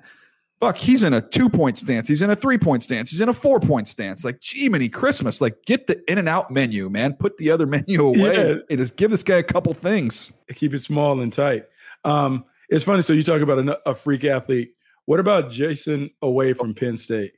Buck, 0.60 0.76
he's 0.76 1.02
in 1.02 1.14
a 1.14 1.22
two 1.22 1.48
point 1.48 1.78
stance. 1.78 2.06
He's 2.06 2.20
in 2.20 2.30
a 2.30 2.36
three 2.36 2.58
point 2.58 2.82
stance. 2.82 3.10
He's 3.10 3.22
in 3.22 3.30
a 3.30 3.32
four 3.32 3.58
point 3.58 3.88
stance. 3.88 4.24
Like, 4.24 4.40
gee, 4.40 4.68
many 4.68 4.90
Christmas. 4.90 5.40
Like, 5.40 5.64
get 5.64 5.86
the 5.86 6.02
In-N-Out 6.10 6.50
menu, 6.50 6.90
man. 6.90 7.14
Put 7.14 7.38
the 7.38 7.50
other 7.50 7.66
menu 7.66 8.06
away. 8.06 8.36
Yeah. 8.36 8.56
And 8.68 8.78
just 8.78 8.96
give 8.96 9.10
this 9.10 9.22
guy 9.22 9.36
a 9.38 9.42
couple 9.42 9.72
things. 9.72 10.32
Keep 10.54 10.74
it 10.74 10.80
small 10.80 11.20
and 11.22 11.32
tight. 11.32 11.64
Um, 12.04 12.44
it's 12.68 12.84
funny. 12.84 13.00
So 13.02 13.14
you 13.14 13.22
talk 13.22 13.40
about 13.40 13.58
a, 13.58 13.88
a 13.88 13.94
freak 13.94 14.24
athlete. 14.24 14.74
What 15.06 15.18
about 15.18 15.50
Jayson 15.50 16.10
Oweh 16.22 16.56
from 16.56 16.74
Penn 16.74 16.96
State? 16.96 17.32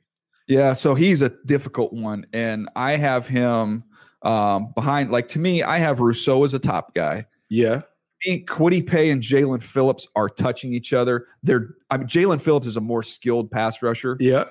Yeah, 0.47 0.73
so 0.73 0.93
he's 0.93 1.21
a 1.21 1.29
difficult 1.45 1.93
one, 1.93 2.25
and 2.33 2.69
I 2.75 2.97
have 2.97 3.25
him 3.25 3.83
um, 4.21 4.73
behind. 4.75 5.09
Like 5.11 5.29
to 5.29 5.39
me, 5.39 5.63
I 5.63 5.79
have 5.79 6.01
Rousseau 6.01 6.43
as 6.43 6.53
a 6.53 6.59
top 6.59 6.93
guy. 6.93 7.25
Yeah, 7.49 7.81
think 8.25 8.49
Kwity 8.49 8.85
Paye 8.85 9.09
and 9.09 9.21
Jaelan 9.21 9.61
Phillips 9.61 10.07
are 10.15 10.29
touching 10.29 10.73
each 10.73 10.93
other. 10.93 11.27
They're 11.43 11.75
I 11.89 11.97
mean 11.97 12.07
Jaelan 12.07 12.41
Phillips 12.41 12.67
is 12.67 12.77
a 12.77 12.81
more 12.81 13.03
skilled 13.03 13.51
pass 13.51 13.81
rusher. 13.81 14.17
Yeah. 14.19 14.45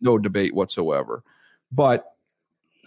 No 0.00 0.18
debate 0.18 0.54
whatsoever. 0.54 1.22
But 1.72 2.12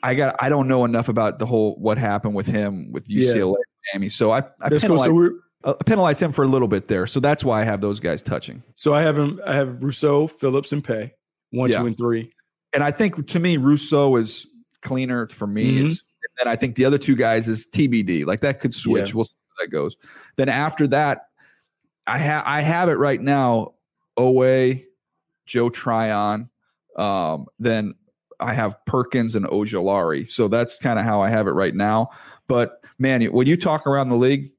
I 0.03 0.15
got 0.15 0.35
I 0.39 0.49
don't 0.49 0.67
know 0.67 0.85
enough 0.85 1.09
about 1.09 1.39
the 1.39 1.45
whole 1.45 1.75
what 1.75 1.97
happened 1.97 2.35
with 2.35 2.47
him 2.47 2.91
with 2.91 3.07
UCLA 3.07 3.55
yeah. 3.55 3.93
Miami. 3.93 4.09
So 4.09 4.31
I, 4.31 4.39
I 4.61 4.69
penalize, 4.69 5.07
cool. 5.07 5.29
so 5.29 5.39
uh, 5.63 5.73
penalize 5.85 6.19
him 6.21 6.31
for 6.31 6.43
a 6.43 6.47
little 6.47 6.67
bit 6.67 6.87
there. 6.87 7.05
So 7.07 7.19
that's 7.19 7.43
why 7.43 7.61
I 7.61 7.63
have 7.63 7.81
those 7.81 7.99
guys 7.99 8.21
touching. 8.21 8.63
So 8.75 8.93
I 8.93 9.01
have 9.01 9.17
him 9.17 9.39
I 9.45 9.53
have 9.55 9.81
Rousseau, 9.81 10.27
Phillips, 10.27 10.71
and 10.71 10.83
Paye, 10.83 11.13
one, 11.51 11.69
yeah. 11.69 11.79
two, 11.79 11.87
and 11.87 11.97
three. 11.97 12.31
And 12.73 12.83
I 12.83 12.91
think 12.91 13.27
to 13.27 13.39
me, 13.39 13.57
Rousseau 13.57 14.15
is 14.15 14.47
cleaner 14.81 15.27
for 15.27 15.47
me. 15.47 15.83
Mm-hmm. 15.83 15.91
and 16.39 16.49
I 16.49 16.55
think 16.55 16.75
the 16.75 16.85
other 16.85 16.97
two 16.97 17.15
guys 17.15 17.47
is 17.47 17.67
TBD. 17.67 18.25
Like 18.25 18.41
that 18.41 18.59
could 18.59 18.73
switch. 18.73 19.09
Yeah. 19.09 19.15
We'll 19.15 19.27
that 19.61 19.71
goes. 19.71 19.97
Then 20.35 20.49
after 20.49 20.87
that, 20.87 21.27
I 22.07 22.17
have 22.17 22.43
I 22.45 22.61
have 22.61 22.89
it 22.89 22.97
right 22.97 23.21
now. 23.21 23.73
Oweh, 24.17 24.83
Joe 25.45 25.69
Tryon. 25.69 26.49
Um, 26.97 27.45
then 27.59 27.95
I 28.39 28.53
have 28.53 28.75
Perkins 28.85 29.35
and 29.35 29.45
Ojulari. 29.45 30.27
So 30.27 30.47
that's 30.47 30.77
kind 30.77 30.99
of 30.99 31.05
how 31.05 31.21
I 31.21 31.29
have 31.29 31.47
it 31.47 31.51
right 31.51 31.75
now. 31.75 32.09
But 32.47 32.83
man, 32.99 33.23
when 33.25 33.47
you 33.47 33.55
talk 33.55 33.87
around 33.87 34.09
the 34.09 34.17
league, 34.17 34.51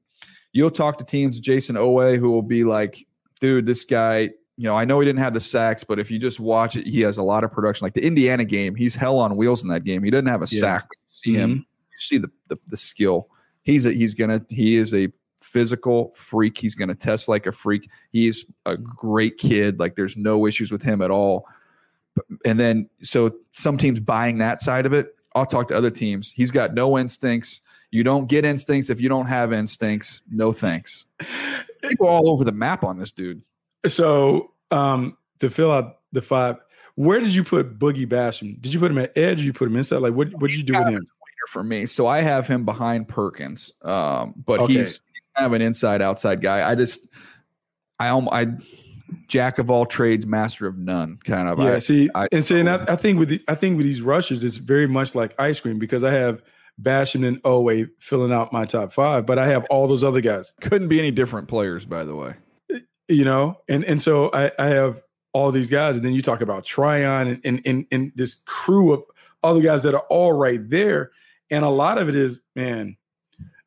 you'll 0.53 0.71
talk 0.71 0.97
to 0.97 1.03
teams, 1.03 1.39
Jayson 1.39 1.75
Oweh, 1.75 2.17
who 2.17 2.31
will 2.31 2.41
be 2.41 2.63
like, 2.63 3.05
dude, 3.39 3.65
this 3.65 3.83
guy, 3.83 4.29
you 4.55 4.65
know, 4.65 4.75
I 4.75 4.85
know 4.85 4.99
he 4.99 5.05
didn't 5.05 5.19
have 5.19 5.33
the 5.33 5.41
sacks, 5.41 5.83
but 5.83 5.99
if 5.99 6.09
you 6.09 6.19
just 6.19 6.39
watch 6.39 6.75
it, 6.75 6.87
he 6.87 7.01
has 7.01 7.17
a 7.17 7.23
lot 7.23 7.43
of 7.43 7.51
production. 7.51 7.85
Like 7.85 7.93
the 7.93 8.05
Indiana 8.05 8.45
game, 8.45 8.75
he's 8.75 8.95
hell 8.95 9.19
on 9.19 9.35
wheels 9.35 9.63
in 9.63 9.69
that 9.69 9.83
game. 9.83 10.03
He 10.03 10.11
doesn't 10.11 10.27
have 10.27 10.41
a 10.41 10.47
yeah. 10.49 10.59
sack. 10.59 10.87
You 10.91 10.97
see 11.07 11.31
mm-hmm. 11.31 11.39
him, 11.39 11.51
you 11.91 11.97
see 11.97 12.17
the, 12.17 12.31
the, 12.47 12.57
the 12.67 12.77
skill 12.77 13.29
he's 13.63 13.85
a, 13.85 13.91
he's 13.91 14.13
gonna 14.13 14.45
he 14.49 14.77
is 14.77 14.93
a 14.93 15.09
physical 15.41 16.13
freak. 16.15 16.57
He's 16.57 16.75
gonna 16.75 16.95
test 16.95 17.27
like 17.27 17.45
a 17.45 17.51
freak. 17.51 17.89
He's 18.11 18.45
a 18.65 18.77
great 18.77 19.37
kid. 19.37 19.79
Like 19.79 19.95
there's 19.95 20.15
no 20.15 20.45
issues 20.45 20.71
with 20.71 20.83
him 20.83 21.01
at 21.01 21.11
all. 21.11 21.47
And 22.45 22.59
then 22.59 22.89
so 23.01 23.33
some 23.51 23.77
teams 23.77 23.99
buying 23.99 24.37
that 24.37 24.61
side 24.61 24.85
of 24.85 24.93
it. 24.93 25.15
I'll 25.35 25.45
talk 25.45 25.67
to 25.69 25.75
other 25.75 25.89
teams. 25.89 26.31
He's 26.31 26.51
got 26.51 26.73
no 26.75 26.97
instincts. 26.97 27.61
You 27.89 28.03
don't 28.03 28.27
get 28.27 28.45
instincts 28.45 28.89
if 28.89 29.01
you 29.01 29.09
don't 29.09 29.25
have 29.25 29.51
instincts. 29.53 30.23
No 30.31 30.51
thanks. 30.51 31.07
People 31.81 32.07
all 32.07 32.29
over 32.29 32.43
the 32.43 32.51
map 32.51 32.83
on 32.83 32.97
this 32.97 33.11
dude. 33.11 33.41
So 33.87 34.51
um, 34.71 35.17
to 35.39 35.49
fill 35.49 35.71
out 35.71 35.99
the 36.11 36.21
five, 36.21 36.57
where 36.95 37.19
did 37.19 37.33
you 37.33 37.43
put 37.43 37.79
Boogie 37.79 38.07
Basham? 38.07 38.61
Did 38.61 38.73
you 38.73 38.79
put 38.79 38.91
him 38.91 38.97
at 38.99 39.15
edge 39.17 39.41
or 39.41 39.43
you 39.43 39.53
put 39.53 39.67
him 39.67 39.75
inside? 39.75 39.97
Like 39.97 40.13
what 40.13 40.29
what 40.33 40.49
did 40.49 40.57
you 40.57 40.63
do 40.63 40.73
with 40.73 40.87
him? 40.87 41.07
For 41.47 41.63
me. 41.63 41.85
So 41.85 42.07
I 42.07 42.21
have 42.21 42.47
him 42.47 42.65
behind 42.65 43.07
Perkins, 43.07 43.71
um, 43.81 44.33
but 44.45 44.59
okay. 44.61 44.73
he's, 44.73 45.01
he's 45.13 45.21
kind 45.35 45.45
of 45.45 45.53
an 45.53 45.61
inside 45.61 46.01
outside 46.01 46.41
guy. 46.41 46.69
I 46.69 46.75
just 46.75 47.07
I 47.99 48.09
I 48.09 48.47
jack 49.27 49.59
of 49.59 49.69
all 49.69 49.85
trades, 49.85 50.25
master 50.25 50.67
of 50.67 50.77
none, 50.77 51.17
kind 51.23 51.47
of. 51.47 51.59
Yeah. 51.59 51.73
I, 51.73 51.79
see, 51.79 52.09
I, 52.15 52.27
and 52.31 52.43
saying 52.43 52.67
I, 52.67 52.83
I, 52.89 52.95
think 52.95 53.19
with 53.19 53.29
the, 53.29 53.41
I 53.47 53.55
think 53.55 53.77
with 53.77 53.85
these 53.85 54.01
rushes, 54.01 54.43
it's 54.43 54.57
very 54.57 54.87
much 54.87 55.15
like 55.15 55.39
ice 55.39 55.59
cream 55.59 55.79
because 55.79 56.03
I 56.03 56.11
have 56.11 56.41
Basham 56.81 57.25
and 57.27 57.41
Oweh 57.43 57.89
filling 57.99 58.31
out 58.31 58.51
my 58.51 58.65
top 58.65 58.91
five, 58.91 59.25
but 59.25 59.37
I 59.37 59.47
have 59.47 59.65
all 59.69 59.87
those 59.87 60.03
other 60.03 60.21
guys. 60.21 60.53
Couldn't 60.61 60.87
be 60.87 60.99
any 60.99 61.11
different 61.11 61.47
players, 61.47 61.85
by 61.85 62.03
the 62.03 62.15
way. 62.15 62.35
You 63.07 63.25
know, 63.25 63.57
and 63.67 63.83
and 63.83 64.01
so 64.01 64.31
I, 64.33 64.51
I 64.57 64.67
have 64.67 65.01
all 65.33 65.51
these 65.51 65.69
guys, 65.69 65.97
and 65.97 66.05
then 66.05 66.13
you 66.13 66.21
talk 66.21 66.41
about 66.41 66.63
Tryon 66.63 67.27
and 67.27 67.41
and, 67.43 67.61
and, 67.65 67.85
and 67.91 68.11
this 68.15 68.35
crew 68.45 68.93
of 68.93 69.03
other 69.43 69.61
guys 69.61 69.83
that 69.83 69.93
are 69.93 70.05
all 70.09 70.33
right 70.33 70.67
there. 70.69 71.11
And 71.53 71.63
a 71.63 71.69
lot 71.69 71.99
of 71.99 72.09
it 72.09 72.15
is, 72.15 72.41
man, 72.55 72.97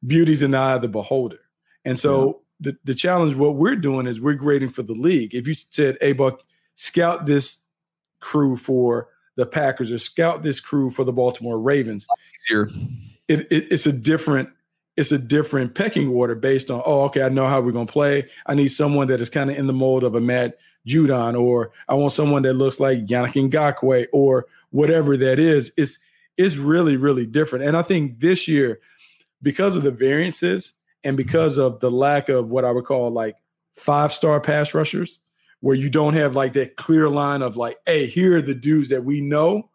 beauty's 0.04 0.42
in 0.42 0.50
the 0.50 0.58
eye 0.58 0.74
of 0.74 0.82
the 0.82 0.88
beholder. 0.88 1.38
And 1.84 1.96
so 1.96 2.26
yeah. 2.60 2.72
the, 2.72 2.78
the 2.82 2.94
challenge, 2.94 3.36
what 3.36 3.54
we're 3.54 3.76
doing 3.76 4.08
is 4.08 4.20
we're 4.20 4.34
grading 4.34 4.70
for 4.70 4.82
the 4.82 4.92
league. 4.92 5.36
If 5.36 5.46
you 5.46 5.54
said, 5.54 5.96
hey, 6.00 6.12
Buck, 6.12 6.42
scout 6.74 7.26
this 7.26 7.58
crew 8.18 8.56
for 8.56 9.10
the 9.36 9.46
Packers 9.46 9.92
or 9.92 9.98
scout 9.98 10.42
this 10.42 10.60
crew 10.60 10.90
for 10.90 11.04
the 11.04 11.12
Baltimore 11.12 11.60
Ravens, 11.60 12.08
easier. 12.50 12.68
It, 13.28 13.46
it, 13.52 13.68
it's 13.70 13.86
a 13.86 13.92
different 13.92 14.48
it's 14.96 15.12
a 15.12 15.18
different 15.18 15.74
pecking 15.74 16.08
order 16.08 16.34
based 16.34 16.70
on 16.70 16.82
oh 16.86 17.02
okay 17.02 17.22
I 17.22 17.28
know 17.28 17.46
how 17.46 17.60
we're 17.60 17.72
gonna 17.72 17.86
play. 17.86 18.28
I 18.46 18.54
need 18.54 18.68
someone 18.68 19.08
that 19.08 19.20
is 19.20 19.30
kind 19.30 19.50
of 19.50 19.56
in 19.56 19.66
the 19.66 19.74
mold 19.74 20.04
of 20.04 20.14
a 20.14 20.20
Matt 20.20 20.58
Judon, 20.88 21.38
or 21.38 21.70
I 21.86 21.94
want 21.94 22.12
someone 22.12 22.42
that 22.42 22.54
looks 22.54 22.80
like 22.80 23.06
Yannick 23.06 23.50
Ngakoue, 23.50 24.06
or 24.12 24.46
whatever 24.70 25.16
that 25.18 25.38
is. 25.38 25.72
It's 25.76 25.98
it's 26.36 26.56
really, 26.56 26.96
really 26.96 27.26
different. 27.26 27.64
And 27.64 27.76
I 27.76 27.82
think 27.82 28.20
this 28.20 28.46
year, 28.46 28.80
because 29.42 29.76
of 29.76 29.82
the 29.82 29.90
variances 29.90 30.74
and 31.04 31.16
because 31.16 31.58
of 31.58 31.80
the 31.80 31.90
lack 31.90 32.28
of 32.28 32.48
what 32.48 32.64
I 32.64 32.70
would 32.70 32.84
call 32.84 33.10
like 33.10 33.36
five 33.76 34.12
star 34.12 34.40
pass 34.40 34.74
rushers, 34.74 35.20
where 35.60 35.74
you 35.74 35.90
don't 35.90 36.14
have 36.14 36.36
like 36.36 36.52
that 36.54 36.76
clear 36.76 37.08
line 37.08 37.42
of 37.42 37.56
like, 37.56 37.78
hey, 37.86 38.06
here 38.06 38.36
are 38.36 38.42
the 38.42 38.54
dudes 38.54 38.88
that 38.88 39.04
we 39.04 39.20
know 39.20 39.70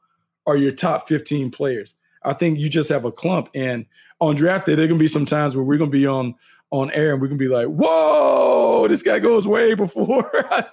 are 0.45 0.57
your 0.57 0.71
top 0.71 1.07
15 1.07 1.51
players. 1.51 1.95
I 2.23 2.33
think 2.33 2.59
you 2.59 2.69
just 2.69 2.89
have 2.89 3.05
a 3.05 3.11
clump. 3.11 3.49
And 3.55 3.85
on 4.19 4.35
draft 4.35 4.67
day, 4.67 4.75
there 4.75 4.87
gonna 4.87 4.99
be 4.99 5.07
some 5.07 5.25
times 5.25 5.55
where 5.55 5.63
we're 5.63 5.77
gonna 5.77 5.91
be 5.91 6.07
on 6.07 6.35
on 6.69 6.91
air 6.91 7.13
and 7.13 7.21
we're 7.21 7.27
gonna 7.27 7.37
be 7.37 7.47
like, 7.47 7.67
whoa, 7.67 8.87
this 8.87 9.01
guy 9.01 9.19
goes 9.19 9.47
way 9.47 9.73
before. 9.75 10.29
I, 10.53 10.65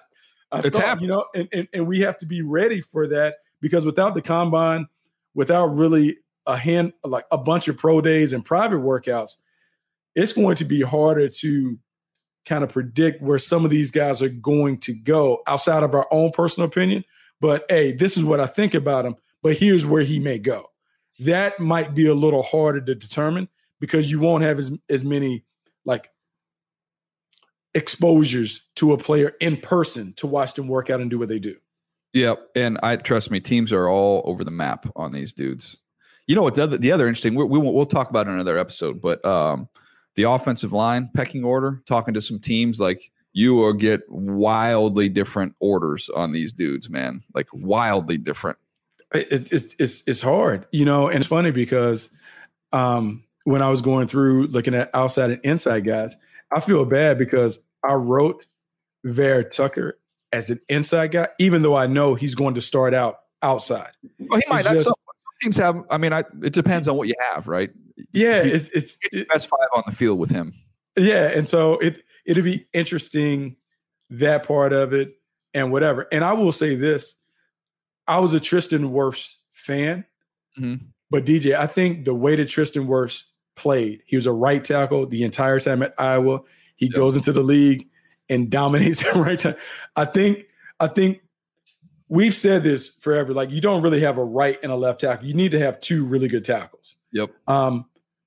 I 0.52 0.60
it's 0.60 0.78
thought, 0.78 1.00
you 1.00 1.08
know, 1.08 1.24
and, 1.34 1.48
and 1.52 1.68
and 1.72 1.86
we 1.86 2.00
have 2.00 2.18
to 2.18 2.26
be 2.26 2.42
ready 2.42 2.80
for 2.80 3.06
that 3.08 3.36
because 3.60 3.84
without 3.84 4.14
the 4.14 4.22
combine 4.22 4.86
without 5.38 5.68
really 5.68 6.18
a 6.48 6.56
hand 6.56 6.92
like 7.04 7.24
a 7.30 7.38
bunch 7.38 7.68
of 7.68 7.78
pro 7.78 8.00
days 8.00 8.32
and 8.32 8.44
private 8.44 8.80
workouts, 8.80 9.36
it's 10.16 10.32
going 10.32 10.56
to 10.56 10.64
be 10.64 10.82
harder 10.82 11.28
to 11.28 11.78
kind 12.44 12.64
of 12.64 12.70
predict 12.70 13.22
where 13.22 13.38
some 13.38 13.64
of 13.64 13.70
these 13.70 13.92
guys 13.92 14.20
are 14.20 14.28
going 14.28 14.76
to 14.78 14.92
go 14.92 15.40
outside 15.46 15.84
of 15.84 15.94
our 15.94 16.08
own 16.10 16.32
personal 16.32 16.66
opinion. 16.66 17.04
But 17.40 17.64
hey, 17.68 17.92
this 17.92 18.16
is 18.16 18.24
what 18.24 18.40
I 18.40 18.46
think 18.46 18.74
about 18.74 19.06
him, 19.06 19.14
but 19.40 19.56
here's 19.56 19.86
where 19.86 20.02
he 20.02 20.18
may 20.18 20.40
go. 20.40 20.70
That 21.20 21.60
might 21.60 21.94
be 21.94 22.06
a 22.06 22.14
little 22.14 22.42
harder 22.42 22.80
to 22.80 22.96
determine 22.96 23.48
because 23.78 24.10
you 24.10 24.18
won't 24.18 24.42
have 24.42 24.58
as, 24.58 24.72
as 24.90 25.04
many 25.04 25.44
like 25.84 26.10
exposures 27.74 28.62
to 28.74 28.92
a 28.92 28.98
player 28.98 29.34
in 29.40 29.58
person 29.58 30.14
to 30.14 30.26
watch 30.26 30.54
them 30.54 30.66
work 30.66 30.90
out 30.90 31.00
and 31.00 31.10
do 31.10 31.18
what 31.20 31.28
they 31.28 31.38
do. 31.38 31.58
Yep, 32.14 32.38
and 32.56 32.78
I 32.82 32.96
trust 32.96 33.30
me, 33.30 33.40
teams 33.40 33.72
are 33.72 33.88
all 33.88 34.22
over 34.24 34.44
the 34.44 34.50
map 34.50 34.86
on 34.96 35.12
these 35.12 35.32
dudes. 35.32 35.76
You 36.26 36.34
know 36.34 36.42
what? 36.42 36.54
The 36.54 36.64
other, 36.64 36.78
the 36.78 36.92
other 36.92 37.06
interesting, 37.06 37.34
we, 37.34 37.44
we 37.44 37.58
we'll 37.58 37.86
talk 37.86 38.10
about 38.10 38.26
in 38.26 38.34
another 38.34 38.58
episode, 38.58 39.00
but 39.00 39.24
um, 39.24 39.68
the 40.14 40.24
offensive 40.24 40.72
line 40.72 41.10
pecking 41.14 41.44
order. 41.44 41.82
Talking 41.86 42.14
to 42.14 42.20
some 42.20 42.38
teams, 42.38 42.80
like 42.80 43.10
you 43.32 43.54
will 43.54 43.72
get 43.72 44.00
wildly 44.08 45.08
different 45.08 45.54
orders 45.60 46.08
on 46.08 46.32
these 46.32 46.52
dudes, 46.52 46.90
man. 46.90 47.22
Like 47.34 47.46
wildly 47.52 48.18
different. 48.18 48.58
It, 49.14 49.52
it's 49.52 49.74
it's 49.78 50.02
it's 50.06 50.20
hard, 50.20 50.66
you 50.70 50.84
know, 50.84 51.08
and 51.08 51.18
it's 51.18 51.26
funny 51.26 51.50
because 51.50 52.10
um, 52.72 53.24
when 53.44 53.62
I 53.62 53.70
was 53.70 53.80
going 53.80 54.06
through 54.06 54.48
looking 54.48 54.74
at 54.74 54.90
outside 54.92 55.30
and 55.30 55.40
inside 55.44 55.84
guys, 55.86 56.16
I 56.50 56.60
feel 56.60 56.84
bad 56.84 57.18
because 57.18 57.58
I 57.82 57.94
wrote 57.94 58.44
Vera-Tucker 59.04 59.97
as 60.32 60.50
an 60.50 60.60
inside 60.68 61.12
guy, 61.12 61.28
even 61.38 61.62
though 61.62 61.76
I 61.76 61.86
know 61.86 62.14
he's 62.14 62.34
going 62.34 62.54
to 62.54 62.60
start 62.60 62.94
out 62.94 63.20
outside. 63.42 63.92
Well, 64.18 64.40
he 64.40 64.46
might 64.48 64.64
not. 64.64 64.74
Just, 64.74 64.84
some, 64.84 64.94
teams 65.42 65.56
have. 65.56 65.84
I 65.90 65.98
mean, 65.98 66.12
I, 66.12 66.24
it 66.42 66.52
depends 66.52 66.88
on 66.88 66.96
what 66.96 67.08
you 67.08 67.14
have, 67.32 67.46
right? 67.46 67.70
Yeah, 68.12 68.42
it's 68.42 68.68
it's, 68.70 68.96
it's 69.12 69.28
best 69.32 69.48
five 69.48 69.68
on 69.74 69.82
the 69.86 69.92
field 69.92 70.18
with 70.18 70.30
him. 70.30 70.54
Yeah, 70.96 71.26
and 71.28 71.46
so 71.46 71.74
it 71.78 72.02
it'll 72.26 72.42
be 72.42 72.66
interesting 72.72 73.56
that 74.10 74.46
part 74.46 74.72
of 74.72 74.92
it 74.92 75.14
and 75.54 75.72
whatever. 75.72 76.06
And 76.12 76.24
I 76.24 76.32
will 76.32 76.52
say 76.52 76.74
this: 76.74 77.14
I 78.06 78.18
was 78.18 78.34
a 78.34 78.40
Tristan 78.40 78.90
Wirfs 78.90 79.36
fan, 79.52 80.04
mm-hmm. 80.58 80.86
but 81.10 81.24
DJ, 81.24 81.56
I 81.56 81.66
think 81.66 82.04
the 82.04 82.14
way 82.14 82.36
that 82.36 82.48
Tristan 82.48 82.86
Wirfs 82.86 83.24
played, 83.56 84.02
he 84.06 84.16
was 84.16 84.26
a 84.26 84.32
right 84.32 84.64
tackle 84.64 85.06
the 85.06 85.22
entire 85.22 85.60
time 85.60 85.82
at 85.82 85.94
Iowa. 85.98 86.40
He 86.76 86.86
yep. 86.86 86.94
goes 86.94 87.16
into 87.16 87.32
the 87.32 87.42
league 87.42 87.88
and 88.28 88.50
dominates 88.50 89.04
at 89.06 89.14
right 89.14 89.38
time. 89.38 89.56
I 89.96 90.04
think 90.04 90.46
I 90.80 90.86
think 90.86 91.20
we've 92.08 92.34
said 92.34 92.62
this 92.62 92.88
forever. 92.88 93.32
Like 93.32 93.50
you 93.50 93.60
don't 93.60 93.82
really 93.82 94.00
have 94.00 94.18
a 94.18 94.24
right 94.24 94.58
and 94.62 94.72
a 94.72 94.76
left 94.76 95.00
tackle. 95.00 95.26
You 95.26 95.34
need 95.34 95.52
to 95.52 95.58
have 95.58 95.80
two 95.80 96.04
really 96.04 96.28
good 96.28 96.44
tackles. 96.44 96.96
Yep. 97.12 97.30
Um, 97.46 97.86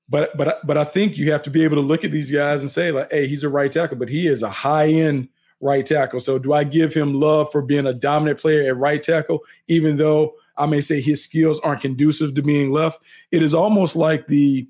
but 0.09 0.35
but 0.37 0.65
but 0.65 0.77
I 0.77 0.83
think 0.83 1.17
you 1.17 1.31
have 1.31 1.41
to 1.43 1.49
be 1.49 1.63
able 1.63 1.77
to 1.77 1.81
look 1.81 2.03
at 2.03 2.11
these 2.11 2.31
guys 2.31 2.61
and 2.61 2.69
say 2.69 2.91
like, 2.91 3.11
hey, 3.11 3.27
he's 3.27 3.43
a 3.43 3.49
right 3.49 3.71
tackle, 3.71 3.97
but 3.97 4.09
he 4.09 4.27
is 4.27 4.43
a 4.43 4.49
high 4.49 4.89
end 4.89 5.29
right 5.61 5.85
tackle. 5.85 6.19
So 6.19 6.37
do 6.37 6.53
I 6.53 6.63
give 6.63 6.93
him 6.93 7.19
love 7.19 7.51
for 7.51 7.61
being 7.61 7.87
a 7.87 7.93
dominant 7.93 8.39
player 8.39 8.67
at 8.67 8.77
right 8.77 9.01
tackle, 9.01 9.39
even 9.67 9.97
though 9.97 10.33
I 10.57 10.65
may 10.65 10.81
say 10.81 10.99
his 10.99 11.23
skills 11.23 11.59
aren't 11.61 11.81
conducive 11.81 12.33
to 12.33 12.41
being 12.41 12.71
left? 12.71 13.01
It 13.31 13.41
is 13.41 13.53
almost 13.53 13.95
like 13.95 14.27
the 14.27 14.67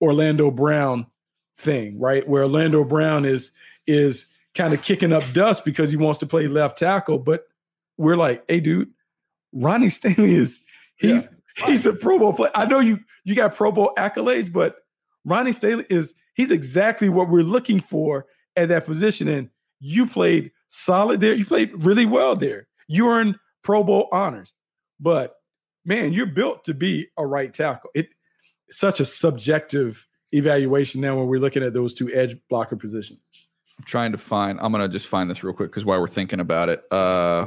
Orlando 0.00 0.50
Brown 0.50 1.06
thing, 1.54 1.98
right? 1.98 2.28
Where 2.28 2.42
Orlando 2.42 2.84
Brown 2.84 3.24
is 3.24 3.52
is 3.86 4.26
kind 4.54 4.74
of 4.74 4.82
kicking 4.82 5.12
up 5.12 5.24
dust 5.32 5.64
because 5.64 5.90
he 5.90 5.96
wants 5.96 6.18
to 6.20 6.26
play 6.26 6.46
left 6.46 6.78
tackle, 6.78 7.18
but 7.18 7.46
we're 7.96 8.16
like, 8.16 8.44
hey, 8.48 8.60
dude, 8.60 8.90
Ronnie 9.52 9.90
Stanley 9.90 10.34
is 10.34 10.60
he's 10.96 11.28
yeah. 11.58 11.66
he's 11.66 11.86
a 11.86 11.92
Pro 11.92 12.18
Bowl 12.18 12.32
player. 12.32 12.50
I 12.54 12.66
know 12.66 12.80
you 12.80 13.00
you 13.24 13.34
got 13.34 13.54
Pro 13.54 13.72
Bowl 13.72 13.92
accolades, 13.96 14.52
but 14.52 14.76
Ronnie 15.24 15.52
Stanley 15.52 15.86
is 15.88 16.14
he's 16.34 16.50
exactly 16.50 17.08
what 17.08 17.28
we're 17.28 17.42
looking 17.42 17.80
for 17.80 18.26
at 18.56 18.68
that 18.68 18.84
position. 18.84 19.28
And 19.28 19.50
you 19.80 20.06
played 20.06 20.50
solid 20.68 21.20
there. 21.20 21.34
You 21.34 21.44
played 21.44 21.70
really 21.84 22.06
well 22.06 22.36
there. 22.36 22.68
You 22.88 23.08
earned 23.08 23.36
Pro 23.62 23.84
Bowl 23.84 24.08
honors. 24.12 24.52
But 25.00 25.36
man, 25.84 26.12
you're 26.12 26.26
built 26.26 26.64
to 26.64 26.74
be 26.74 27.08
a 27.16 27.26
right 27.26 27.52
tackle. 27.52 27.90
It 27.94 28.08
such 28.70 29.00
a 29.00 29.04
subjective 29.04 30.06
evaluation 30.32 31.00
now 31.00 31.16
when 31.16 31.26
we're 31.26 31.40
looking 31.40 31.62
at 31.62 31.74
those 31.74 31.94
two 31.94 32.12
edge 32.12 32.36
blocker 32.48 32.76
positions. 32.76 33.20
I'm 33.78 33.84
trying 33.84 34.12
to 34.12 34.18
find. 34.18 34.58
I'm 34.60 34.72
gonna 34.72 34.88
just 34.88 35.06
find 35.06 35.30
this 35.30 35.42
real 35.42 35.54
quick 35.54 35.70
because 35.70 35.84
while 35.84 36.00
we're 36.00 36.06
thinking 36.06 36.40
about 36.40 36.68
it, 36.68 36.82
uh, 36.90 37.46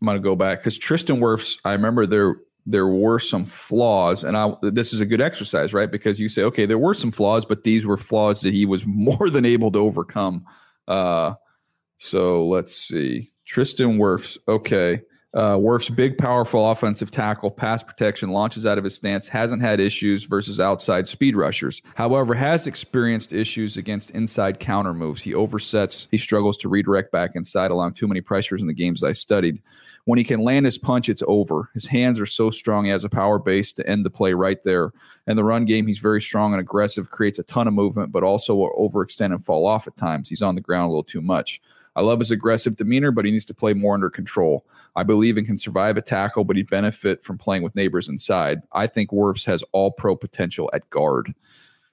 I'm 0.00 0.06
gonna 0.06 0.20
go 0.20 0.36
back 0.36 0.58
because 0.58 0.78
Tristan 0.78 1.16
Wirfs. 1.20 1.58
I 1.64 1.72
remember 1.72 2.06
there 2.06 2.36
there 2.66 2.86
were 2.86 3.18
some 3.18 3.44
flaws, 3.44 4.24
and 4.24 4.36
I 4.36 4.54
this 4.62 4.92
is 4.92 5.00
a 5.00 5.06
good 5.06 5.20
exercise, 5.20 5.74
right? 5.74 5.90
Because 5.90 6.20
you 6.20 6.28
say, 6.28 6.42
okay, 6.42 6.66
there 6.66 6.78
were 6.78 6.94
some 6.94 7.10
flaws, 7.10 7.44
but 7.44 7.64
these 7.64 7.86
were 7.86 7.96
flaws 7.96 8.40
that 8.42 8.52
he 8.52 8.66
was 8.66 8.86
more 8.86 9.30
than 9.30 9.44
able 9.44 9.70
to 9.72 9.78
overcome. 9.78 10.44
Uh, 10.86 11.34
so 11.96 12.46
let's 12.46 12.74
see, 12.74 13.32
Tristan 13.44 13.98
Wirfs. 13.98 14.38
Okay, 14.48 15.02
uh, 15.34 15.56
Wirfs 15.56 15.94
big, 15.94 16.18
powerful 16.18 16.70
offensive 16.70 17.10
tackle, 17.10 17.50
pass 17.50 17.82
protection, 17.82 18.30
launches 18.30 18.66
out 18.66 18.76
of 18.76 18.84
his 18.84 18.94
stance, 18.94 19.26
hasn't 19.26 19.62
had 19.62 19.80
issues 19.80 20.24
versus 20.24 20.60
outside 20.60 21.08
speed 21.08 21.36
rushers. 21.36 21.80
However, 21.94 22.34
has 22.34 22.66
experienced 22.66 23.32
issues 23.32 23.76
against 23.76 24.10
inside 24.10 24.60
counter 24.60 24.92
moves. 24.92 25.22
He 25.22 25.32
oversets, 25.32 26.06
he 26.10 26.18
struggles 26.18 26.56
to 26.58 26.68
redirect 26.68 27.12
back 27.12 27.30
inside, 27.34 27.70
allowing 27.70 27.94
too 27.94 28.08
many 28.08 28.20
pressures 28.20 28.60
in 28.60 28.68
the 28.68 28.74
games 28.74 29.02
I 29.02 29.12
studied. 29.12 29.62
When 30.04 30.18
he 30.18 30.24
can 30.24 30.40
land 30.40 30.66
his 30.66 30.78
punch, 30.78 31.08
it's 31.08 31.22
over. 31.28 31.70
His 31.74 31.86
hands 31.86 32.18
are 32.20 32.26
so 32.26 32.50
strong, 32.50 32.84
he 32.84 32.90
has 32.90 33.04
a 33.04 33.08
power 33.08 33.38
base 33.38 33.72
to 33.74 33.88
end 33.88 34.04
the 34.04 34.10
play 34.10 34.34
right 34.34 34.62
there. 34.64 34.92
And 35.26 35.38
the 35.38 35.44
run 35.44 35.64
game, 35.64 35.86
he's 35.86 36.00
very 36.00 36.20
strong 36.20 36.52
and 36.52 36.60
aggressive, 36.60 37.10
creates 37.10 37.38
a 37.38 37.44
ton 37.44 37.68
of 37.68 37.74
movement, 37.74 38.10
but 38.12 38.24
also 38.24 38.54
will 38.56 38.72
overextend 38.76 39.32
and 39.32 39.44
fall 39.44 39.64
off 39.64 39.86
at 39.86 39.96
times. 39.96 40.28
He's 40.28 40.42
on 40.42 40.56
the 40.56 40.60
ground 40.60 40.86
a 40.86 40.88
little 40.88 41.04
too 41.04 41.22
much. 41.22 41.60
I 41.94 42.00
love 42.00 42.18
his 42.18 42.30
aggressive 42.30 42.76
demeanor, 42.76 43.10
but 43.10 43.24
he 43.24 43.30
needs 43.30 43.44
to 43.46 43.54
play 43.54 43.74
more 43.74 43.94
under 43.94 44.10
control. 44.10 44.66
I 44.96 45.02
believe 45.02 45.36
and 45.36 45.46
can 45.46 45.56
survive 45.56 45.96
a 45.96 46.02
tackle, 46.02 46.44
but 46.44 46.56
he'd 46.56 46.70
benefit 46.70 47.24
from 47.24 47.38
playing 47.38 47.62
with 47.62 47.74
neighbors 47.74 48.08
inside. 48.08 48.62
I 48.72 48.86
think 48.86 49.10
Wirfs 49.10 49.44
has 49.46 49.62
all 49.72 49.90
pro 49.90 50.16
potential 50.16 50.70
at 50.72 50.88
guard. 50.90 51.34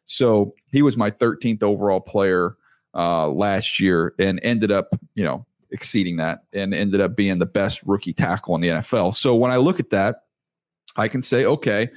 So 0.06 0.54
he 0.72 0.82
was 0.82 0.97
my 0.97 1.12
13th 1.12 1.64
overall 1.64 2.02
player 2.02 2.58
uh, 2.93 3.28
last 3.28 3.80
year 3.80 4.16
and 4.20 4.39
ended 4.43 4.72
up, 4.72 4.95
you 5.16 5.24
know, 5.24 5.45
exceeding 5.72 6.18
that 6.18 6.43
and 6.52 6.74
ended 6.74 7.00
up 7.00 7.16
being 7.16 7.39
the 7.39 7.45
best 7.45 7.82
rookie 7.86 8.14
tackle 8.14 8.56
in 8.56 8.62
the 8.62 8.70
NFL. 8.70 9.14
So 9.14 9.36
when 9.36 9.52
I 9.52 9.58
look 9.58 9.80
at 9.80 9.91
that, 9.91 10.24
I 10.95 11.08
can 11.08 11.22
say, 11.22 11.45
okay, 11.45 11.89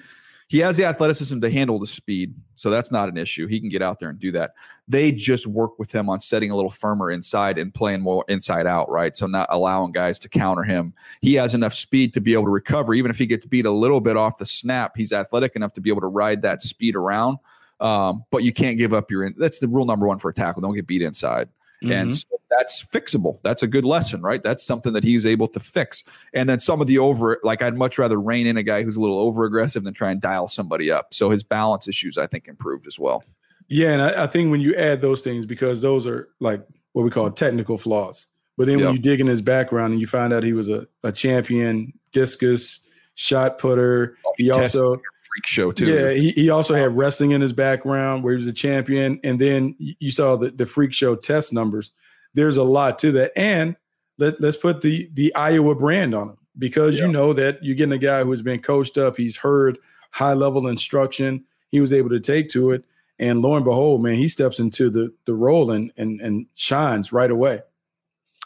he 0.48 0.58
has 0.58 0.76
the 0.76 0.84
athleticism 0.84 1.40
to 1.40 1.50
handle 1.50 1.78
the 1.78 1.86
speed, 1.86 2.34
so 2.56 2.70
that's 2.70 2.90
not 2.90 3.08
an 3.08 3.16
issue. 3.16 3.46
He 3.46 3.58
can 3.58 3.68
get 3.68 3.82
out 3.82 4.00
there 4.00 4.08
and 4.08 4.18
do 4.18 4.30
that. 4.32 4.52
They 4.88 5.12
just 5.12 5.46
work 5.46 5.78
with 5.78 5.90
him 5.92 6.10
on 6.10 6.20
setting 6.20 6.50
a 6.50 6.56
little 6.56 6.70
firmer 6.70 7.10
inside 7.10 7.58
and 7.58 7.72
playing 7.72 8.00
more 8.00 8.24
inside 8.28 8.66
out, 8.66 8.90
right? 8.90 9.16
So 9.16 9.26
not 9.26 9.48
allowing 9.50 9.92
guys 9.92 10.18
to 10.20 10.28
counter 10.28 10.62
him. 10.62 10.92
He 11.20 11.34
has 11.34 11.54
enough 11.54 11.74
speed 11.74 12.12
to 12.14 12.20
be 12.20 12.32
able 12.34 12.44
to 12.44 12.50
recover, 12.50 12.94
even 12.94 13.10
if 13.10 13.18
he 13.18 13.26
gets 13.26 13.46
beat 13.46 13.66
a 13.66 13.70
little 13.70 14.00
bit 14.00 14.16
off 14.16 14.38
the 14.38 14.46
snap. 14.46 14.92
He's 14.96 15.12
athletic 15.12 15.56
enough 15.56 15.72
to 15.74 15.80
be 15.80 15.90
able 15.90 16.02
to 16.02 16.08
ride 16.08 16.42
that 16.42 16.62
speed 16.62 16.96
around. 16.96 17.38
Um, 17.80 18.24
but 18.30 18.44
you 18.44 18.52
can't 18.52 18.78
give 18.78 18.92
up 18.92 19.10
your. 19.10 19.24
In- 19.24 19.34
that's 19.38 19.58
the 19.58 19.68
rule 19.68 19.84
number 19.84 20.06
one 20.06 20.18
for 20.18 20.30
a 20.30 20.34
tackle. 20.34 20.62
Don't 20.62 20.74
get 20.74 20.86
beat 20.86 21.02
inside. 21.02 21.48
Mm-hmm. 21.82 21.92
And 21.92 22.14
so 22.14 22.28
that's 22.50 22.84
fixable. 22.84 23.38
That's 23.42 23.62
a 23.62 23.66
good 23.66 23.84
lesson, 23.84 24.22
right? 24.22 24.42
That's 24.42 24.64
something 24.64 24.92
that 24.92 25.02
he's 25.02 25.26
able 25.26 25.48
to 25.48 25.60
fix. 25.60 26.04
And 26.32 26.48
then 26.48 26.60
some 26.60 26.80
of 26.80 26.86
the 26.86 26.98
over, 26.98 27.40
like 27.42 27.62
I'd 27.62 27.76
much 27.76 27.98
rather 27.98 28.20
rein 28.20 28.46
in 28.46 28.56
a 28.56 28.62
guy 28.62 28.82
who's 28.82 28.96
a 28.96 29.00
little 29.00 29.18
over 29.18 29.44
aggressive 29.44 29.84
than 29.84 29.94
try 29.94 30.10
and 30.10 30.20
dial 30.20 30.48
somebody 30.48 30.90
up. 30.90 31.12
So 31.12 31.30
his 31.30 31.42
balance 31.42 31.88
issues, 31.88 32.18
I 32.18 32.26
think, 32.26 32.48
improved 32.48 32.86
as 32.86 32.98
well. 32.98 33.24
Yeah. 33.68 33.92
And 33.92 34.02
I, 34.02 34.24
I 34.24 34.26
think 34.26 34.50
when 34.50 34.60
you 34.60 34.74
add 34.76 35.00
those 35.00 35.22
things, 35.22 35.46
because 35.46 35.80
those 35.80 36.06
are 36.06 36.28
like 36.40 36.64
what 36.92 37.02
we 37.02 37.10
call 37.10 37.30
technical 37.30 37.78
flaws. 37.78 38.26
But 38.56 38.66
then 38.66 38.78
yep. 38.78 38.86
when 38.86 38.96
you 38.96 39.02
dig 39.02 39.20
in 39.20 39.26
his 39.26 39.40
background 39.40 39.92
and 39.92 40.00
you 40.00 40.06
find 40.06 40.32
out 40.32 40.44
he 40.44 40.52
was 40.52 40.68
a, 40.68 40.86
a 41.02 41.10
champion 41.10 41.92
discus 42.12 42.80
shot 43.14 43.58
putter, 43.58 44.18
he 44.36 44.50
also 44.50 45.00
freak 45.32 45.46
show 45.46 45.72
too. 45.72 45.86
Yeah, 45.86 46.10
he, 46.10 46.30
he 46.32 46.50
also 46.50 46.74
had 46.74 46.96
wrestling 46.96 47.30
in 47.30 47.40
his 47.40 47.52
background 47.52 48.22
where 48.22 48.32
he 48.32 48.36
was 48.36 48.46
a 48.46 48.52
champion. 48.52 49.20
And 49.24 49.40
then 49.40 49.74
you 49.78 50.10
saw 50.10 50.36
the, 50.36 50.50
the 50.50 50.66
freak 50.66 50.92
show 50.92 51.14
test 51.16 51.52
numbers. 51.52 51.92
There's 52.34 52.56
a 52.56 52.62
lot 52.62 52.98
to 53.00 53.12
that. 53.12 53.32
And 53.36 53.76
let, 54.18 54.40
let's 54.40 54.56
put 54.56 54.80
the 54.80 55.10
the 55.14 55.34
Iowa 55.34 55.74
brand 55.74 56.14
on 56.14 56.30
him 56.30 56.38
because 56.58 56.98
yeah. 56.98 57.06
you 57.06 57.12
know 57.12 57.32
that 57.32 57.62
you're 57.62 57.76
getting 57.76 57.92
a 57.92 57.98
guy 57.98 58.22
who's 58.22 58.42
been 58.42 58.60
coached 58.60 58.98
up, 58.98 59.16
he's 59.16 59.36
heard 59.36 59.78
high 60.10 60.34
level 60.34 60.66
instruction, 60.66 61.44
he 61.70 61.80
was 61.80 61.92
able 61.92 62.10
to 62.10 62.20
take 62.20 62.50
to 62.50 62.70
it. 62.72 62.84
And 63.18 63.40
lo 63.40 63.54
and 63.54 63.64
behold, 63.64 64.02
man, 64.02 64.16
he 64.16 64.28
steps 64.28 64.58
into 64.58 64.90
the 64.90 65.12
the 65.24 65.34
role 65.34 65.70
and 65.70 65.92
and 65.96 66.20
and 66.20 66.46
shines 66.54 67.12
right 67.12 67.30
away 67.30 67.62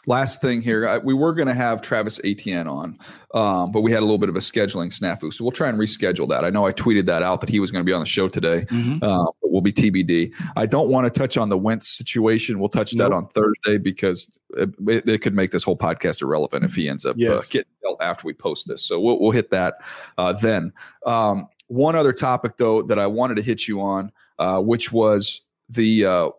last 0.07 0.41
thing 0.41 0.61
here, 0.61 0.87
I, 0.87 0.97
we 0.97 1.13
were 1.13 1.33
going 1.33 1.47
to 1.47 1.53
have 1.53 1.81
Travis 1.81 2.19
Etienne 2.23 2.67
on, 2.67 2.97
um, 3.33 3.71
but 3.71 3.81
we 3.81 3.91
had 3.91 3.99
a 3.99 4.05
little 4.05 4.17
bit 4.17 4.29
of 4.29 4.35
a 4.35 4.39
scheduling 4.39 4.87
snafu, 4.87 5.31
so 5.31 5.43
we'll 5.43 5.51
try 5.51 5.69
and 5.69 5.77
reschedule 5.77 6.27
that. 6.29 6.43
I 6.43 6.49
know 6.49 6.65
I 6.65 6.73
tweeted 6.73 7.05
that 7.05 7.21
out 7.21 7.41
that 7.41 7.49
he 7.49 7.59
was 7.59 7.69
going 7.69 7.83
to 7.83 7.85
be 7.85 7.93
on 7.93 7.99
the 7.99 8.07
show 8.07 8.27
today, 8.27 8.65
mm-hmm. 8.69 9.03
uh, 9.03 9.25
but 9.41 9.51
we'll 9.51 9.61
be 9.61 9.73
TBD. 9.73 10.33
I 10.55 10.65
don't 10.65 10.89
want 10.89 11.13
to 11.13 11.19
touch 11.19 11.37
on 11.37 11.49
the 11.49 11.57
Wentz 11.57 11.89
situation. 11.89 12.59
We'll 12.59 12.69
touch 12.69 12.95
nope. 12.95 13.09
that 13.09 13.15
on 13.15 13.27
Thursday 13.27 13.77
because 13.77 14.35
it, 14.55 14.69
it, 14.87 15.07
it, 15.07 15.21
could 15.21 15.35
make 15.35 15.51
this 15.51 15.63
whole 15.63 15.77
podcast 15.77 16.21
irrelevant 16.21 16.63
if 16.63 16.73
he 16.73 16.89
ends 16.89 17.05
up 17.05 17.15
uh, 17.17 17.19
yes. 17.19 17.43
uh, 17.43 17.45
getting 17.49 17.71
dealt 17.83 18.01
after 18.01 18.25
we 18.25 18.33
post 18.33 18.67
this. 18.67 18.83
So 18.83 18.99
we'll, 18.99 19.19
we'll 19.19 19.31
hit 19.31 19.51
that 19.51 19.75
uh, 20.17 20.33
then. 20.33 20.71
Um, 21.05 21.47
one 21.67 21.97
other 21.97 22.13
topic 22.13 22.55
though 22.57 22.81
that 22.83 22.97
I 22.97 23.07
wanted 23.07 23.35
to 23.35 23.41
hit 23.41 23.67
you 23.67 23.81
on, 23.81 24.11
uh, 24.39 24.61
which 24.61 24.91
was 24.91 25.41
the 25.69 26.05
uh, 26.05 26.29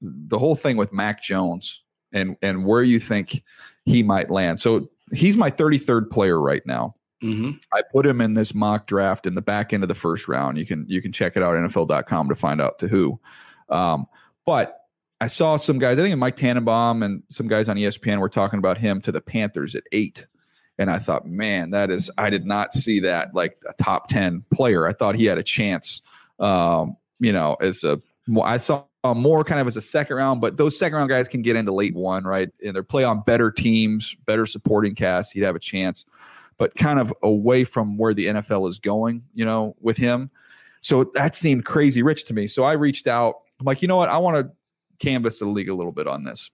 the 0.00 0.38
whole 0.38 0.56
thing 0.56 0.76
with 0.76 0.92
Mac 0.92 1.22
Jones 1.22 1.81
and 2.12 2.36
and 2.42 2.64
where 2.64 2.82
you 2.82 2.98
think 2.98 3.42
he 3.84 4.02
might 4.02 4.30
land. 4.30 4.60
So 4.60 4.88
he's 5.12 5.36
my 5.36 5.50
33rd 5.50 6.10
player 6.10 6.40
right 6.40 6.62
now. 6.66 6.94
Mm-hmm. 7.22 7.52
I 7.72 7.82
put 7.92 8.04
him 8.04 8.20
in 8.20 8.34
this 8.34 8.54
mock 8.54 8.86
draft 8.86 9.26
in 9.26 9.34
the 9.34 9.42
back 9.42 9.72
end 9.72 9.84
of 9.84 9.88
the 9.88 9.94
first 9.94 10.26
round. 10.26 10.58
You 10.58 10.66
can 10.66 10.84
you 10.88 11.00
can 11.00 11.12
check 11.12 11.36
it 11.36 11.42
out 11.42 11.54
NFL.com 11.54 12.28
to 12.28 12.34
find 12.34 12.60
out 12.60 12.78
to 12.80 12.88
who. 12.88 13.20
Um, 13.68 14.06
but 14.44 14.78
I 15.20 15.28
saw 15.28 15.56
some 15.56 15.78
guys. 15.78 15.98
I 15.98 16.02
think 16.02 16.16
Mike 16.18 16.36
Tannenbaum 16.36 17.04
and 17.04 17.22
some 17.28 17.46
guys 17.46 17.68
on 17.68 17.76
ESPN 17.76 18.18
were 18.18 18.28
talking 18.28 18.58
about 18.58 18.76
him 18.76 19.00
to 19.02 19.12
the 19.12 19.20
Panthers 19.20 19.76
at 19.76 19.84
eight, 19.92 20.26
and 20.78 20.90
I 20.90 20.98
thought, 20.98 21.26
man, 21.26 21.70
that 21.70 21.92
is. 21.92 22.10
I 22.18 22.28
did 22.28 22.44
not 22.44 22.72
see 22.72 22.98
that 23.00 23.32
like 23.34 23.62
a 23.68 23.72
top 23.74 24.08
ten 24.08 24.44
player. 24.52 24.88
I 24.88 24.92
thought 24.92 25.14
he 25.14 25.26
had 25.26 25.38
a 25.38 25.44
chance. 25.44 26.02
Um, 26.40 26.96
you 27.20 27.32
know, 27.32 27.56
as 27.60 27.84
a 27.84 28.00
I 28.42 28.56
saw 28.56 28.84
uh, 29.04 29.14
more 29.14 29.42
kind 29.42 29.60
of 29.60 29.66
as 29.66 29.76
a 29.76 29.82
second 29.82 30.16
round, 30.16 30.40
but 30.40 30.56
those 30.56 30.78
second 30.78 30.96
round 30.96 31.10
guys 31.10 31.28
can 31.28 31.42
get 31.42 31.56
into 31.56 31.72
late 31.72 31.94
one, 31.94 32.24
right? 32.24 32.50
And 32.64 32.74
they're 32.74 32.82
play 32.82 33.04
on 33.04 33.22
better 33.26 33.50
teams, 33.50 34.14
better 34.26 34.46
supporting 34.46 34.94
cast. 34.94 35.32
He'd 35.32 35.42
have 35.42 35.56
a 35.56 35.60
chance, 35.60 36.04
but 36.58 36.74
kind 36.76 36.98
of 36.98 37.12
away 37.22 37.64
from 37.64 37.96
where 37.96 38.14
the 38.14 38.26
NFL 38.26 38.68
is 38.68 38.78
going, 38.78 39.22
you 39.34 39.44
know, 39.44 39.74
with 39.80 39.96
him. 39.96 40.30
So 40.80 41.10
that 41.14 41.34
seemed 41.34 41.64
crazy 41.64 42.02
rich 42.02 42.24
to 42.24 42.34
me. 42.34 42.46
So 42.46 42.64
I 42.64 42.72
reached 42.72 43.06
out. 43.06 43.36
I'm 43.58 43.66
like, 43.66 43.82
you 43.82 43.88
know 43.88 43.96
what? 43.96 44.08
I 44.08 44.18
want 44.18 44.36
to 44.36 44.52
canvass 45.04 45.40
the 45.40 45.46
league 45.46 45.68
a 45.68 45.74
little 45.74 45.92
bit 45.92 46.06
on 46.06 46.24
this. 46.24 46.50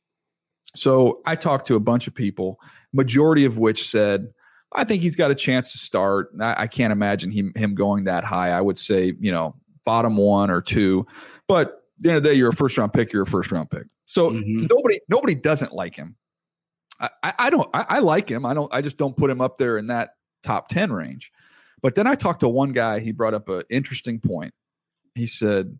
So 0.74 1.20
I 1.26 1.34
talked 1.34 1.66
to 1.68 1.76
a 1.76 1.80
bunch 1.80 2.06
of 2.06 2.14
people, 2.14 2.60
majority 2.92 3.44
of 3.44 3.58
which 3.58 3.88
said, 3.88 4.28
I 4.72 4.84
think 4.84 5.02
he's 5.02 5.16
got 5.16 5.30
a 5.30 5.34
chance 5.34 5.72
to 5.72 5.78
start. 5.78 6.30
I, 6.40 6.62
I 6.62 6.66
can't 6.66 6.92
imagine 6.92 7.30
him, 7.30 7.52
him 7.56 7.74
going 7.74 8.04
that 8.04 8.24
high. 8.24 8.50
I 8.50 8.60
would 8.60 8.78
say, 8.78 9.14
you 9.18 9.32
know, 9.32 9.54
bottom 9.84 10.16
one 10.18 10.50
or 10.50 10.60
two. 10.60 11.06
But 11.46 11.77
the 12.00 12.10
end 12.10 12.16
of 12.18 12.22
the 12.22 12.28
day, 12.30 12.34
you're 12.34 12.50
a 12.50 12.54
first 12.54 12.78
round 12.78 12.92
pick, 12.92 13.12
you're 13.12 13.22
a 13.22 13.26
first 13.26 13.50
round 13.52 13.70
pick. 13.70 13.84
So 14.06 14.30
mm-hmm. 14.30 14.66
nobody 14.70 15.00
nobody 15.08 15.34
doesn't 15.34 15.72
like 15.72 15.94
him. 15.94 16.16
I, 17.00 17.32
I, 17.38 17.50
don't 17.50 17.68
I, 17.72 17.86
I, 17.88 17.98
like 18.00 18.28
him. 18.28 18.44
I 18.44 18.54
don't 18.54 18.72
I 18.74 18.80
just 18.80 18.96
don't 18.96 19.16
put 19.16 19.30
him 19.30 19.40
up 19.40 19.56
there 19.56 19.78
in 19.78 19.86
that 19.86 20.14
top 20.42 20.68
10 20.68 20.92
range. 20.92 21.30
But 21.80 21.94
then 21.94 22.06
I 22.06 22.14
talked 22.14 22.40
to 22.40 22.48
one 22.48 22.72
guy, 22.72 22.98
he 22.98 23.12
brought 23.12 23.34
up 23.34 23.48
an 23.48 23.62
interesting 23.70 24.18
point. 24.18 24.52
He 25.14 25.26
said, 25.26 25.78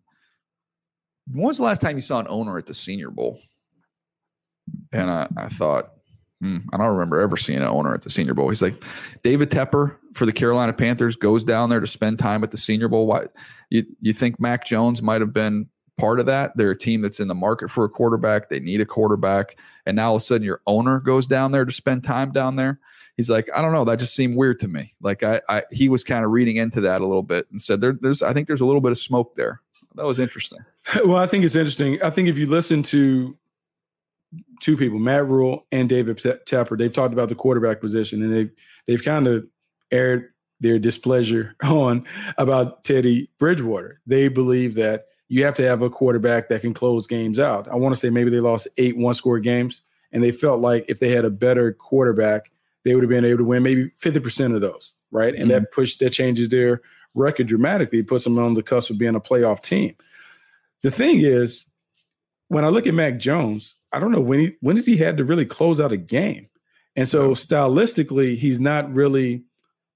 When 1.31 1.47
was 1.47 1.57
the 1.57 1.63
last 1.63 1.81
time 1.81 1.97
you 1.97 2.01
saw 2.01 2.19
an 2.19 2.27
owner 2.29 2.57
at 2.57 2.67
the 2.67 2.73
senior 2.73 3.09
bowl? 3.09 3.39
And 4.93 5.09
I, 5.09 5.27
I 5.35 5.49
thought, 5.49 5.91
hmm, 6.41 6.57
I 6.71 6.77
don't 6.77 6.87
remember 6.87 7.19
ever 7.19 7.35
seeing 7.35 7.59
an 7.59 7.67
owner 7.67 7.93
at 7.93 8.01
the 8.01 8.09
senior 8.09 8.33
bowl. 8.33 8.47
He's 8.47 8.61
like, 8.61 8.81
David 9.23 9.49
Tepper 9.49 9.95
for 10.13 10.25
the 10.25 10.31
Carolina 10.31 10.73
Panthers 10.73 11.15
goes 11.15 11.43
down 11.43 11.69
there 11.69 11.79
to 11.79 11.87
spend 11.87 12.19
time 12.19 12.43
at 12.43 12.51
the 12.51 12.57
senior 12.57 12.87
bowl. 12.87 13.07
Why 13.07 13.25
you 13.69 13.83
you 13.99 14.13
think 14.13 14.39
Mac 14.39 14.65
Jones 14.65 15.01
might 15.01 15.21
have 15.21 15.33
been 15.33 15.69
part 15.99 16.19
of 16.19 16.25
that. 16.27 16.55
They're 16.55 16.71
a 16.71 16.77
team 16.77 17.01
that's 17.01 17.19
in 17.19 17.27
the 17.27 17.35
market 17.35 17.69
for 17.69 17.83
a 17.85 17.89
quarterback. 17.89 18.49
They 18.49 18.59
need 18.59 18.81
a 18.81 18.85
quarterback. 18.85 19.57
And 19.85 19.95
now 19.95 20.09
all 20.09 20.15
of 20.15 20.21
a 20.21 20.25
sudden 20.25 20.43
your 20.43 20.61
owner 20.67 20.99
goes 20.99 21.27
down 21.27 21.51
there 21.51 21.65
to 21.65 21.71
spend 21.71 22.03
time 22.03 22.31
down 22.31 22.55
there. 22.55 22.79
He's 23.17 23.29
like, 23.29 23.49
I 23.53 23.61
don't 23.61 23.73
know. 23.73 23.83
That 23.83 23.99
just 23.99 24.15
seemed 24.15 24.37
weird 24.37 24.59
to 24.59 24.69
me. 24.69 24.93
Like 25.01 25.23
I, 25.23 25.41
I 25.49 25.63
he 25.71 25.89
was 25.89 26.05
kind 26.05 26.23
of 26.23 26.31
reading 26.31 26.55
into 26.55 26.79
that 26.81 27.01
a 27.01 27.05
little 27.05 27.23
bit 27.23 27.47
and 27.51 27.61
said 27.61 27.81
there, 27.81 27.97
there's 27.99 28.21
I 28.21 28.31
think 28.31 28.47
there's 28.47 28.61
a 28.61 28.65
little 28.65 28.79
bit 28.79 28.91
of 28.91 28.97
smoke 28.97 29.35
there. 29.35 29.61
That 29.95 30.05
was 30.05 30.19
interesting. 30.19 30.59
Well, 31.05 31.17
I 31.17 31.27
think 31.27 31.43
it's 31.43 31.55
interesting. 31.55 32.01
I 32.01 32.09
think 32.09 32.29
if 32.29 32.37
you 32.39 32.47
listen 32.47 32.81
to 32.83 33.37
two 34.59 34.75
people, 34.75 34.97
Matt 34.97 35.27
Rhule 35.27 35.67
and 35.71 35.87
David 35.87 36.17
Tepper, 36.17 36.79
they've 36.79 36.91
talked 36.91 37.13
about 37.13 37.29
the 37.29 37.35
quarterback 37.35 37.79
position 37.79 38.23
and 38.23 38.33
they've 38.33 38.51
they've 38.87 39.03
kind 39.03 39.27
of 39.27 39.45
aired 39.91 40.33
their 40.61 40.79
displeasure 40.79 41.55
on 41.63 42.05
about 42.37 42.83
Teddy 42.83 43.29
Bridgewater. 43.37 44.01
They 44.07 44.29
believe 44.29 44.73
that 44.75 45.08
you 45.29 45.45
have 45.45 45.53
to 45.53 45.63
have 45.63 45.81
a 45.81 45.89
quarterback 45.89 46.49
that 46.49 46.61
can 46.61 46.73
close 46.73 47.07
games 47.07 47.39
out. 47.39 47.67
I 47.67 47.75
want 47.75 47.93
to 47.93 47.99
say 47.99 48.09
maybe 48.09 48.31
they 48.31 48.39
lost 48.39 48.67
eight 48.77 48.97
one 48.97 49.13
score 49.13 49.39
games, 49.39 49.81
and 50.11 50.23
they 50.23 50.31
felt 50.31 50.59
like 50.59 50.85
if 50.87 50.99
they 50.99 51.11
had 51.11 51.23
a 51.23 51.29
better 51.29 51.71
quarterback, 51.71 52.51
they 52.83 52.95
would 52.95 53.03
have 53.03 53.09
been 53.09 53.25
able 53.25 53.37
to 53.37 53.43
win 53.43 53.63
maybe 53.63 53.91
50% 54.01 54.55
of 54.55 54.61
those, 54.61 54.93
right? 55.11 55.33
And 55.33 55.43
mm-hmm. 55.43 55.51
that 55.51 55.71
push 55.71 55.97
that 55.97 56.09
changes 56.09 56.49
their 56.49 56.81
record 57.13 57.47
dramatically, 57.47 57.99
it 57.99 58.07
puts 58.07 58.23
them 58.23 58.39
on 58.39 58.55
the 58.55 58.63
cusp 58.63 58.89
of 58.89 58.97
being 58.97 59.15
a 59.15 59.21
playoff 59.21 59.61
team. 59.61 59.95
The 60.81 60.91
thing 60.91 61.19
is, 61.19 61.65
when 62.47 62.65
I 62.65 62.69
look 62.69 62.87
at 62.87 62.93
Mac 62.93 63.19
Jones, 63.19 63.75
I 63.91 63.99
don't 63.99 64.11
know 64.11 64.21
when 64.21 64.39
he 64.39 64.55
when 64.61 64.75
has 64.75 64.85
he 64.85 64.97
had 64.97 65.17
to 65.17 65.25
really 65.25 65.45
close 65.45 65.79
out 65.79 65.91
a 65.91 65.97
game. 65.97 66.47
And 66.95 67.07
so 67.07 67.31
stylistically, 67.31 68.37
he's 68.37 68.59
not 68.59 68.91
really 68.91 69.43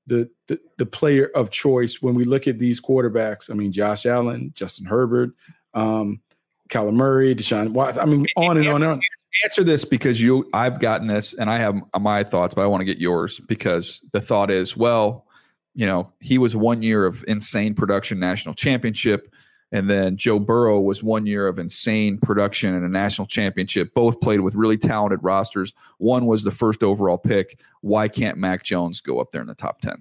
the, 0.07 0.29
the, 0.47 0.59
the 0.77 0.85
player 0.85 1.29
of 1.35 1.49
choice 1.49 2.01
when 2.01 2.15
we 2.15 2.23
look 2.23 2.47
at 2.47 2.59
these 2.59 2.81
quarterbacks. 2.81 3.49
I 3.49 3.53
mean, 3.53 3.71
Josh 3.71 4.05
Allen, 4.05 4.51
Justin 4.55 4.85
Herbert, 4.85 5.31
um, 5.73 6.21
Kyler 6.69 6.93
Murray, 6.93 7.35
Deshaun 7.35 7.69
Watson. 7.69 8.01
I 8.01 8.05
mean, 8.05 8.25
on 8.35 8.57
and 8.57 8.67
on 8.67 8.83
and 8.83 8.93
on. 8.93 9.01
Answer 9.43 9.63
this 9.63 9.83
because 9.85 10.21
you, 10.21 10.47
I've 10.53 10.79
gotten 10.79 11.07
this, 11.07 11.33
and 11.33 11.49
I 11.49 11.57
have 11.57 11.75
my 11.99 12.23
thoughts, 12.23 12.53
but 12.53 12.61
I 12.61 12.67
want 12.67 12.81
to 12.81 12.85
get 12.85 12.99
yours 12.99 13.39
because 13.39 14.01
the 14.11 14.21
thought 14.21 14.51
is, 14.51 14.77
well, 14.77 15.25
you 15.73 15.87
know, 15.87 16.11
he 16.19 16.37
was 16.37 16.55
one 16.55 16.83
year 16.83 17.05
of 17.05 17.25
insane 17.27 17.73
production, 17.73 18.19
national 18.19 18.53
championship. 18.53 19.33
And 19.73 19.89
then 19.89 20.17
Joe 20.17 20.37
Burrow 20.37 20.79
was 20.79 21.03
one 21.03 21.25
year 21.25 21.47
of 21.47 21.57
insane 21.57 22.19
production 22.19 22.75
and 22.75 22.85
a 22.85 22.89
national 22.89 23.25
championship. 23.25 23.95
Both 23.95 24.21
played 24.21 24.41
with 24.41 24.53
really 24.53 24.77
talented 24.77 25.19
rosters. 25.23 25.73
One 25.97 26.27
was 26.27 26.43
the 26.43 26.51
first 26.51 26.83
overall 26.83 27.17
pick. 27.17 27.59
Why 27.81 28.07
can't 28.07 28.37
Mac 28.37 28.63
Jones 28.63 29.01
go 29.01 29.19
up 29.19 29.31
there 29.31 29.41
in 29.41 29.47
the 29.47 29.55
top 29.55 29.81
10? 29.81 29.95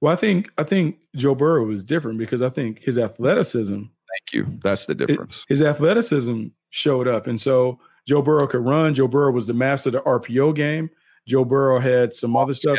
Well, 0.00 0.10
I 0.10 0.16
think 0.16 0.50
I 0.56 0.62
think 0.62 0.96
Joe 1.14 1.34
Burrow 1.34 1.66
was 1.66 1.84
different 1.84 2.18
because 2.18 2.40
I 2.40 2.48
think 2.48 2.82
his 2.82 2.96
athleticism. 2.96 3.74
Thank 3.74 4.32
you. 4.32 4.58
That's 4.64 4.86
the 4.86 4.94
difference. 4.94 5.44
His 5.48 5.60
athleticism 5.60 6.46
showed 6.70 7.06
up. 7.06 7.26
And 7.26 7.38
so 7.38 7.78
Joe 8.08 8.22
Burrow 8.22 8.46
could 8.46 8.64
run. 8.64 8.94
Joe 8.94 9.06
Burrow 9.06 9.32
was 9.32 9.46
the 9.46 9.52
master 9.52 9.90
of 9.90 9.92
the 9.92 10.00
RPO 10.00 10.56
game. 10.56 10.88
Joe 11.28 11.44
Burrow 11.44 11.78
had 11.78 12.14
some 12.14 12.34
other 12.36 12.54
stuff 12.54 12.78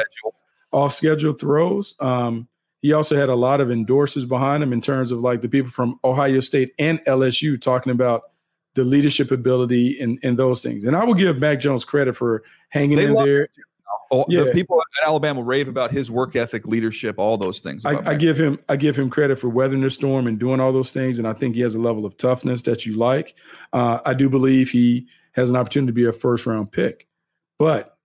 off 0.71 0.93
schedule 0.93 1.33
throws. 1.33 1.95
Um, 1.99 2.47
he 2.81 2.93
also 2.93 3.15
had 3.15 3.29
a 3.29 3.35
lot 3.35 3.61
of 3.61 3.67
endorsers 3.69 4.27
behind 4.27 4.63
him 4.63 4.73
in 4.73 4.81
terms 4.81 5.11
of 5.11 5.19
like 5.19 5.41
the 5.41 5.49
people 5.49 5.71
from 5.71 5.99
Ohio 6.03 6.39
State 6.39 6.73
and 6.79 6.99
LSU 7.05 7.59
talking 7.59 7.91
about 7.91 8.23
the 8.73 8.83
leadership 8.83 9.31
ability 9.31 9.99
and, 9.99 10.17
and 10.23 10.37
those 10.37 10.61
things. 10.61 10.85
And 10.85 10.95
I 10.95 11.03
will 11.03 11.13
give 11.13 11.37
Mac 11.37 11.59
Jones 11.59 11.85
credit 11.85 12.15
for 12.15 12.43
hanging 12.69 12.97
they 12.97 13.05
in 13.05 13.13
there. 13.13 13.49
Oh, 14.13 14.25
yeah. 14.27 14.43
The 14.43 14.51
people 14.51 14.81
at 14.81 15.07
Alabama 15.07 15.41
rave 15.41 15.69
about 15.69 15.91
his 15.91 16.11
work 16.11 16.35
ethic, 16.35 16.65
leadership, 16.65 17.17
all 17.17 17.37
those 17.37 17.61
things. 17.61 17.85
I, 17.85 18.11
I, 18.11 18.15
give 18.15 18.37
him 18.37 18.59
I 18.67 18.75
give 18.75 18.97
him 18.97 19.09
credit 19.09 19.39
for 19.39 19.47
weathering 19.47 19.81
the 19.81 19.89
storm 19.89 20.27
and 20.27 20.37
doing 20.37 20.59
all 20.59 20.73
those 20.73 20.91
things, 20.91 21.17
and 21.17 21.27
I 21.27 21.31
think 21.31 21.55
he 21.55 21.61
has 21.61 21.75
a 21.75 21.79
level 21.79 22.05
of 22.05 22.17
toughness 22.17 22.61
that 22.63 22.85
you 22.85 22.97
like. 22.97 23.35
Uh, 23.71 23.99
I 24.05 24.13
do 24.13 24.29
believe 24.29 24.69
he 24.69 25.07
has 25.33 25.49
an 25.49 25.55
opportunity 25.55 25.91
to 25.91 25.93
be 25.93 26.05
a 26.05 26.11
first 26.11 26.45
round 26.45 26.73
pick, 26.73 27.07
but 27.57 27.97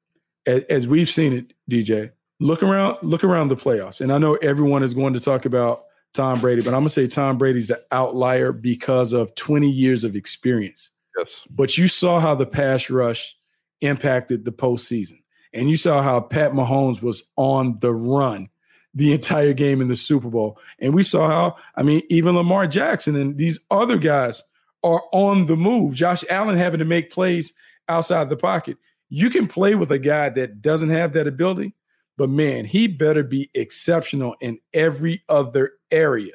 as, 0.46 0.62
as 0.70 0.86
we've 0.86 1.08
seen 1.08 1.32
it, 1.32 1.52
DJ, 1.68 2.12
look 2.40 2.62
around 2.62 2.98
look 3.02 3.24
around 3.24 3.48
the 3.48 3.56
playoffs. 3.56 4.00
And 4.00 4.12
i 4.12 4.18
know 4.18 4.34
everyone 4.36 4.82
is 4.82 4.94
going 4.94 5.14
to 5.14 5.20
talk 5.20 5.44
about 5.44 5.84
tom 6.14 6.40
brady 6.40 6.62
but 6.62 6.68
i'm 6.68 6.80
going 6.80 6.84
to 6.84 6.90
say 6.90 7.06
tom 7.06 7.36
brady's 7.36 7.68
the 7.68 7.82
outlier 7.92 8.52
because 8.52 9.12
of 9.12 9.34
20 9.34 9.68
years 9.68 10.04
of 10.04 10.16
experience. 10.16 10.90
Yes. 11.18 11.46
But 11.50 11.78
you 11.78 11.88
saw 11.88 12.20
how 12.20 12.34
the 12.34 12.46
pass 12.46 12.90
rush 12.90 13.36
impacted 13.80 14.44
the 14.44 14.52
postseason. 14.52 15.20
And 15.52 15.70
you 15.70 15.76
saw 15.76 16.02
how 16.02 16.20
pat 16.20 16.52
mahomes 16.52 17.02
was 17.02 17.24
on 17.36 17.78
the 17.80 17.92
run 17.92 18.46
the 18.94 19.12
entire 19.12 19.52
game 19.52 19.80
in 19.80 19.88
the 19.88 19.94
super 19.94 20.28
bowl. 20.28 20.58
And 20.78 20.94
we 20.94 21.02
saw 21.02 21.28
how 21.28 21.56
i 21.76 21.82
mean 21.82 22.02
even 22.10 22.34
lamar 22.34 22.66
jackson 22.66 23.16
and 23.16 23.36
these 23.36 23.60
other 23.70 23.96
guys 23.96 24.42
are 24.82 25.02
on 25.12 25.46
the 25.46 25.56
move. 25.56 25.94
Josh 25.94 26.24
allen 26.30 26.56
having 26.56 26.78
to 26.78 26.84
make 26.84 27.10
plays 27.10 27.52
outside 27.88 28.30
the 28.30 28.36
pocket. 28.36 28.76
You 29.08 29.30
can 29.30 29.46
play 29.46 29.74
with 29.74 29.90
a 29.90 29.98
guy 29.98 30.28
that 30.30 30.60
doesn't 30.60 30.90
have 30.90 31.12
that 31.12 31.26
ability 31.26 31.74
but 32.16 32.28
man, 32.28 32.64
he 32.64 32.88
better 32.88 33.22
be 33.22 33.50
exceptional 33.54 34.36
in 34.40 34.58
every 34.72 35.22
other 35.28 35.72
area. 35.90 36.32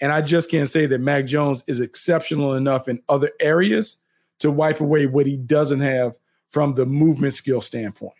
And 0.00 0.12
I 0.12 0.20
just 0.20 0.50
can't 0.50 0.68
say 0.68 0.86
that 0.86 1.00
Mac 1.00 1.26
Jones 1.26 1.64
is 1.66 1.80
exceptional 1.80 2.54
enough 2.54 2.88
in 2.88 3.00
other 3.08 3.30
areas 3.40 3.96
to 4.40 4.50
wipe 4.50 4.80
away 4.80 5.06
what 5.06 5.26
he 5.26 5.36
doesn't 5.36 5.80
have 5.80 6.16
from 6.50 6.74
the 6.74 6.86
movement 6.86 7.34
skill 7.34 7.60
standpoint. 7.60 8.14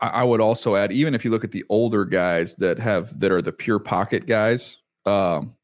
I 0.00 0.24
would 0.24 0.40
also 0.40 0.74
add, 0.74 0.90
even 0.90 1.14
if 1.14 1.24
you 1.24 1.30
look 1.30 1.44
at 1.44 1.52
the 1.52 1.64
older 1.68 2.04
guys 2.04 2.56
that 2.56 2.80
have 2.80 3.20
that 3.20 3.30
are 3.30 3.40
the 3.40 3.52
pure 3.52 3.78
pocket 3.78 4.26
guys, 4.26 4.78
um, 5.06 5.54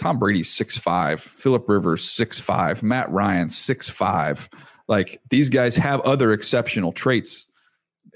Tom 0.00 0.18
Brady's 0.18 0.50
six 0.50 0.76
five, 0.76 1.20
Philip 1.20 1.68
Rivers 1.68 2.02
six 2.02 2.40
five, 2.40 2.82
Matt 2.82 3.08
Ryan 3.10 3.48
six 3.48 3.88
five. 3.88 4.48
Like 4.88 5.20
these 5.30 5.48
guys 5.48 5.76
have 5.76 6.00
other 6.00 6.32
exceptional 6.32 6.90
traits 6.90 7.46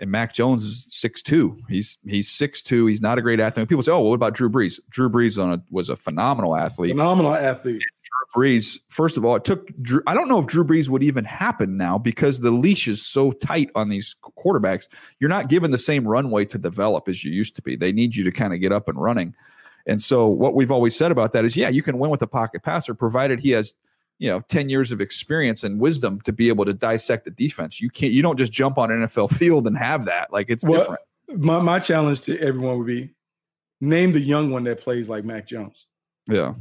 and 0.01 0.11
Mac 0.11 0.35
Jones 0.35 0.63
is 0.63 0.93
six 0.93 1.23
two. 1.23 1.57
He's 1.69 1.99
he's 2.07 2.29
six 2.29 2.63
two. 2.63 2.87
He's 2.87 3.01
not 3.01 3.19
a 3.19 3.23
great 3.23 3.41
athlete. 3.41 3.69
People 3.69 3.83
say, 3.83 3.93
"Oh, 3.93 4.01
well, 4.01 4.11
what 4.11 4.15
about 4.15 4.35
Drew 4.35 4.51
Brees?" 4.51 4.81
Drew 4.91 5.09
Brees 5.09 5.43
on 5.43 5.55
a, 5.55 5.63
was 5.71 5.89
a 5.89 5.97
phenomenal 5.97 6.57
athlete. 6.57 6.93
Phenomenal 6.93 7.35
athlete. 7.35 7.81
Drew 7.81 8.43
Brees. 8.43 8.79
First 8.89 9.17
of 9.17 9.25
all, 9.25 9.37
it 9.37 9.45
took. 9.45 9.71
Drew, 9.83 10.03
I 10.07 10.15
don't 10.15 10.29
know 10.29 10.39
if 10.39 10.47
Drew 10.47 10.65
Brees 10.65 10.89
would 10.89 11.03
even 11.03 11.25
happen 11.25 11.77
now 11.77 11.99
because 11.99 12.41
the 12.41 12.51
leash 12.51 12.89
is 12.89 13.05
so 13.05 13.33
tight 13.33 13.71
on 13.75 13.89
these 13.89 14.17
quarterbacks. 14.39 14.89
You're 15.21 15.31
not 15.31 15.49
given 15.49 15.71
the 15.71 15.79
same 15.79 16.07
runway 16.07 16.45
to 16.47 16.59
develop 16.59 17.09
as 17.09 17.25
you 17.25 17.33
used 17.33 17.57
to 17.57 17.63
be. 17.63 17.77
They 17.77 17.93
need 17.93 18.15
you 18.17 18.25
to 18.25 18.33
kind 18.33 18.53
of 18.53 18.61
get 18.61 18.73
up 18.73 18.89
and 18.89 19.01
running. 19.01 19.35
And 19.87 20.03
so, 20.03 20.27
what 20.27 20.55
we've 20.55 20.71
always 20.71 20.97
said 20.97 21.11
about 21.11 21.33
that 21.35 21.45
is, 21.45 21.57
yeah, 21.57 21.69
you 21.69 21.83
can 21.83 21.99
win 21.99 22.11
with 22.11 22.23
a 22.23 22.27
pocket 22.27 22.63
passer 22.63 22.95
provided 22.95 23.41
he 23.41 23.51
has 23.51 23.75
you 24.19 24.29
know 24.29 24.41
10 24.41 24.69
years 24.69 24.91
of 24.91 25.01
experience 25.01 25.65
and 25.65 25.81
wisdom 25.81 26.21
to 26.23 26.33
be 26.33 26.49
able 26.49 26.65
to 26.65 26.73
dissect 26.73 27.25
the 27.25 27.31
defense. 27.31 27.81
You 27.81 27.91
can't 27.91 28.13
you 28.13 28.23
don't 28.23 28.37
just 28.37 28.53
jump 28.53 28.79
on 28.79 28.91
an 28.91 29.03
nfl 29.03 29.31
field 29.39 29.67
and 29.67 29.77
have 29.77 30.05
that. 30.07 30.33
Like 30.33 30.51
it's 30.51 30.65
well, 30.65 30.81
different. 30.81 31.01
my, 31.45 31.61
my 31.61 31.79
challenge 31.79 32.23
to 32.23 32.39
everyone 32.41 32.79
would 32.79 32.87
be 32.87 33.11
name 33.81 34.13
the 34.13 34.21
young 34.21 34.51
one 34.51 34.65
that 34.65 34.81
plays 34.81 35.09
like 35.09 35.25
mac 35.25 35.47
jones. 35.47 35.87
Yeah. 36.27 36.55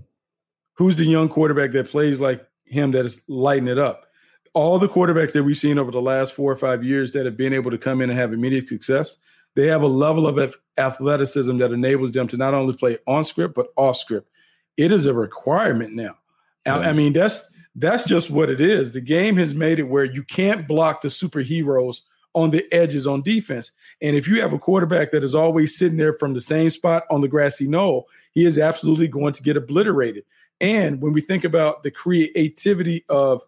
Who's 0.75 0.97
the 0.97 1.05
young 1.05 1.29
quarterback 1.29 1.71
that 1.73 1.89
plays 1.89 2.19
like 2.19 2.45
him 2.65 2.91
that 2.91 3.05
is 3.05 3.21
lighting 3.27 3.67
it 3.67 3.77
up? 3.77 4.07
All 4.55 4.77
the 4.77 4.89
quarterbacks 4.89 5.33
that 5.33 5.43
we've 5.43 5.57
seen 5.57 5.79
over 5.79 5.91
the 5.91 6.01
last 6.01 6.33
four 6.33 6.51
or 6.51 6.55
five 6.55 6.83
years 6.83 7.11
that 7.13 7.25
have 7.25 7.37
been 7.37 7.53
able 7.53 7.71
to 7.71 7.77
come 7.77 8.01
in 8.01 8.09
and 8.09 8.19
have 8.19 8.33
immediate 8.33 8.67
success 8.67 9.17
they 9.55 9.67
have 9.67 9.81
a 9.81 9.87
level 9.87 10.27
of 10.27 10.55
athleticism 10.77 11.57
that 11.57 11.71
enables 11.71 12.11
them 12.11 12.27
to 12.27 12.37
not 12.37 12.53
only 12.53 12.73
play 12.73 12.97
on 13.07 13.23
script 13.23 13.55
but 13.55 13.67
off 13.75 13.97
script. 13.97 14.29
It 14.77 14.91
is 14.91 15.05
a 15.05 15.13
requirement 15.13 15.93
now 15.93 16.17
I, 16.65 16.89
I 16.89 16.93
mean, 16.93 17.13
that's 17.13 17.51
that's 17.75 18.05
just 18.05 18.29
what 18.29 18.49
it 18.49 18.61
is. 18.61 18.91
The 18.91 19.01
game 19.01 19.37
has 19.37 19.53
made 19.53 19.79
it 19.79 19.83
where 19.83 20.05
you 20.05 20.23
can't 20.23 20.67
block 20.67 21.01
the 21.01 21.07
superheroes 21.07 22.01
on 22.33 22.51
the 22.51 22.65
edges 22.71 23.07
on 23.07 23.21
defense. 23.21 23.71
And 24.01 24.15
if 24.15 24.27
you 24.27 24.41
have 24.41 24.53
a 24.53 24.59
quarterback 24.59 25.11
that 25.11 25.23
is 25.23 25.35
always 25.35 25.77
sitting 25.77 25.97
there 25.97 26.13
from 26.13 26.33
the 26.33 26.41
same 26.41 26.69
spot 26.69 27.03
on 27.09 27.21
the 27.21 27.27
grassy 27.27 27.67
knoll, 27.67 28.07
he 28.31 28.45
is 28.45 28.59
absolutely 28.59 29.07
going 29.07 29.33
to 29.33 29.43
get 29.43 29.57
obliterated. 29.57 30.23
And 30.59 31.01
when 31.01 31.13
we 31.13 31.21
think 31.21 31.43
about 31.43 31.83
the 31.83 31.91
creativity 31.91 33.05
of 33.09 33.43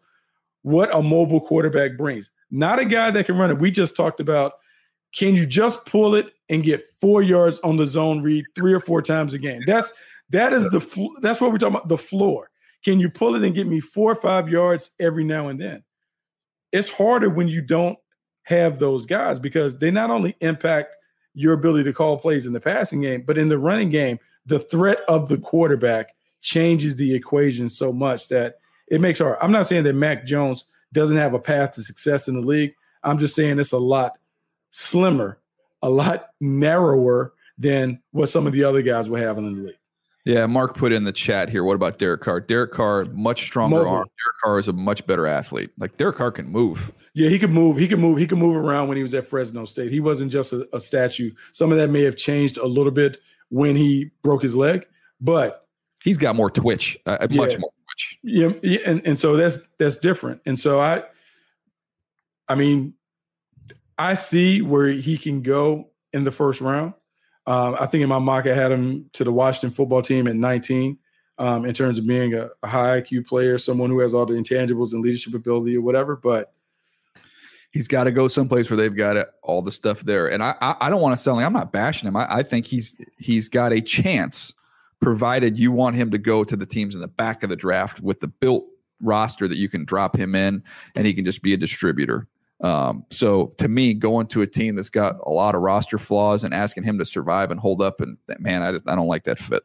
what 0.63 0.93
a 0.93 1.01
mobile 1.01 1.41
quarterback 1.41 1.97
brings, 1.97 2.29
not 2.51 2.79
a 2.79 2.85
guy 2.85 3.11
that 3.11 3.25
can 3.25 3.37
run 3.37 3.51
it. 3.51 3.59
We 3.59 3.71
just 3.71 3.95
talked 3.95 4.19
about 4.19 4.53
can 5.15 5.33
you 5.35 5.45
just 5.45 5.85
pull 5.85 6.13
it 6.15 6.33
and 6.49 6.63
get 6.63 6.85
four 6.99 7.21
yards 7.21 7.59
on 7.59 7.77
the 7.77 7.85
zone 7.85 8.21
read 8.21 8.43
three 8.53 8.73
or 8.73 8.79
four 8.79 9.01
times 9.01 9.33
a 9.33 9.37
game? 9.37 9.61
That's 9.65 9.93
that 10.29 10.53
is 10.53 10.69
the 10.69 11.09
that's 11.21 11.39
what 11.39 11.51
we're 11.51 11.57
talking 11.57 11.75
about. 11.75 11.87
The 11.87 11.97
floor. 11.97 12.49
Can 12.85 12.99
you 12.99 13.09
pull 13.09 13.33
it 13.33 13.43
and 13.43 13.55
get 13.55 13.65
me 13.65 13.79
four 13.79 14.11
or 14.11 14.15
five 14.15 14.47
yards 14.47 14.91
every 14.99 15.23
now 15.23 15.47
and 15.47 15.59
then? 15.59 15.83
It's 16.71 16.87
harder 16.87 17.29
when 17.31 17.47
you 17.47 17.61
don't 17.61 17.97
have 18.43 18.77
those 18.77 19.07
guys 19.07 19.39
because 19.39 19.79
they 19.79 19.89
not 19.89 20.11
only 20.11 20.35
impact 20.39 20.95
your 21.33 21.53
ability 21.53 21.83
to 21.85 21.93
call 21.93 22.17
plays 22.19 22.45
in 22.45 22.53
the 22.53 22.59
passing 22.59 23.01
game, 23.01 23.23
but 23.25 23.39
in 23.39 23.49
the 23.49 23.57
running 23.57 23.89
game, 23.89 24.19
the 24.45 24.59
threat 24.59 24.99
of 25.07 25.29
the 25.29 25.37
quarterback 25.39 26.15
changes 26.41 26.95
the 26.95 27.15
equation 27.15 27.69
so 27.69 27.91
much 27.91 28.27
that 28.27 28.57
it 28.87 29.01
makes 29.01 29.17
hard. 29.17 29.39
I'm 29.41 29.51
not 29.51 29.65
saying 29.65 29.83
that 29.85 29.93
Mac 29.93 30.23
Jones 30.23 30.65
doesn't 30.93 31.17
have 31.17 31.33
a 31.33 31.39
path 31.39 31.71
to 31.71 31.83
success 31.83 32.27
in 32.27 32.39
the 32.39 32.47
league. 32.47 32.75
I'm 33.01 33.17
just 33.17 33.33
saying 33.33 33.57
it's 33.57 33.71
a 33.71 33.79
lot 33.79 34.19
slimmer, 34.69 35.39
a 35.81 35.89
lot 35.89 36.27
narrower 36.39 37.33
than 37.57 38.03
what 38.11 38.29
some 38.29 38.45
of 38.45 38.53
the 38.53 38.63
other 38.63 38.83
guys 38.83 39.09
were 39.09 39.17
having 39.17 39.47
in 39.47 39.55
the 39.55 39.67
league. 39.69 39.75
Yeah, 40.25 40.47
Mark 40.47 40.75
put 40.75 40.91
in 40.91 41.03
the 41.03 41.11
chat 41.11 41.49
here. 41.49 41.63
What 41.63 41.75
about 41.75 41.99
Derek 41.99 42.21
Carr? 42.21 42.41
Derek 42.41 42.71
Carr, 42.71 43.05
much 43.13 43.43
stronger 43.43 43.77
Mobile. 43.77 43.89
arm. 43.89 44.05
Derek 44.05 44.37
Carr 44.43 44.57
is 44.57 44.67
a 44.67 44.73
much 44.73 45.05
better 45.05 45.27
athlete. 45.27 45.69
Like 45.77 45.97
Derek 45.97 46.17
Carr 46.17 46.31
can 46.31 46.47
move. 46.47 46.91
Yeah, 47.13 47.29
he 47.29 47.37
could 47.37 47.51
move. 47.51 47.77
He 47.77 47.87
could 47.87 47.99
move. 47.99 48.17
He 48.17 48.25
could 48.25 48.39
move 48.39 48.57
around 48.57 48.87
when 48.87 48.97
he 48.97 49.03
was 49.03 49.13
at 49.13 49.27
Fresno 49.27 49.65
State. 49.65 49.91
He 49.91 49.99
wasn't 49.99 50.31
just 50.31 50.51
a, 50.51 50.67
a 50.73 50.79
statue. 50.79 51.31
Some 51.51 51.71
of 51.71 51.77
that 51.77 51.89
may 51.89 52.01
have 52.03 52.15
changed 52.15 52.57
a 52.57 52.65
little 52.65 52.91
bit 52.91 53.19
when 53.49 53.75
he 53.75 54.09
broke 54.23 54.41
his 54.41 54.55
leg, 54.55 54.87
but 55.21 55.67
he's 56.03 56.17
got 56.17 56.35
more 56.35 56.49
twitch, 56.49 56.97
uh, 57.05 57.17
uh 57.21 57.27
yeah, 57.29 57.37
much 57.37 57.59
more 57.59 57.71
twitch. 57.87 58.19
Yeah, 58.23 58.49
yeah, 58.63 58.79
and 58.85 59.01
and 59.05 59.19
so 59.19 59.37
that's 59.37 59.59
that's 59.77 59.97
different. 59.97 60.41
And 60.47 60.59
so 60.59 60.81
I, 60.81 61.03
I 62.49 62.55
mean, 62.55 62.95
I 63.99 64.15
see 64.15 64.63
where 64.63 64.87
he 64.87 65.19
can 65.19 65.43
go 65.43 65.91
in 66.13 66.23
the 66.23 66.31
first 66.31 66.61
round. 66.61 66.95
Um, 67.47 67.75
I 67.79 67.85
think 67.85 68.01
in 68.01 68.09
my 68.09 68.19
mock, 68.19 68.47
I 68.47 68.55
had 68.55 68.71
him 68.71 69.09
to 69.13 69.23
the 69.23 69.31
Washington 69.31 69.75
football 69.75 70.01
team 70.01 70.27
at 70.27 70.35
19 70.35 70.97
um, 71.37 71.65
in 71.65 71.73
terms 71.73 71.99
of 71.99 72.07
being 72.07 72.33
a, 72.33 72.49
a, 72.63 72.67
high 72.67 73.01
IQ 73.01 73.27
player, 73.27 73.57
someone 73.57 73.89
who 73.89 73.99
has 73.99 74.13
all 74.13 74.25
the 74.25 74.33
intangibles 74.33 74.93
and 74.93 75.03
leadership 75.03 75.33
ability 75.33 75.75
or 75.75 75.81
whatever. 75.81 76.15
But 76.15 76.53
he's 77.71 77.87
got 77.87 78.05
to 78.05 78.11
go 78.11 78.27
someplace 78.27 78.69
where 78.69 78.77
they've 78.77 78.95
got 78.95 79.17
it, 79.17 79.27
all 79.43 79.61
the 79.61 79.71
stuff 79.71 80.01
there. 80.01 80.27
And 80.31 80.41
I, 80.41 80.55
I, 80.61 80.75
I 80.81 80.89
don't 80.89 81.01
want 81.01 81.15
to 81.15 81.21
sell 81.21 81.37
him. 81.37 81.45
I'm 81.45 81.53
not 81.53 81.71
bashing 81.71 82.07
him. 82.07 82.15
I, 82.15 82.37
I 82.37 82.43
think 82.43 82.65
he's 82.65 82.95
he's 83.17 83.47
got 83.47 83.73
a 83.73 83.81
chance, 83.81 84.53
provided 85.01 85.59
you 85.59 85.71
want 85.71 85.97
him 85.97 86.09
to 86.11 86.17
go 86.17 86.43
to 86.43 86.55
the 86.55 86.65
teams 86.65 86.95
in 86.95 87.01
the 87.01 87.07
back 87.07 87.43
of 87.43 87.49
the 87.49 87.55
draft 87.55 87.99
with 87.99 88.21
the 88.21 88.27
built 88.27 88.65
roster 89.01 89.47
that 89.47 89.57
you 89.57 89.69
can 89.69 89.83
drop 89.85 90.15
him 90.15 90.35
in, 90.35 90.63
and 90.95 91.05
he 91.05 91.13
can 91.13 91.25
just 91.25 91.41
be 91.41 91.53
a 91.53 91.57
distributor. 91.57 92.27
Um, 92.61 93.05
so 93.11 93.47
to 93.57 93.67
me, 93.67 93.93
going 93.93 94.27
to 94.27 94.41
a 94.41 94.47
team 94.47 94.75
that's 94.75 94.89
got 94.89 95.17
a 95.25 95.29
lot 95.29 95.55
of 95.55 95.61
roster 95.61 95.97
flaws 95.97 96.43
and 96.43 96.53
asking 96.53 96.83
him 96.83 96.97
to 96.99 97.05
survive 97.05 97.51
and 97.51 97.59
hold 97.59 97.81
up, 97.81 98.01
and 98.01 98.17
man, 98.39 98.61
I, 98.61 98.91
I 98.91 98.95
don't 98.95 99.07
like 99.07 99.25
that 99.25 99.39
fit. 99.39 99.63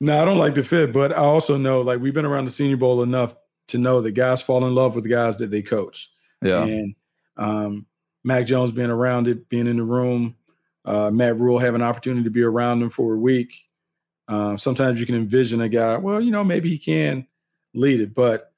No, 0.00 0.20
I 0.20 0.24
don't 0.24 0.38
like 0.38 0.54
the 0.54 0.64
fit, 0.64 0.92
but 0.92 1.12
I 1.12 1.16
also 1.16 1.56
know 1.56 1.80
like 1.80 2.00
we've 2.00 2.14
been 2.14 2.26
around 2.26 2.46
the 2.46 2.50
Senior 2.50 2.76
Bowl 2.76 3.02
enough 3.02 3.36
to 3.68 3.78
know 3.78 4.00
that 4.00 4.12
guys 4.12 4.42
fall 4.42 4.66
in 4.66 4.74
love 4.74 4.94
with 4.94 5.04
the 5.04 5.10
guys 5.10 5.38
that 5.38 5.50
they 5.50 5.62
coach. 5.62 6.10
Yeah. 6.42 6.64
And 6.64 6.96
um, 7.36 7.86
Mac 8.24 8.46
Jones 8.46 8.72
being 8.72 8.90
around 8.90 9.28
it, 9.28 9.48
being 9.48 9.68
in 9.68 9.76
the 9.76 9.84
room, 9.84 10.34
uh, 10.84 11.10
Matt 11.12 11.38
Rhule 11.38 11.60
having 11.60 11.80
an 11.80 11.86
opportunity 11.86 12.24
to 12.24 12.30
be 12.30 12.42
around 12.42 12.82
him 12.82 12.90
for 12.90 13.14
a 13.14 13.18
week. 13.18 13.54
Uh, 14.26 14.56
sometimes 14.56 14.98
you 14.98 15.06
can 15.06 15.14
envision 15.14 15.60
a 15.60 15.68
guy, 15.68 15.96
well, 15.96 16.20
you 16.20 16.32
know, 16.32 16.42
maybe 16.42 16.68
he 16.68 16.78
can 16.78 17.26
lead 17.72 18.00
it, 18.00 18.12
but 18.12 18.52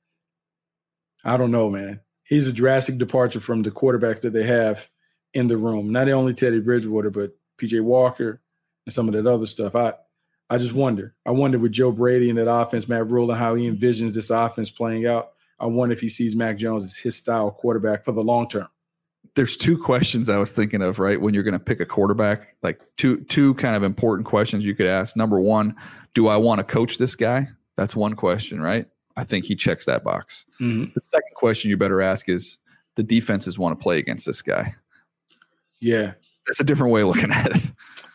I 1.23 1.37
don't 1.37 1.51
know, 1.51 1.69
man 1.69 2.01
he's 2.25 2.47
a 2.47 2.53
drastic 2.53 2.99
departure 2.99 3.41
from 3.41 3.63
the 3.63 3.71
quarterbacks 3.71 4.21
that 4.23 4.33
they 4.33 4.45
have 4.45 4.89
in 5.33 5.47
the 5.47 5.57
room. 5.57 5.93
Not 5.93 6.09
only 6.09 6.35
Teddy 6.35 6.61
Bridgewater, 6.61 7.11
but 7.11 7.37
PJ 7.59 7.81
Walker 7.83 8.41
and 8.87 8.93
some 8.93 9.09
of 9.09 9.15
that 9.15 9.31
other 9.31 9.47
stuff. 9.47 9.75
I 9.75 9.95
I 10.51 10.59
just 10.59 10.73
wonder. 10.73 11.15
I 11.25 11.31
wonder 11.31 11.59
with 11.59 11.73
Joe 11.73 11.91
Brady 11.91 12.29
and 12.29 12.39
that 12.39 12.51
offense, 12.51 12.87
Matt 12.87 13.11
Rhule, 13.11 13.31
and 13.31 13.39
how 13.39 13.55
he 13.55 13.71
envisions 13.71 14.15
this 14.15 14.31
offense 14.31 14.71
playing 14.71 15.07
out. 15.07 15.31
I 15.59 15.67
wonder 15.67 15.95
if 15.95 16.01
he 16.01 16.09
sees 16.09 16.37
Mac 16.37 16.59
Jones 16.59 16.85
as 16.85 16.97
his 16.97 17.17
style 17.17 17.51
quarterback 17.51 18.05
for 18.05 18.13
the 18.13 18.23
long 18.23 18.49
term. 18.49 18.69
There's 19.37 19.57
two 19.57 19.79
questions 19.79 20.29
I 20.29 20.37
was 20.37 20.53
thinking 20.53 20.83
of, 20.83 20.99
right? 20.99 21.21
When 21.21 21.33
you're 21.35 21.43
going 21.43 21.55
to 21.55 21.59
pick 21.59 21.81
a 21.81 21.87
quarterback, 21.87 22.55
like 22.63 22.81
two 22.97 23.25
two 23.25 23.55
kind 23.55 23.75
of 23.75 23.83
important 23.83 24.27
questions 24.27 24.65
you 24.65 24.75
could 24.75 24.87
ask. 24.87 25.17
Number 25.17 25.41
one, 25.41 25.75
do 26.13 26.29
I 26.29 26.37
want 26.37 26.59
to 26.59 26.65
coach 26.65 26.99
this 26.99 27.17
guy? 27.17 27.49
That's 27.77 27.97
one 27.97 28.15
question, 28.15 28.61
right? 28.61 28.87
I 29.17 29.25
think 29.25 29.45
he 29.45 29.55
checks 29.55 29.85
that 29.85 30.03
box. 30.03 30.45
Mm-hmm. 30.61 30.93
The 30.95 31.01
second 31.01 31.35
question 31.35 31.71
you 31.71 31.77
better 31.77 32.03
ask 32.03 32.29
is 32.29 32.59
the 32.97 33.03
defenses 33.03 33.59
want 33.59 33.79
to 33.79 33.83
play 33.83 33.99
against 33.99 34.27
this 34.27 34.43
guy. 34.43 34.75
Yeah. 35.81 36.13
That's 36.47 36.61
a 36.61 36.65
different 36.65 36.93
way 36.93 37.03
of 37.03 37.09
looking 37.09 37.33
at 37.33 37.57
it. 37.57 37.63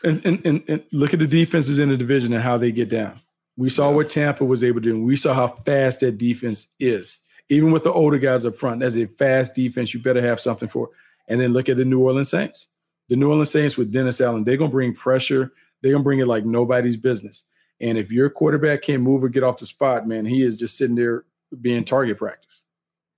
And, 0.04 0.26
and, 0.26 0.46
and, 0.46 0.64
and 0.68 0.84
look 0.92 1.14
at 1.14 1.20
the 1.20 1.28
defenses 1.28 1.80
in 1.80 1.90
the 1.90 1.98
division 1.98 2.34
and 2.34 2.44
how 2.44 2.58
they 2.58 2.72
get 2.72 2.90
down. 2.90 3.20
We 3.58 3.70
saw 3.70 3.90
yeah. 3.90 3.96
what 3.96 4.10
Tampa 4.10 4.46
was 4.46 4.64
able 4.64 4.82
to 4.82 4.90
do. 4.90 5.04
We 5.04 5.16
saw 5.16 5.34
how 5.34 5.48
fast 5.48 6.00
that 6.02 6.18
defense 6.18 6.68
is. 6.80 7.20
Even 7.50 7.72
with 7.72 7.84
the 7.84 7.92
older 7.92 8.18
guys 8.18 8.46
up 8.46 8.56
front, 8.56 8.84
as 8.84 8.98
a 8.98 9.08
fast 9.08 9.56
defense, 9.56 9.94
you 9.94 10.02
better 10.02 10.22
have 10.22 10.40
something 10.40 10.70
for. 10.70 10.90
And 11.28 11.42
then 11.42 11.52
look 11.52 11.68
at 11.68 11.78
the 11.78 11.86
New 11.86 12.02
Orleans 12.02 12.30
Saints. 12.30 12.68
The 13.10 13.16
New 13.16 13.30
Orleans 13.30 13.52
Saints 13.52 13.76
with 13.76 13.92
Dennis 13.92 14.22
Allen, 14.22 14.44
they're 14.44 14.58
going 14.58 14.70
to 14.70 14.76
bring 14.76 14.94
pressure. 14.94 15.52
They're 15.82 15.92
going 15.92 16.04
to 16.04 16.08
bring 16.08 16.20
it 16.20 16.28
like 16.28 16.46
nobody's 16.46 16.98
business. 16.98 17.46
And 17.82 17.98
if 17.98 18.12
your 18.12 18.30
quarterback 18.30 18.82
can't 18.82 19.02
move 19.02 19.24
or 19.24 19.30
get 19.30 19.44
off 19.44 19.58
the 19.58 19.66
spot, 19.66 20.08
man, 20.08 20.26
he 20.26 20.44
is 20.44 20.58
just 20.58 20.78
sitting 20.78 20.96
there 20.96 21.26
being 21.62 21.84
target 21.84 22.18
practice. 22.18 22.64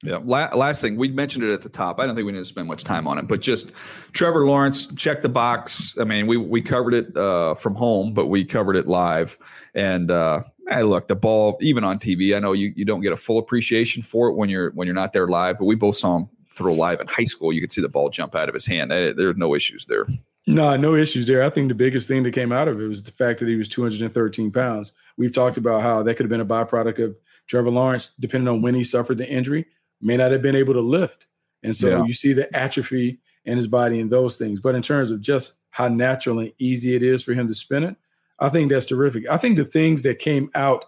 Yeah. 0.03 0.19
La- 0.23 0.53
last 0.55 0.81
thing, 0.81 0.95
we 0.97 1.09
mentioned 1.09 1.43
it 1.43 1.53
at 1.53 1.61
the 1.61 1.69
top. 1.69 1.99
I 1.99 2.05
don't 2.05 2.15
think 2.15 2.25
we 2.25 2.31
need 2.31 2.39
to 2.39 2.45
spend 2.45 2.67
much 2.67 2.83
time 2.83 3.07
on 3.07 3.19
it, 3.19 3.27
but 3.27 3.39
just 3.39 3.71
Trevor 4.13 4.47
Lawrence, 4.47 4.87
check 4.95 5.21
the 5.21 5.29
box. 5.29 5.95
I 5.99 6.05
mean, 6.05 6.25
we 6.25 6.37
we 6.37 6.61
covered 6.61 6.95
it 6.95 7.15
uh, 7.15 7.53
from 7.53 7.75
home, 7.75 8.13
but 8.13 8.25
we 8.25 8.43
covered 8.43 8.75
it 8.75 8.87
live. 8.87 9.37
And 9.75 10.09
uh, 10.09 10.41
hey, 10.69 10.81
look, 10.83 11.07
the 11.07 11.15
ball, 11.15 11.57
even 11.61 11.83
on 11.83 11.99
TV, 11.99 12.35
I 12.35 12.39
know 12.39 12.53
you 12.53 12.73
you 12.75 12.83
don't 12.83 13.01
get 13.01 13.13
a 13.13 13.17
full 13.17 13.37
appreciation 13.37 14.01
for 14.01 14.29
it 14.29 14.33
when 14.33 14.49
you're 14.49 14.71
when 14.71 14.87
you're 14.87 14.95
not 14.95 15.13
there 15.13 15.27
live, 15.27 15.59
but 15.59 15.65
we 15.65 15.75
both 15.75 15.97
saw 15.97 16.17
him 16.17 16.29
throw 16.55 16.73
live 16.73 16.99
in 16.99 17.07
high 17.07 17.23
school. 17.23 17.53
You 17.53 17.61
could 17.61 17.71
see 17.71 17.81
the 17.81 17.89
ball 17.89 18.09
jump 18.09 18.33
out 18.33 18.49
of 18.49 18.55
his 18.55 18.65
hand. 18.65 18.89
There's 18.89 19.37
no 19.37 19.53
issues 19.53 19.85
there. 19.85 20.07
No, 20.47 20.75
no 20.75 20.95
issues 20.95 21.27
there. 21.27 21.43
I 21.43 21.49
think 21.49 21.69
the 21.69 21.75
biggest 21.75 22.07
thing 22.07 22.23
that 22.23 22.33
came 22.33 22.51
out 22.51 22.67
of 22.67 22.81
it 22.81 22.87
was 22.87 23.03
the 23.03 23.11
fact 23.11 23.39
that 23.39 23.47
he 23.47 23.55
was 23.55 23.67
213 23.67 24.51
pounds. 24.51 24.93
We've 25.17 25.33
talked 25.33 25.57
about 25.57 25.81
how 25.81 26.01
that 26.03 26.15
could 26.15 26.25
have 26.25 26.29
been 26.29 26.41
a 26.41 26.45
byproduct 26.45 27.03
of 27.03 27.15
Trevor 27.47 27.69
Lawrence, 27.69 28.11
depending 28.19 28.47
on 28.47 28.61
when 28.61 28.73
he 28.73 28.83
suffered 28.83 29.17
the 29.17 29.29
injury, 29.29 29.67
may 30.01 30.17
not 30.17 30.31
have 30.31 30.41
been 30.41 30.55
able 30.55 30.73
to 30.73 30.81
lift. 30.81 31.27
And 31.63 31.77
so 31.77 31.89
yeah. 31.89 32.03
you 32.03 32.13
see 32.13 32.33
the 32.33 32.53
atrophy 32.55 33.19
in 33.45 33.57
his 33.57 33.67
body 33.67 33.99
and 33.99 34.09
those 34.09 34.35
things. 34.35 34.59
But 34.59 34.73
in 34.73 34.81
terms 34.81 35.11
of 35.11 35.21
just 35.21 35.59
how 35.69 35.87
natural 35.87 36.39
and 36.39 36.51
easy 36.57 36.95
it 36.95 37.03
is 37.03 37.23
for 37.23 37.33
him 37.33 37.47
to 37.47 37.53
spin 37.53 37.83
it, 37.83 37.95
I 38.39 38.49
think 38.49 38.71
that's 38.71 38.87
terrific. 38.87 39.29
I 39.29 39.37
think 39.37 39.57
the 39.57 39.65
things 39.65 40.01
that 40.03 40.17
came 40.17 40.49
out 40.55 40.85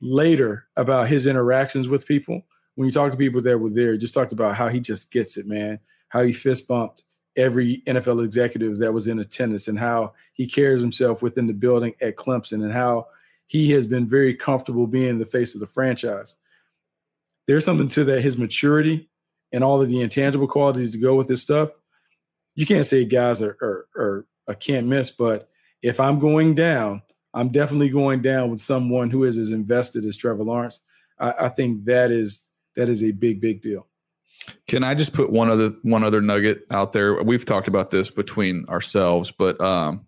later 0.00 0.66
about 0.76 1.08
his 1.08 1.26
interactions 1.26 1.88
with 1.88 2.06
people, 2.06 2.42
when 2.76 2.86
you 2.86 2.92
talk 2.92 3.10
to 3.10 3.16
people 3.16 3.42
that 3.42 3.58
were 3.58 3.70
there, 3.70 3.96
just 3.96 4.14
talked 4.14 4.32
about 4.32 4.54
how 4.54 4.68
he 4.68 4.78
just 4.78 5.10
gets 5.10 5.36
it, 5.36 5.46
man, 5.46 5.80
how 6.08 6.22
he 6.22 6.32
fist 6.32 6.68
bumped 6.68 7.02
every 7.36 7.82
NFL 7.86 8.24
executive 8.24 8.78
that 8.78 8.92
was 8.92 9.08
in 9.08 9.18
attendance 9.18 9.68
and 9.68 9.78
how 9.78 10.12
he 10.32 10.46
carries 10.46 10.80
himself 10.80 11.22
within 11.22 11.46
the 11.46 11.52
building 11.52 11.94
at 12.00 12.16
Clemson 12.16 12.64
and 12.64 12.72
how 12.72 13.06
he 13.46 13.70
has 13.72 13.86
been 13.86 14.08
very 14.08 14.34
comfortable 14.34 14.86
being 14.86 15.18
the 15.18 15.26
face 15.26 15.54
of 15.54 15.60
the 15.60 15.66
franchise. 15.66 16.36
There's 17.46 17.64
something 17.64 17.88
to 17.88 18.04
that, 18.04 18.22
his 18.22 18.38
maturity 18.38 19.08
and 19.52 19.62
all 19.62 19.80
of 19.80 19.88
the 19.88 20.00
intangible 20.00 20.48
qualities 20.48 20.92
to 20.92 20.98
go 20.98 21.14
with 21.14 21.28
this 21.28 21.42
stuff. 21.42 21.70
You 22.54 22.66
can't 22.66 22.86
say 22.86 23.04
guys 23.04 23.42
are, 23.42 23.56
are, 23.60 23.86
are 23.96 24.26
a 24.46 24.54
can't 24.54 24.86
miss, 24.86 25.10
but 25.10 25.48
if 25.82 26.00
I'm 26.00 26.18
going 26.18 26.54
down, 26.54 27.02
I'm 27.34 27.48
definitely 27.48 27.88
going 27.88 28.22
down 28.22 28.50
with 28.50 28.60
someone 28.60 29.10
who 29.10 29.24
is 29.24 29.38
as 29.38 29.50
invested 29.50 30.04
as 30.04 30.16
Trevor 30.16 30.44
Lawrence. 30.44 30.80
I, 31.18 31.32
I 31.40 31.48
think 31.48 31.84
that 31.86 32.10
is 32.10 32.50
that 32.76 32.88
is 32.88 33.04
a 33.04 33.10
big, 33.10 33.40
big 33.40 33.60
deal. 33.60 33.86
Can 34.66 34.84
I 34.84 34.94
just 34.94 35.12
put 35.12 35.30
one 35.30 35.50
other 35.50 35.72
one 35.82 36.04
other 36.04 36.20
nugget 36.20 36.64
out 36.70 36.92
there? 36.92 37.22
We've 37.22 37.44
talked 37.44 37.68
about 37.68 37.90
this 37.90 38.10
between 38.10 38.64
ourselves, 38.68 39.30
but 39.30 39.60
um, 39.60 40.04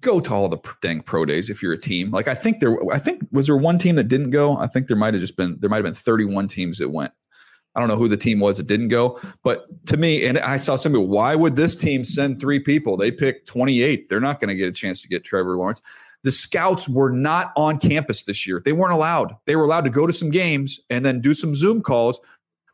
go 0.00 0.20
to 0.20 0.34
all 0.34 0.48
the 0.48 0.58
dang 0.82 1.00
pro 1.00 1.24
days 1.24 1.50
if 1.50 1.62
you're 1.62 1.72
a 1.72 1.80
team. 1.80 2.10
Like 2.10 2.28
I 2.28 2.34
think 2.34 2.60
there, 2.60 2.76
I 2.92 2.98
think 2.98 3.22
was 3.32 3.46
there 3.46 3.56
one 3.56 3.78
team 3.78 3.96
that 3.96 4.08
didn't 4.08 4.30
go. 4.30 4.56
I 4.56 4.66
think 4.66 4.88
there 4.88 4.96
might 4.96 5.14
have 5.14 5.20
just 5.20 5.36
been 5.36 5.56
there 5.60 5.70
might 5.70 5.76
have 5.76 5.84
been 5.84 5.94
31 5.94 6.48
teams 6.48 6.78
that 6.78 6.90
went. 6.90 7.12
I 7.74 7.80
don't 7.80 7.88
know 7.88 7.96
who 7.96 8.08
the 8.08 8.16
team 8.16 8.40
was 8.40 8.56
that 8.56 8.66
didn't 8.66 8.88
go, 8.88 9.20
but 9.42 9.66
to 9.86 9.98
me, 9.98 10.24
and 10.24 10.38
I 10.38 10.56
saw 10.56 10.76
somebody, 10.76 11.04
why 11.04 11.34
would 11.34 11.56
this 11.56 11.76
team 11.76 12.06
send 12.06 12.40
three 12.40 12.58
people? 12.58 12.96
They 12.96 13.10
picked 13.10 13.48
28. 13.48 14.08
They're 14.08 14.18
not 14.18 14.40
going 14.40 14.48
to 14.48 14.54
get 14.54 14.66
a 14.66 14.72
chance 14.72 15.02
to 15.02 15.08
get 15.08 15.24
Trevor 15.24 15.58
Lawrence. 15.58 15.82
the 16.22 16.32
scouts 16.32 16.88
were 16.88 17.10
not 17.10 17.52
on 17.54 17.78
campus 17.78 18.22
this 18.22 18.46
year. 18.46 18.62
They 18.64 18.72
weren't 18.72 18.94
allowed. 18.94 19.36
They 19.44 19.56
were 19.56 19.64
allowed 19.64 19.84
to 19.84 19.90
go 19.90 20.06
to 20.06 20.12
some 20.12 20.30
games 20.30 20.80
and 20.88 21.04
then 21.04 21.20
do 21.20 21.34
some 21.34 21.54
Zoom 21.54 21.82
calls, 21.82 22.18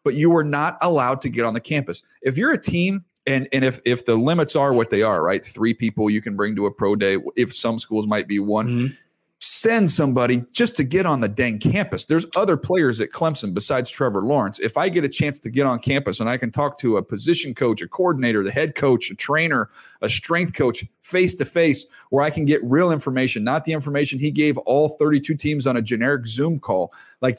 but 0.04 0.14
you 0.14 0.30
were 0.30 0.44
not 0.44 0.78
allowed 0.80 1.20
to 1.22 1.28
get 1.28 1.44
on 1.44 1.54
the 1.54 1.60
campus. 1.60 2.02
If 2.22 2.36
you're 2.36 2.52
a 2.52 2.60
team 2.60 3.04
and 3.26 3.48
and 3.52 3.64
if 3.64 3.80
if 3.84 4.04
the 4.04 4.16
limits 4.16 4.56
are 4.56 4.72
what 4.72 4.90
they 4.90 5.02
are, 5.02 5.22
right? 5.22 5.44
Three 5.44 5.74
people 5.74 6.10
you 6.10 6.20
can 6.20 6.36
bring 6.36 6.56
to 6.56 6.66
a 6.66 6.70
pro 6.70 6.96
day. 6.96 7.18
If 7.36 7.54
some 7.54 7.78
schools 7.78 8.06
might 8.06 8.28
be 8.28 8.38
one, 8.38 8.68
mm-hmm 8.68 8.94
send 9.42 9.90
somebody 9.90 10.44
just 10.52 10.76
to 10.76 10.84
get 10.84 11.04
on 11.04 11.20
the 11.20 11.28
dang 11.28 11.58
campus. 11.58 12.04
There's 12.04 12.26
other 12.36 12.56
players 12.56 13.00
at 13.00 13.10
Clemson 13.10 13.52
besides 13.52 13.90
Trevor 13.90 14.22
Lawrence. 14.22 14.60
If 14.60 14.76
I 14.76 14.88
get 14.88 15.02
a 15.02 15.08
chance 15.08 15.40
to 15.40 15.50
get 15.50 15.66
on 15.66 15.80
campus 15.80 16.20
and 16.20 16.30
I 16.30 16.36
can 16.36 16.52
talk 16.52 16.78
to 16.78 16.96
a 16.96 17.02
position 17.02 17.52
coach, 17.52 17.82
a 17.82 17.88
coordinator, 17.88 18.44
the 18.44 18.52
head 18.52 18.76
coach, 18.76 19.10
a 19.10 19.16
trainer, 19.16 19.68
a 20.00 20.08
strength 20.08 20.54
coach 20.54 20.84
face 21.00 21.34
to 21.34 21.44
face, 21.44 21.86
where 22.10 22.24
I 22.24 22.30
can 22.30 22.44
get 22.44 22.62
real 22.62 22.92
information, 22.92 23.42
not 23.42 23.64
the 23.64 23.72
information 23.72 24.20
he 24.20 24.30
gave 24.30 24.56
all 24.58 24.90
32 24.90 25.34
teams 25.34 25.66
on 25.66 25.76
a 25.76 25.82
generic 25.82 26.26
Zoom 26.28 26.60
call. 26.60 26.92
Like 27.20 27.38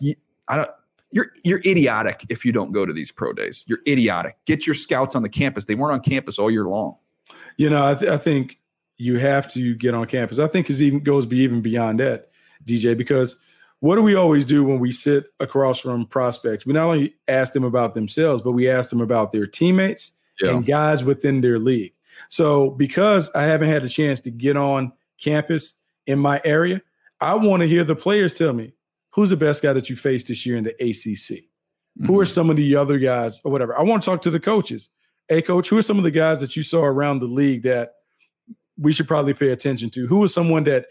I 0.49 0.57
don't 0.57 0.71
you're 1.13 1.27
you're 1.43 1.59
idiotic 1.59 2.25
if 2.29 2.43
you 2.43 2.51
don't 2.51 2.71
go 2.71 2.85
to 2.85 2.91
these 2.91 3.11
pro 3.11 3.33
days. 3.33 3.63
You're 3.67 3.81
idiotic. 3.87 4.35
Get 4.45 4.65
your 4.65 4.73
scouts 4.73 5.15
on 5.15 5.21
the 5.21 5.29
campus. 5.29 5.65
They 5.65 5.75
weren't 5.75 5.93
on 5.93 5.99
campus 6.01 6.39
all 6.39 6.49
year 6.49 6.65
long. 6.65 6.97
You 7.55 7.69
know, 7.69 7.87
I, 7.87 7.93
th- 7.93 8.11
I 8.11 8.17
think 8.17 8.57
you 8.97 9.19
have 9.19 9.51
to 9.53 9.75
get 9.75 9.93
on 9.93 10.07
campus. 10.07 10.39
I 10.39 10.47
think 10.47 10.69
it 10.69 10.81
even 10.81 11.01
goes 11.01 11.27
be 11.27 11.37
even 11.37 11.61
beyond 11.61 11.99
that, 11.99 12.31
DJ, 12.65 12.97
because 12.97 13.37
what 13.79 13.95
do 13.95 14.01
we 14.01 14.15
always 14.15 14.43
do 14.43 14.63
when 14.63 14.79
we 14.79 14.91
sit 14.91 15.25
across 15.39 15.79
from 15.79 16.07
prospects? 16.07 16.65
We 16.65 16.73
not 16.73 16.85
only 16.85 17.15
ask 17.27 17.53
them 17.53 17.63
about 17.63 17.93
themselves, 17.93 18.41
but 18.41 18.53
we 18.53 18.67
ask 18.67 18.89
them 18.89 19.01
about 19.01 19.31
their 19.31 19.45
teammates 19.45 20.13
yeah. 20.41 20.51
and 20.51 20.65
guys 20.65 21.03
within 21.03 21.41
their 21.41 21.59
league. 21.59 21.93
So 22.29 22.71
because 22.71 23.29
I 23.35 23.43
haven't 23.43 23.69
had 23.69 23.83
a 23.83 23.89
chance 23.89 24.19
to 24.21 24.31
get 24.31 24.57
on 24.57 24.93
campus 25.19 25.75
in 26.07 26.17
my 26.17 26.41
area, 26.43 26.81
I 27.21 27.35
want 27.35 27.61
to 27.61 27.67
hear 27.67 27.83
the 27.83 27.95
players 27.95 28.33
tell 28.33 28.53
me 28.53 28.73
who's 29.13 29.29
the 29.29 29.37
best 29.37 29.61
guy 29.61 29.73
that 29.73 29.89
you 29.89 29.95
faced 29.95 30.27
this 30.27 30.45
year 30.45 30.57
in 30.57 30.63
the 30.63 30.71
ACC. 30.71 31.43
Mm-hmm. 31.99 32.07
Who 32.07 32.19
are 32.19 32.25
some 32.25 32.49
of 32.49 32.57
the 32.57 32.75
other 32.75 32.97
guys 32.97 33.39
or 33.43 33.51
whatever? 33.51 33.77
I 33.77 33.83
want 33.83 34.01
to 34.03 34.09
talk 34.09 34.21
to 34.23 34.31
the 34.31 34.39
coaches. 34.39 34.89
Hey, 35.27 35.41
coach, 35.41 35.69
who 35.69 35.77
are 35.77 35.83
some 35.83 35.97
of 35.97 36.03
the 36.03 36.11
guys 36.11 36.41
that 36.41 36.55
you 36.55 36.63
saw 36.63 36.83
around 36.83 37.19
the 37.19 37.27
league 37.27 37.63
that 37.63 37.93
we 38.77 38.91
should 38.91 39.07
probably 39.07 39.33
pay 39.33 39.51
attention 39.51 39.89
to? 39.91 40.07
Who 40.07 40.19
was 40.19 40.33
someone 40.33 40.63
that 40.65 40.87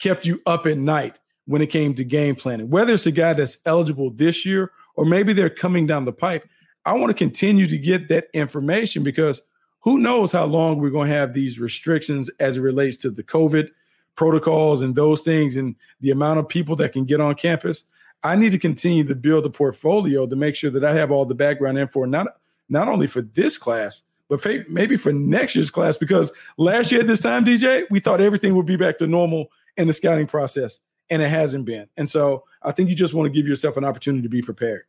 kept 0.00 0.26
you 0.26 0.42
up 0.46 0.66
at 0.66 0.76
night 0.76 1.18
when 1.46 1.62
it 1.62 1.68
came 1.68 1.94
to 1.94 2.04
game 2.04 2.34
planning? 2.34 2.68
Whether 2.68 2.94
it's 2.94 3.06
a 3.06 3.12
guy 3.12 3.32
that's 3.32 3.58
eligible 3.64 4.10
this 4.10 4.44
year 4.44 4.72
or 4.96 5.04
maybe 5.04 5.32
they're 5.32 5.48
coming 5.48 5.86
down 5.86 6.04
the 6.04 6.12
pipe, 6.12 6.46
I 6.84 6.94
want 6.94 7.10
to 7.10 7.14
continue 7.14 7.68
to 7.68 7.78
get 7.78 8.08
that 8.08 8.26
information 8.34 9.04
because 9.04 9.40
who 9.80 9.98
knows 9.98 10.32
how 10.32 10.44
long 10.44 10.78
we're 10.78 10.90
going 10.90 11.08
to 11.08 11.14
have 11.14 11.32
these 11.32 11.60
restrictions 11.60 12.28
as 12.40 12.56
it 12.56 12.60
relates 12.60 12.96
to 12.98 13.10
the 13.10 13.22
COVID 13.22 13.68
protocols 14.14 14.82
and 14.82 14.94
those 14.94 15.20
things 15.20 15.56
and 15.56 15.74
the 16.00 16.10
amount 16.10 16.38
of 16.38 16.48
people 16.48 16.76
that 16.76 16.92
can 16.92 17.04
get 17.04 17.20
on 17.20 17.34
campus. 17.34 17.84
I 18.24 18.36
need 18.36 18.52
to 18.52 18.58
continue 18.58 19.04
to 19.04 19.14
build 19.14 19.44
a 19.46 19.50
portfolio 19.50 20.26
to 20.26 20.36
make 20.36 20.54
sure 20.54 20.70
that 20.70 20.84
I 20.84 20.94
have 20.94 21.10
all 21.10 21.24
the 21.24 21.34
background 21.34 21.78
info, 21.78 22.04
not 22.04 22.28
not 22.68 22.88
only 22.88 23.06
for 23.06 23.22
this 23.22 23.58
class, 23.58 24.02
but 24.28 24.44
maybe 24.68 24.96
for 24.96 25.12
next 25.12 25.54
year's 25.54 25.70
class, 25.70 25.96
because 25.96 26.32
last 26.56 26.90
year 26.90 27.02
at 27.02 27.06
this 27.06 27.20
time, 27.20 27.44
DJ, 27.44 27.84
we 27.90 28.00
thought 28.00 28.20
everything 28.20 28.56
would 28.56 28.64
be 28.64 28.76
back 28.76 28.98
to 28.98 29.06
normal 29.06 29.50
in 29.76 29.86
the 29.86 29.92
scouting 29.92 30.26
process, 30.26 30.80
and 31.10 31.20
it 31.20 31.28
hasn't 31.28 31.64
been. 31.64 31.86
And 31.96 32.08
so 32.08 32.44
I 32.62 32.72
think 32.72 32.88
you 32.88 32.94
just 32.94 33.12
want 33.12 33.26
to 33.26 33.30
give 33.30 33.46
yourself 33.46 33.76
an 33.76 33.84
opportunity 33.84 34.22
to 34.22 34.28
be 34.28 34.40
prepared. 34.40 34.84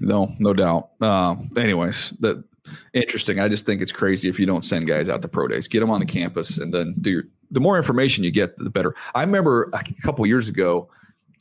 No, 0.00 0.34
no 0.38 0.52
doubt. 0.52 0.90
Uh, 1.00 1.36
anyways, 1.56 2.10
that 2.20 2.42
interesting. 2.92 3.40
I 3.40 3.48
just 3.48 3.64
think 3.64 3.80
it's 3.80 3.92
crazy 3.92 4.28
if 4.28 4.38
you 4.38 4.46
don't 4.46 4.64
send 4.64 4.86
guys 4.86 5.08
out 5.08 5.22
to 5.22 5.28
pro 5.28 5.48
days. 5.48 5.68
Get 5.68 5.80
them 5.80 5.90
on 5.90 6.00
the 6.00 6.06
campus, 6.06 6.58
and 6.58 6.72
then 6.72 6.94
do 7.00 7.10
your. 7.10 7.24
The 7.50 7.60
more 7.60 7.76
information 7.76 8.24
you 8.24 8.30
get, 8.30 8.56
the 8.56 8.70
better. 8.70 8.94
I 9.14 9.20
remember 9.22 9.70
a 9.72 9.84
couple 10.02 10.26
years 10.26 10.48
ago. 10.48 10.88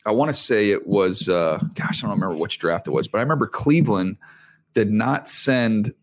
I 0.05 0.11
want 0.11 0.29
to 0.29 0.33
say 0.33 0.69
it 0.69 0.85
was, 0.85 1.29
uh, 1.29 1.59
gosh, 1.75 2.03
I 2.03 2.07
don't 2.07 2.19
remember 2.19 2.35
which 2.35 2.59
draft 2.59 2.87
it 2.87 2.91
was, 2.91 3.07
but 3.07 3.19
I 3.19 3.21
remember 3.21 3.47
Cleveland 3.47 4.17
did 4.73 4.91
not 4.91 5.27
send 5.27 5.93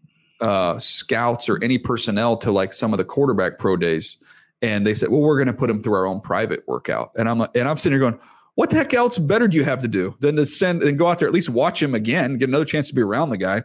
uh, 0.40 0.78
scouts 0.78 1.48
or 1.48 1.62
any 1.62 1.78
personnel 1.78 2.36
to 2.38 2.50
like 2.50 2.72
some 2.72 2.92
of 2.92 2.98
the 2.98 3.04
quarterback 3.04 3.58
pro 3.58 3.76
days, 3.76 4.16
and 4.62 4.86
they 4.86 4.94
said, 4.94 5.10
"Well, 5.10 5.20
we're 5.20 5.36
going 5.36 5.48
to 5.48 5.54
put 5.54 5.68
them 5.68 5.82
through 5.82 5.94
our 5.94 6.06
own 6.06 6.20
private 6.20 6.66
workout." 6.66 7.12
And 7.16 7.28
I'm 7.28 7.38
like, 7.38 7.50
and 7.54 7.68
I'm 7.68 7.76
sitting 7.76 7.98
here 7.98 8.10
going, 8.10 8.20
"What 8.54 8.70
the 8.70 8.76
heck 8.76 8.94
else 8.94 9.18
better 9.18 9.48
do 9.48 9.56
you 9.56 9.64
have 9.64 9.82
to 9.82 9.88
do 9.88 10.16
than 10.20 10.36
to 10.36 10.46
send 10.46 10.82
and 10.82 10.98
go 10.98 11.08
out 11.08 11.18
there 11.18 11.28
at 11.28 11.34
least 11.34 11.50
watch 11.50 11.82
him 11.82 11.94
again, 11.94 12.38
get 12.38 12.48
another 12.48 12.64
chance 12.64 12.88
to 12.88 12.94
be 12.94 13.02
around 13.02 13.30
the 13.30 13.36
guy, 13.36 13.62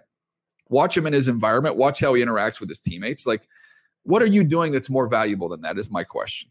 watch 0.69 0.97
him 0.97 1.07
in 1.07 1.13
his 1.13 1.27
environment, 1.27 1.77
watch 1.77 1.99
how 1.99 2.13
he 2.13 2.23
interacts 2.23 2.59
with 2.59 2.69
his 2.69 2.79
teammates? 2.79 3.25
Like, 3.25 3.47
what 4.05 4.21
are 4.21 4.27
you 4.27 4.43
doing 4.43 4.71
that's 4.71 4.89
more 4.89 5.07
valuable 5.07 5.49
than 5.49 5.61
that? 5.61 5.77
Is 5.77 5.89
my 5.91 6.03
question." 6.03 6.49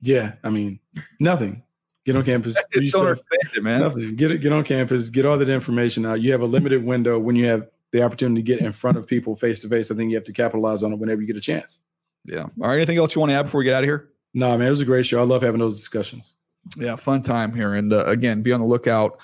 Yeah, 0.00 0.32
I 0.42 0.50
mean, 0.50 0.80
nothing. 1.20 1.62
Get 2.04 2.16
on 2.16 2.24
campus. 2.24 2.56
Do 2.72 2.88
stuff. 2.88 3.18
It, 3.54 3.62
man. 3.62 3.80
Nothing. 3.80 4.16
Get 4.16 4.30
it. 4.30 4.38
Get 4.38 4.52
on 4.52 4.64
campus. 4.64 5.08
Get 5.08 5.24
all 5.24 5.38
that 5.38 5.48
information 5.48 6.04
out. 6.04 6.20
You 6.20 6.32
have 6.32 6.40
a 6.40 6.46
limited 6.46 6.84
window 6.84 7.18
when 7.18 7.36
you 7.36 7.46
have 7.46 7.68
the 7.94 8.02
opportunity 8.02 8.42
to 8.42 8.44
get 8.44 8.58
in 8.58 8.72
front 8.72 8.98
of 8.98 9.06
people 9.06 9.36
face 9.36 9.60
to 9.60 9.68
face, 9.68 9.88
I 9.88 9.94
think 9.94 10.10
you 10.10 10.16
have 10.16 10.24
to 10.24 10.32
capitalize 10.32 10.82
on 10.82 10.92
it 10.92 10.98
whenever 10.98 11.20
you 11.20 11.28
get 11.28 11.36
a 11.36 11.40
chance. 11.40 11.80
Yeah. 12.24 12.42
All 12.42 12.50
right. 12.68 12.74
Anything 12.74 12.98
else 12.98 13.14
you 13.14 13.20
want 13.20 13.30
to 13.30 13.34
add 13.34 13.44
before 13.44 13.58
we 13.58 13.66
get 13.66 13.74
out 13.74 13.84
of 13.84 13.88
here? 13.88 14.10
No, 14.34 14.50
man, 14.58 14.66
it 14.66 14.70
was 14.70 14.80
a 14.80 14.84
great 14.84 15.06
show. 15.06 15.20
I 15.20 15.24
love 15.24 15.42
having 15.42 15.60
those 15.60 15.76
discussions. 15.76 16.34
Yeah, 16.76 16.96
fun 16.96 17.22
time 17.22 17.54
here. 17.54 17.74
And 17.74 17.92
uh, 17.92 18.04
again, 18.06 18.42
be 18.42 18.52
on 18.52 18.58
the 18.58 18.66
lookout. 18.66 19.20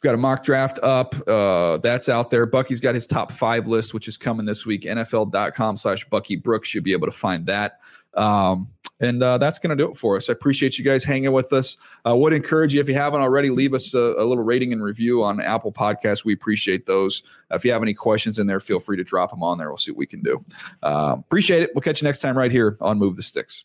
We've 0.00 0.08
got 0.08 0.14
a 0.14 0.18
mock 0.18 0.44
draft 0.44 0.78
up. 0.82 1.14
Uh, 1.28 1.76
that's 1.76 2.08
out 2.08 2.30
there. 2.30 2.46
Bucky's 2.46 2.80
got 2.80 2.94
his 2.94 3.06
top 3.06 3.30
five 3.30 3.66
list, 3.66 3.92
which 3.92 4.08
is 4.08 4.16
coming 4.16 4.46
this 4.46 4.64
week. 4.64 4.84
NFL.com 4.84 5.76
slash 5.76 6.08
Bucky 6.08 6.36
Brooks. 6.36 6.70
Should 6.70 6.84
be 6.84 6.92
able 6.92 7.06
to 7.06 7.12
find 7.12 7.44
that. 7.44 7.80
Um, 8.14 8.68
and 8.98 9.22
uh, 9.22 9.36
that's 9.36 9.58
going 9.58 9.76
to 9.76 9.76
do 9.76 9.90
it 9.90 9.98
for 9.98 10.16
us. 10.16 10.30
I 10.30 10.32
appreciate 10.32 10.78
you 10.78 10.84
guys 10.86 11.04
hanging 11.04 11.32
with 11.32 11.52
us. 11.52 11.76
I 12.06 12.14
would 12.14 12.32
encourage 12.32 12.72
you, 12.72 12.80
if 12.80 12.88
you 12.88 12.94
haven't 12.94 13.20
already, 13.20 13.50
leave 13.50 13.74
us 13.74 13.92
a, 13.92 13.98
a, 13.98 14.24
little 14.24 14.42
rating 14.42 14.72
and 14.72 14.82
review 14.82 15.22
on 15.22 15.38
Apple 15.38 15.70
Podcasts. 15.70 16.24
We 16.24 16.32
appreciate 16.32 16.86
those. 16.86 17.22
Uh, 17.50 17.56
if 17.56 17.64
you 17.66 17.72
have 17.72 17.82
any 17.82 17.94
questions 17.94 18.38
in 18.38 18.46
there, 18.46 18.58
feel 18.58 18.80
free 18.80 18.96
to 18.96 19.04
drop 19.04 19.30
them 19.30 19.42
on 19.42 19.58
there. 19.58 19.68
We'll 19.68 19.76
see 19.76 19.90
what 19.90 19.98
we 19.98 20.06
can 20.06 20.22
do. 20.22 20.42
Uh, 20.82 21.16
appreciate 21.18 21.62
it. 21.62 21.70
We'll 21.74 21.82
catch 21.82 22.00
you 22.00 22.08
next 22.08 22.20
time 22.20 22.38
right 22.38 22.50
here 22.50 22.78
on 22.80 22.98
Move 22.98 23.16
the 23.16 23.22
Sticks. 23.22 23.64